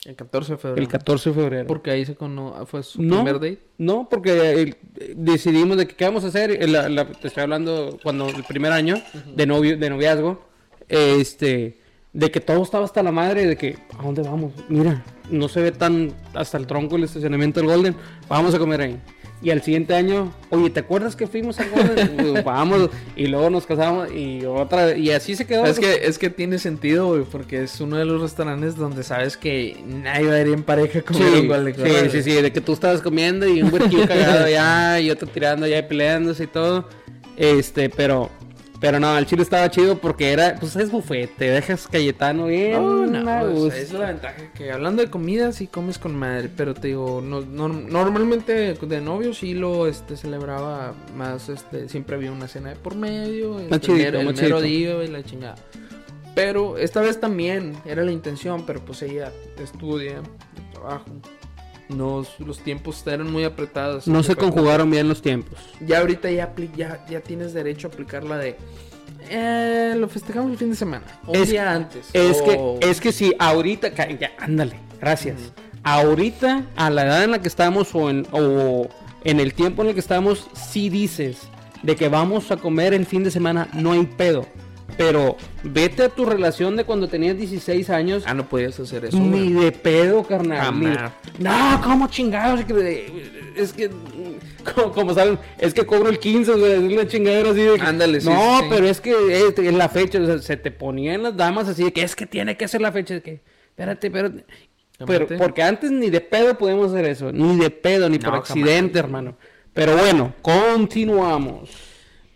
[0.05, 0.83] El 14 de febrero.
[0.83, 1.67] el 14 de febrero.
[1.67, 2.67] Porque ahí se cono...
[2.67, 3.59] fue su No, primer date.
[3.79, 7.43] no, porque eh, decidimos de que qué vamos a hacer, eh, la- la- te estoy
[7.45, 8.97] hablando cuando el primer año
[9.35, 10.52] de novio, de noviazgo,
[10.93, 11.79] este,
[12.13, 14.53] de que todo estaba hasta la madre, de que, ¿a dónde vamos?
[14.69, 17.97] Mira, no se ve tan hasta el tronco el estacionamiento del Golden,
[18.29, 19.01] vamos a comer ahí.
[19.43, 22.17] Y al siguiente año, oye, ¿te acuerdas que fuimos al Golden?
[22.33, 25.65] Pues, vamos, y luego nos casamos y otra, y así se quedó.
[25.65, 29.37] Es que, es que tiene sentido, güey, porque es uno de los restaurantes donde sabes
[29.37, 32.43] que nadie va a ir en pareja a comer Sí, un Golden sí, sí, sí,
[32.43, 35.83] de que tú estabas comiendo y un huerquillo cagado allá y otro tirando allá y
[35.83, 36.89] peleándose y todo.
[37.37, 38.31] Este, pero,
[38.83, 42.73] pero no, el chile estaba chido porque era, pues es buffet, te dejas Cayetano bien.
[42.73, 46.89] No, no, es la ventaja que hablando de comida sí comes con madre, pero te
[46.89, 52.49] digo, no, no- normalmente de novio sí lo este celebraba más este siempre había una
[52.49, 55.55] cena de por medio, este, chidito, el mero- el día y la chingada.
[56.35, 59.31] Pero esta vez también era la intención, pero pues ella
[59.63, 60.23] estudia,
[60.73, 61.05] trabajo.
[61.97, 64.07] No, los tiempos eran muy apretados.
[64.07, 65.59] No se conjugaron bien los tiempos.
[65.81, 68.57] ya ahorita ya, ya, ya tienes derecho a aplicar la de.
[69.31, 71.05] Eh, lo festejamos el fin de semana.
[71.27, 72.09] O un Es- día antes.
[72.13, 75.37] Es o- que, es que si ahorita, ya, ándale, gracias.
[75.85, 78.89] Ahorita, a la edad en la que estamos o en, o
[79.25, 81.39] en el tiempo en el que estamos, si dices
[81.83, 84.47] de que vamos a comer el fin de semana, no hay pedo.
[84.97, 88.25] Pero vete a tu relación de cuando tenías 16 años.
[88.27, 89.19] Ah, no podías hacer eso.
[89.19, 90.79] Ni de pedo, carnal.
[90.79, 90.87] ni-.
[91.39, 92.61] No, ¿cómo chingados?
[92.61, 93.91] Es que- Es que,
[94.75, 97.83] como, como saben, es que cobro el 15, güey, es una chingadera así de que-
[97.83, 100.71] Ándale, sí, No, sí, pero es que este, en la fecha, o sea, se te
[100.71, 103.41] ponían las damas así de que es que tiene que ser la fecha, de que,
[103.71, 104.45] espérate, espérate.
[105.07, 108.99] Pero, porque antes ni de pedo podemos hacer eso, ni de pedo, ni por accidente,
[108.99, 109.37] hermano.
[109.75, 111.71] Pero bueno, continuamos.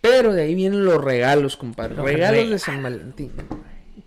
[0.08, 1.96] Pero de ahí vienen los regalos, compadre.
[1.96, 2.58] Los regalos de.
[2.58, 3.32] San Valentín.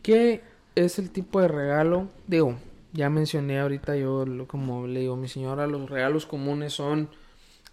[0.02, 0.41] ¿Qué
[0.76, 2.08] es el tipo de regalo?
[2.28, 2.56] Digo,
[2.93, 7.10] ya mencioné ahorita yo, lo- como le digo a mi señora, los regalos comunes son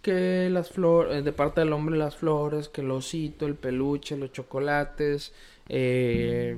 [0.01, 4.31] que las flores, de parte del hombre las flores, que el osito, el peluche, los
[4.31, 5.33] chocolates,
[5.69, 6.55] eh,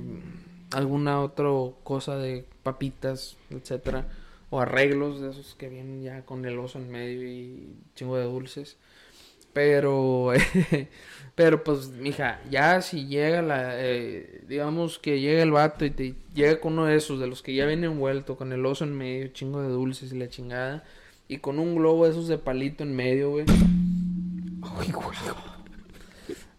[0.72, 1.48] alguna otra
[1.82, 4.06] cosa de papitas, etcétera,
[4.50, 8.24] o arreglos de esos que vienen ya con el oso en medio y chingo de
[8.24, 8.76] dulces.
[9.52, 10.32] Pero,
[11.40, 16.14] pero pues, mija, ya si llega la, eh, digamos que llega el vato y te
[16.34, 18.94] llega con uno de esos, de los que ya viene envuelto, con el oso en
[18.94, 20.84] medio, chingo de dulces y la chingada,
[21.28, 23.46] y con un globo de esos de palito en medio, güey.
[24.78, 25.16] Ay, güey.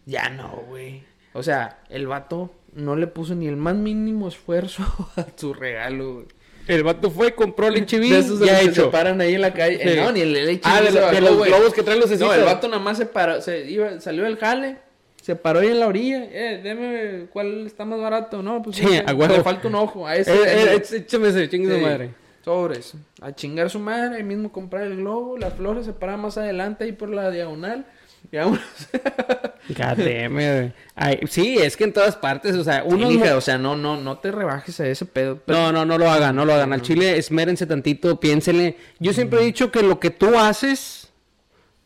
[0.08, 1.04] Ya no, güey.
[1.34, 4.84] O sea, el vato no le puso ni el más mínimo esfuerzo
[5.16, 6.26] a su regalo, güey.
[6.68, 8.92] El vato fue, compró el HIV, De esos de ya los que se hecho.
[8.92, 9.78] paran ahí en la calle.
[9.82, 9.90] Sí.
[9.90, 12.00] Eh, no, ni el HB Ah, de, se lo- de bajó, los globos que traen
[12.00, 14.78] los No, el vato nada más se paró, se iba, salió del jale,
[15.22, 18.84] se paró ahí en la orilla, eh, deme cuál está más barato, no, pues Sí,
[18.86, 19.34] no sé, a huevo.
[19.36, 20.34] le falta un ojo, a ese.
[20.34, 20.76] Eh, deme.
[20.76, 22.10] eh, échame ese, chingue su Sí, madre.
[22.44, 26.38] Sobres, a chingar su madre, ahí mismo comprar el globo, las flores se paran más
[26.40, 27.86] adelante ahí por la diagonal,
[28.32, 28.62] y vámonos.
[29.70, 30.74] God damn it, güey.
[30.96, 33.08] Ay, sí, es que en todas partes, o sea, uno...
[33.10, 35.40] Sí, mija, o sea, no, no, no te rebajes a ese pedo.
[35.46, 36.74] pero- No, no, no lo hagan, no lo hagan.
[36.74, 38.78] Al chile, esmérense tantito, piénsenle.
[39.00, 41.12] Yo siempre he dicho que lo que tú haces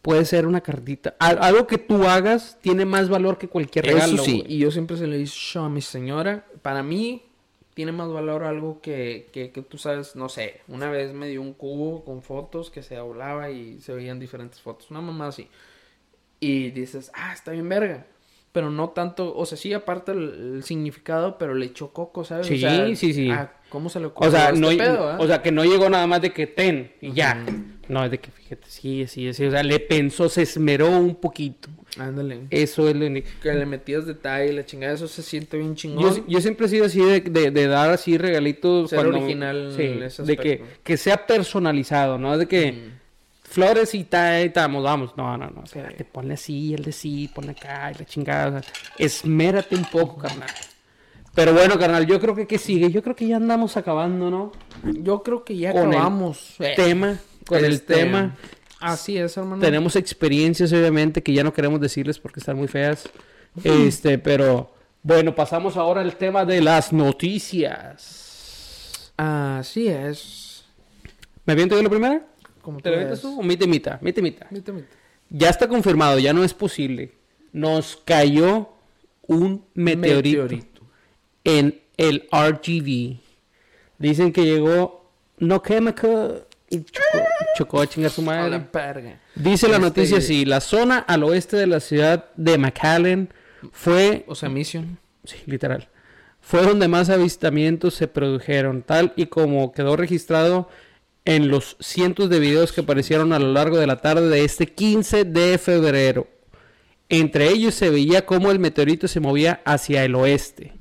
[0.01, 1.15] puede ser una cartita.
[1.19, 4.13] Al- algo que tú hagas tiene más valor que cualquier regalo.
[4.15, 7.23] Eso sí, y yo siempre se le he dicho a mi señora, para mí
[7.73, 11.41] tiene más valor algo que, que, que tú sabes, no sé, una vez me dio
[11.41, 15.49] un cubo con fotos que se doblaba y se veían diferentes fotos, una mamá así.
[16.45, 18.05] Y dices, ah, está bien verga.
[18.51, 22.47] Pero no tanto, o sea, sí, aparte el, el significado, pero le echó coco, ¿sabes?
[22.47, 23.29] Sí, O sea, sí, sí.
[23.29, 25.17] ah, ¿Cómo se le ocurrió O sea, este no, pedo, ah?
[25.19, 27.43] o sea, que no llegó nada más de que ten y ya.
[27.45, 27.57] Ujú.
[27.89, 29.45] No, es de que fíjate, sí, sí, sí.
[29.45, 31.67] O sea, le pensó, se esmeró un poquito.
[31.99, 32.47] Ándale.
[32.49, 33.27] Eso es lo único.
[33.43, 36.15] Que le metías detalle, la chingada, eso se siente bien chingón.
[36.15, 38.89] Yo, yo siempre he sido así de, de- de dar así regalitos.
[38.89, 42.37] Ser original sí, en ese de que, que sea personalizado, ¿no?
[42.37, 43.04] De que Mm.
[43.55, 45.13] Flores y estamos, vamos.
[45.17, 45.61] No, no, no.
[45.61, 48.59] O sea, te ponle así, el de sí, ponle acá, y la chingada.
[48.59, 50.49] o sea, esmérate un poco, carnal.
[51.33, 52.91] Pero bueno, carnal, yo creo que ¿qué sigue?
[52.91, 54.51] Yo creo que ya andamos acabando, ¿no?
[54.83, 56.55] Yo creo que ya Con el acabamos.
[56.59, 57.17] Eh, Tema,
[57.47, 58.35] con el Este, tema.
[58.79, 59.61] Así es, hermano.
[59.61, 63.09] Tenemos experiencias, obviamente, que ya no queremos decirles porque están muy feas.
[63.63, 64.71] Este, pero
[65.01, 69.13] bueno, pasamos ahora al tema de las noticias.
[69.17, 70.65] Así es.
[71.45, 72.25] ¿Me aviento yo la primera?
[72.65, 73.43] Como ¿Te la avientas tú?
[73.43, 73.91] Mite mite.
[75.29, 77.11] Ya está confirmado, ya no es posible.
[77.53, 78.69] Nos cayó
[79.27, 80.81] un meteorito, Meteorito.
[81.43, 83.17] en el RGV.
[83.99, 87.19] Dicen que llegó no chemical y chocó,
[87.57, 88.49] chocó a chingar su A madre.
[88.49, 89.19] la verga.
[89.35, 93.29] Dice la Este- noticia así, la zona al oeste de la ciudad de McAllen
[93.71, 94.97] fue, O sea, Mission.
[95.23, 95.87] sí, literal,
[96.41, 100.67] fue donde más avistamientos se produjeron, tal y como quedó registrado
[101.25, 104.67] en los cientos de videos que aparecieron a lo largo de la tarde de este
[104.67, 106.27] 15 de febrero.
[107.09, 110.73] Entre ellos se veía cómo el meteorito se movía hacia el oeste.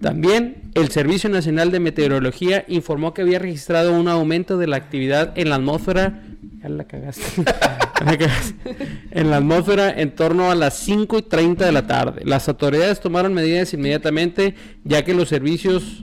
[0.00, 5.32] También el Servicio Nacional de Meteorología informó que había registrado un aumento de la actividad
[5.36, 6.22] en la atmósfera.
[6.60, 7.42] Ya la cagaste.
[9.12, 12.22] En la atmósfera en torno a las 5 y 30 de la tarde.
[12.24, 16.02] Las autoridades tomaron medidas inmediatamente ya que los servicios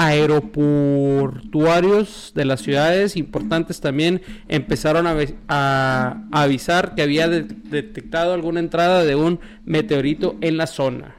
[0.00, 7.42] aeroportuarios de las ciudades importantes también empezaron a, avi- a- a avisar que había de-
[7.42, 11.16] detectado alguna entrada de un meteorito en la zona.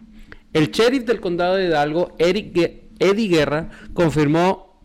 [0.53, 4.81] El sheriff del condado de Hidalgo, Eric Eddie Guerra, confirmó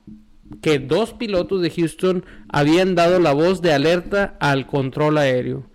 [0.61, 5.69] que dos pilotos de Houston habían dado la voz de alerta al control aéreo.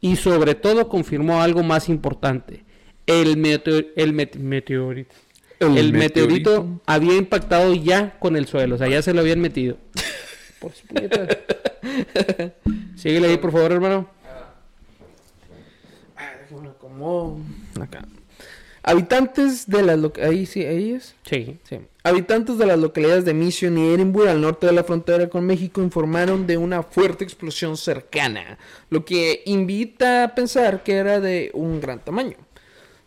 [0.00, 2.64] Y sobre todo confirmó algo más importante.
[3.06, 5.14] El, meteo- el met- meteorito.
[5.60, 6.80] El El, meteorito, meteorito.
[6.86, 8.76] había impactado ya con el suelo.
[8.76, 9.76] O sea, ya se lo habían metido.
[10.60, 10.82] Pues.
[12.96, 14.08] Síguele ahí, por favor, hermano.
[14.24, 14.54] Ah.
[17.80, 18.04] Acá.
[18.82, 21.14] Habitantes de las ahí sí, ahí es.
[21.24, 21.58] Sí.
[21.68, 21.78] Sí.
[22.02, 25.82] Habitantes de las localidades de Mission y Edinburgh al norte de la frontera con México
[25.82, 28.58] informaron de una fuerte explosión cercana,
[28.88, 32.36] lo que invita a pensar que era de un gran tamaño.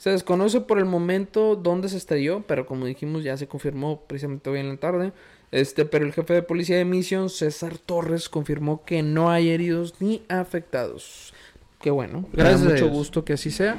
[0.02, 4.50] Se desconoce por el momento dónde se estalló, pero como dijimos ya se confirmó precisamente
[4.50, 5.12] hoy en la tarde.
[5.52, 9.94] Este, pero el jefe de policía de Mission, César Torres, confirmó que no hay heridos
[10.00, 11.36] ni afectados.
[11.80, 13.78] Qué bueno, Gracias me da mucho gusto que así sea.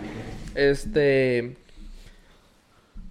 [0.55, 1.57] Este,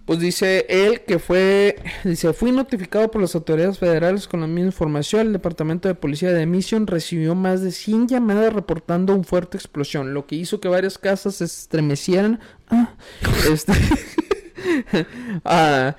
[0.04, 4.66] pues dice él que fue, dice, fui notificado por las autoridades federales con la misma
[4.66, 5.28] información.
[5.28, 10.12] El departamento de policía de Mission recibió más de 100 llamadas reportando una fuerte explosión,
[10.12, 12.40] lo que hizo que varias casas se estremecieran.
[12.68, 12.94] Ah,
[13.52, 13.72] este,
[15.44, 15.96] ah,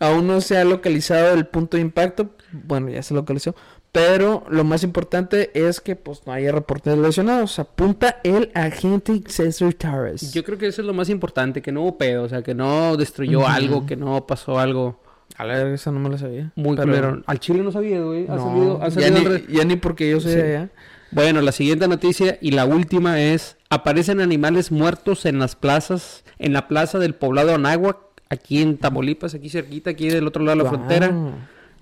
[0.00, 2.34] aún no se ha localizado el punto de impacto.
[2.52, 3.54] Bueno, ya se localizó.
[3.96, 7.58] Pero lo más importante es que pues no haya reportes lesionados.
[7.58, 10.32] Apunta el agente César Torres.
[10.34, 12.54] Yo creo que eso es lo más importante, que no hubo pedo, o sea, que
[12.54, 15.00] no destruyó algo, que no pasó algo
[15.38, 16.52] A la verga, esa no me la sabía.
[16.56, 17.22] muy Pero-.
[17.26, 18.26] Al Chile no sabía, güey.
[18.28, 20.40] Ha No, salido- ha ya, salido ni, en re- ya ni porque yo soy Sí.
[20.40, 20.68] allá.
[21.10, 26.52] Bueno, la siguiente noticia y la última es, aparecen animales muertos en las plazas, en
[26.52, 27.96] la plaza del poblado Anáhuac,
[28.28, 30.80] aquí en Tamaulipas, aquí cerquita, aquí del otro lado de la Guau.
[30.84, 31.14] frontera.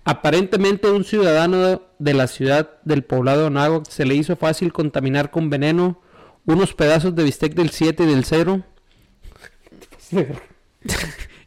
[0.05, 5.49] Aparentemente un ciudadano de la ciudad del poblado Anáhuac se le hizo fácil contaminar con
[5.51, 6.01] veneno
[6.45, 8.63] unos pedazos de bistec del 7 y del 0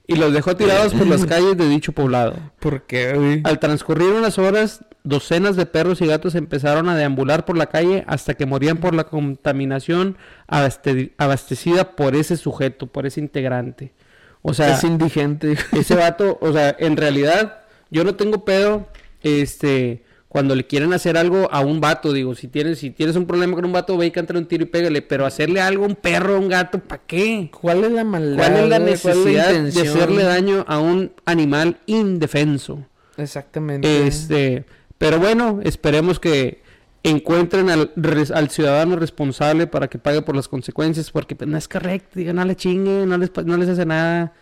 [0.08, 2.36] y los dejó tirados por las calles de dicho poblado.
[2.60, 3.42] ¿Por qué, güey?
[3.44, 8.04] Al transcurrir unas horas, docenas de perros y gatos empezaron a deambular por la calle
[8.08, 10.18] hasta que morían por la contaminación
[10.48, 13.94] abaste- abastecida por ese sujeto, por ese integrante.
[14.42, 15.58] O sea, es indigente.
[15.74, 18.88] ese vato, o sea, en realidad, yo no tengo pedo,
[19.24, 23.26] este, cuando le quieren hacer algo a un vato, digo, si tienes, si tienes un
[23.26, 25.88] problema con un vato, ve y cántale un tiro y pégale, pero hacerle algo a
[25.88, 27.50] un perro, a un gato, ¿para qué?
[27.60, 28.38] ¿Cuál es la maldad?
[28.38, 32.86] ¿Cuál es la necesidad de hacerle daño a un animal indefenso?
[33.18, 34.06] Exactamente.
[34.06, 34.66] Este,
[34.98, 36.62] pero bueno, esperemos que
[37.04, 37.92] encuentren al,
[38.34, 42.36] al ciudadano responsable para que pague por las consecuencias, porque pues, no es correcto, digan,
[42.36, 44.34] no le chingue, no les, no les hace nada.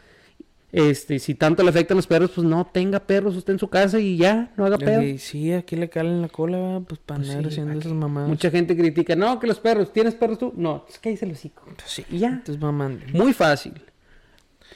[0.72, 4.00] Este, si tanto le afectan los perros, pues no tenga perros, usted en su casa
[4.00, 5.02] y ya, no haga pedo.
[5.02, 8.28] Y sí, aquí le calen la cola, pues para Pues sí, haciendo esas mamadas.
[8.30, 10.54] Mucha gente critica, no, que los perros, ¿tienes perros tú?
[10.58, 11.64] No, es que ahí se los hocico.
[11.86, 12.30] Sí, Y ya.
[12.30, 13.06] Entonces mamando.
[13.14, 13.74] Muy fácil.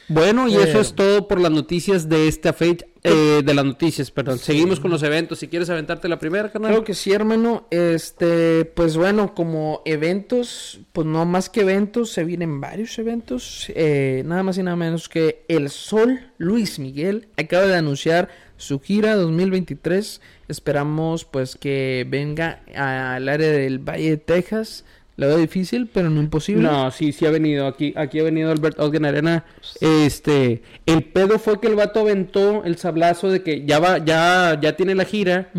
[0.09, 4.09] Bueno, y eso es todo por las noticias de esta fecha, eh, de las noticias,
[4.09, 4.39] perdón.
[4.39, 5.37] Seguimos con los eventos.
[5.37, 6.71] Si quieres aventarte la primera, carnal.
[6.71, 7.67] Creo que sí, hermano.
[7.69, 13.71] Este, pues bueno, como eventos, pues no más que eventos, se vienen varios eventos.
[13.75, 18.79] Eh, nada más y nada menos que El Sol Luis Miguel acaba de anunciar su
[18.79, 20.21] gira 2023.
[20.47, 24.85] Esperamos pues que venga al área del Valle de Texas.
[25.19, 26.63] La veo difícil, pero no imposible.
[26.63, 27.67] No, sí, sí ha venido.
[27.67, 29.43] Aquí, aquí ha venido Albert Osgen Arena.
[29.81, 34.57] Este, el pedo fue que el vato aventó el sablazo de que ya va, ya,
[34.61, 35.49] ya tiene la gira,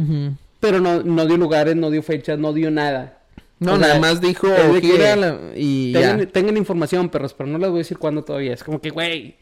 [0.60, 3.19] pero no, no dio lugares, no dio fechas, no dio nada.
[3.60, 6.16] No, O sea, nada más dijo es de que gira la- y ya.
[6.26, 8.54] Tengan, información, perros, pero no les voy a decir cuándo todavía.
[8.54, 9.36] Es como que, güey,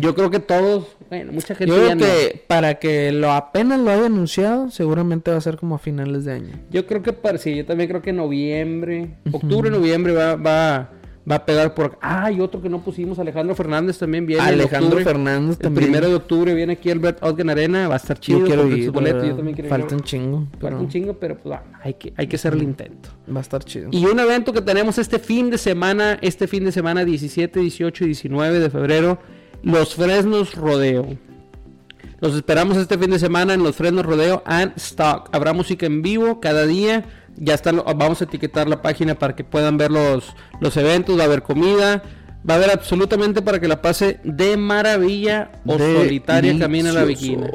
[0.00, 2.04] yo creo que todos, bueno, mucha gente Yo ya creo no.
[2.04, 6.24] que para que lo apenas lo haya anunciado, seguramente va a ser como a finales
[6.24, 6.52] de año.
[6.70, 10.90] Yo creo que para sí, yo también creo que noviembre, octubre, noviembre va, va,
[11.30, 11.98] va a pegar por.
[12.02, 14.42] Ah, y otro que no pusimos, Alejandro Fernández también viene.
[14.42, 15.04] en Alejandro octubre.
[15.04, 15.84] Fernández El también.
[15.86, 18.40] primero de octubre viene aquí Albert Ogden Arena, va a estar chido.
[18.40, 20.00] yo quiero ir, sus la boletos, yo también quiero Falta ir.
[20.00, 22.62] un chingo, Falta pero un chingo, pero pues va, hay que, hay que hacer el
[22.62, 23.10] intento.
[23.34, 23.88] va a estar chido.
[23.92, 28.04] Y un evento que tenemos este fin de semana, este fin de semana 17, 18
[28.04, 29.18] y 19 de febrero,
[29.62, 31.06] los Fresnos Rodeo.
[32.20, 35.30] Los esperamos este fin de semana en los Fresnos Rodeo and Stock.
[35.32, 37.04] Habrá música en vivo cada día.
[37.36, 41.18] Ya están, vamos a etiquetar la página para que puedan ver los, los eventos.
[41.18, 42.02] Va a haber comida.
[42.48, 47.40] Va a haber absolutamente para que la pase de maravilla o solitaria camina la Delicioso.
[47.40, 47.50] viquina.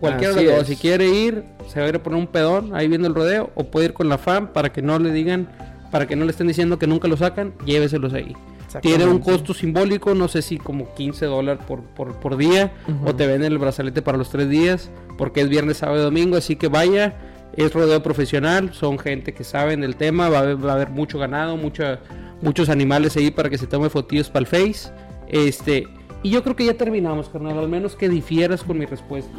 [0.00, 0.66] Cualquiera de los dos.
[0.68, 3.50] Si quiere ir, se va a ir a poner un pedón ahí viendo el rodeo.
[3.54, 5.48] O puede ir con la fan para que no le digan,
[5.90, 7.52] para que no le estén diciendo que nunca lo sacan.
[7.66, 8.34] Lléveselos ahí.
[8.80, 12.72] Tiene un costo simbólico, no sé si como 15 dólares por, por, por día.
[13.04, 14.90] O te venden el brazalete para los tres días.
[15.16, 16.36] Porque es viernes, sábado y domingo.
[16.36, 17.16] Así que vaya.
[17.54, 18.74] Es rodeo profesional.
[18.74, 20.28] Son gente que saben del tema.
[20.28, 22.00] Va a haber, va a haber mucho ganado, mucha,
[22.42, 24.90] muchos animales ahí para que se tome fotillos para el Face.
[25.28, 25.86] Este.
[26.22, 27.58] Y yo creo que ya terminamos, carnal.
[27.58, 29.32] Al menos que difieras con mi respuesta.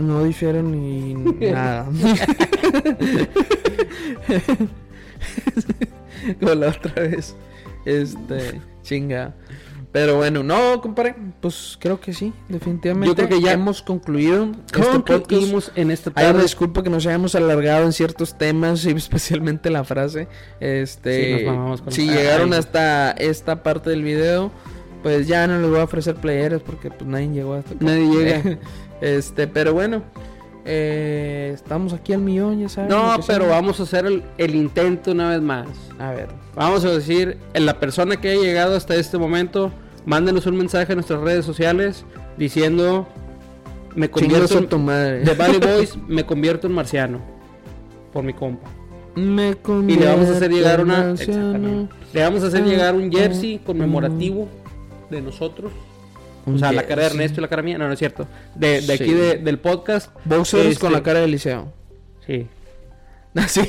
[0.00, 1.14] No difieren ni
[1.50, 1.86] nada.
[6.40, 7.34] Como la otra vez.
[7.84, 9.34] Este, chinga.
[9.90, 11.14] Pero bueno, no, compadre.
[11.42, 13.08] Pues creo que sí, definitivamente.
[13.08, 14.48] Yo creo que ya hemos concluido.
[14.72, 15.02] este.
[15.12, 16.40] Concluimos en esta tarde.
[16.42, 20.28] disculpa que nos hayamos alargado en ciertos temas, y especialmente la frase.
[20.60, 22.16] Este, Sí, nos con- si Ay.
[22.16, 24.50] llegaron hasta esta parte del video,
[25.02, 27.84] pues ya no les voy a ofrecer playeras porque pues nadie llegó hasta acá.
[27.84, 28.58] Nadie llega.
[29.02, 30.04] este, pero bueno,
[30.64, 32.90] eh, estamos aquí al millón, ya saben.
[32.90, 33.54] No, pero sea.
[33.54, 35.68] vamos a hacer el, el intento una vez más.
[35.98, 39.72] A ver, Vamos a decir, en la persona que haya llegado hasta este momento,
[40.04, 42.04] mándenos un mensaje a nuestras redes sociales
[42.36, 43.08] diciendo
[43.94, 45.20] me convierto a tu madre.
[45.20, 47.20] de Valley Boys, me convierto en marciano
[48.12, 48.68] por mi compa.
[49.14, 49.54] Me
[49.88, 51.94] Y le vamos a hacer llegar en una exactamente.
[52.14, 54.48] le vamos a hacer Ah, llegar un jersey ah, conmemorativo
[55.10, 55.72] de nosotros.
[56.46, 57.08] Un O sea, la cara de.
[57.08, 58.26] Ernesto y la cara mía, no, no es cierto.
[58.54, 59.02] De, de Sí.
[59.04, 60.10] aquí de- del podcast.
[60.24, 61.72] Boxers Este, con la cara de liceo.
[62.26, 62.46] Sí.
[63.34, 63.62] Así.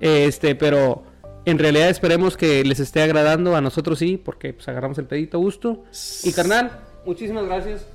[0.00, 1.04] Este, pero
[1.44, 3.56] en realidad esperemos que les esté agradando.
[3.56, 5.84] A nosotros sí, porque pues agarramos el pedito a gusto.
[6.24, 6.70] Y carnal,
[7.06, 7.86] muchísimas gracias.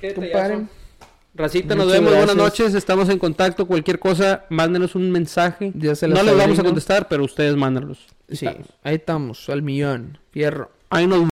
[0.00, 0.14] Qué.
[1.34, 2.16] Racita, nos Muchas vemos.
[2.16, 2.74] Buenas noches.
[2.74, 3.66] Estamos en contacto.
[3.66, 5.72] Cualquier cosa, mándenos un mensaje.
[5.74, 8.06] Ya se no les vamos a contestar, pero ustedes mándenlos.
[8.28, 8.46] Sí,
[8.82, 10.18] ahí estamos, al millón.
[10.30, 10.70] Fierro.
[10.90, 11.30] Ahí nos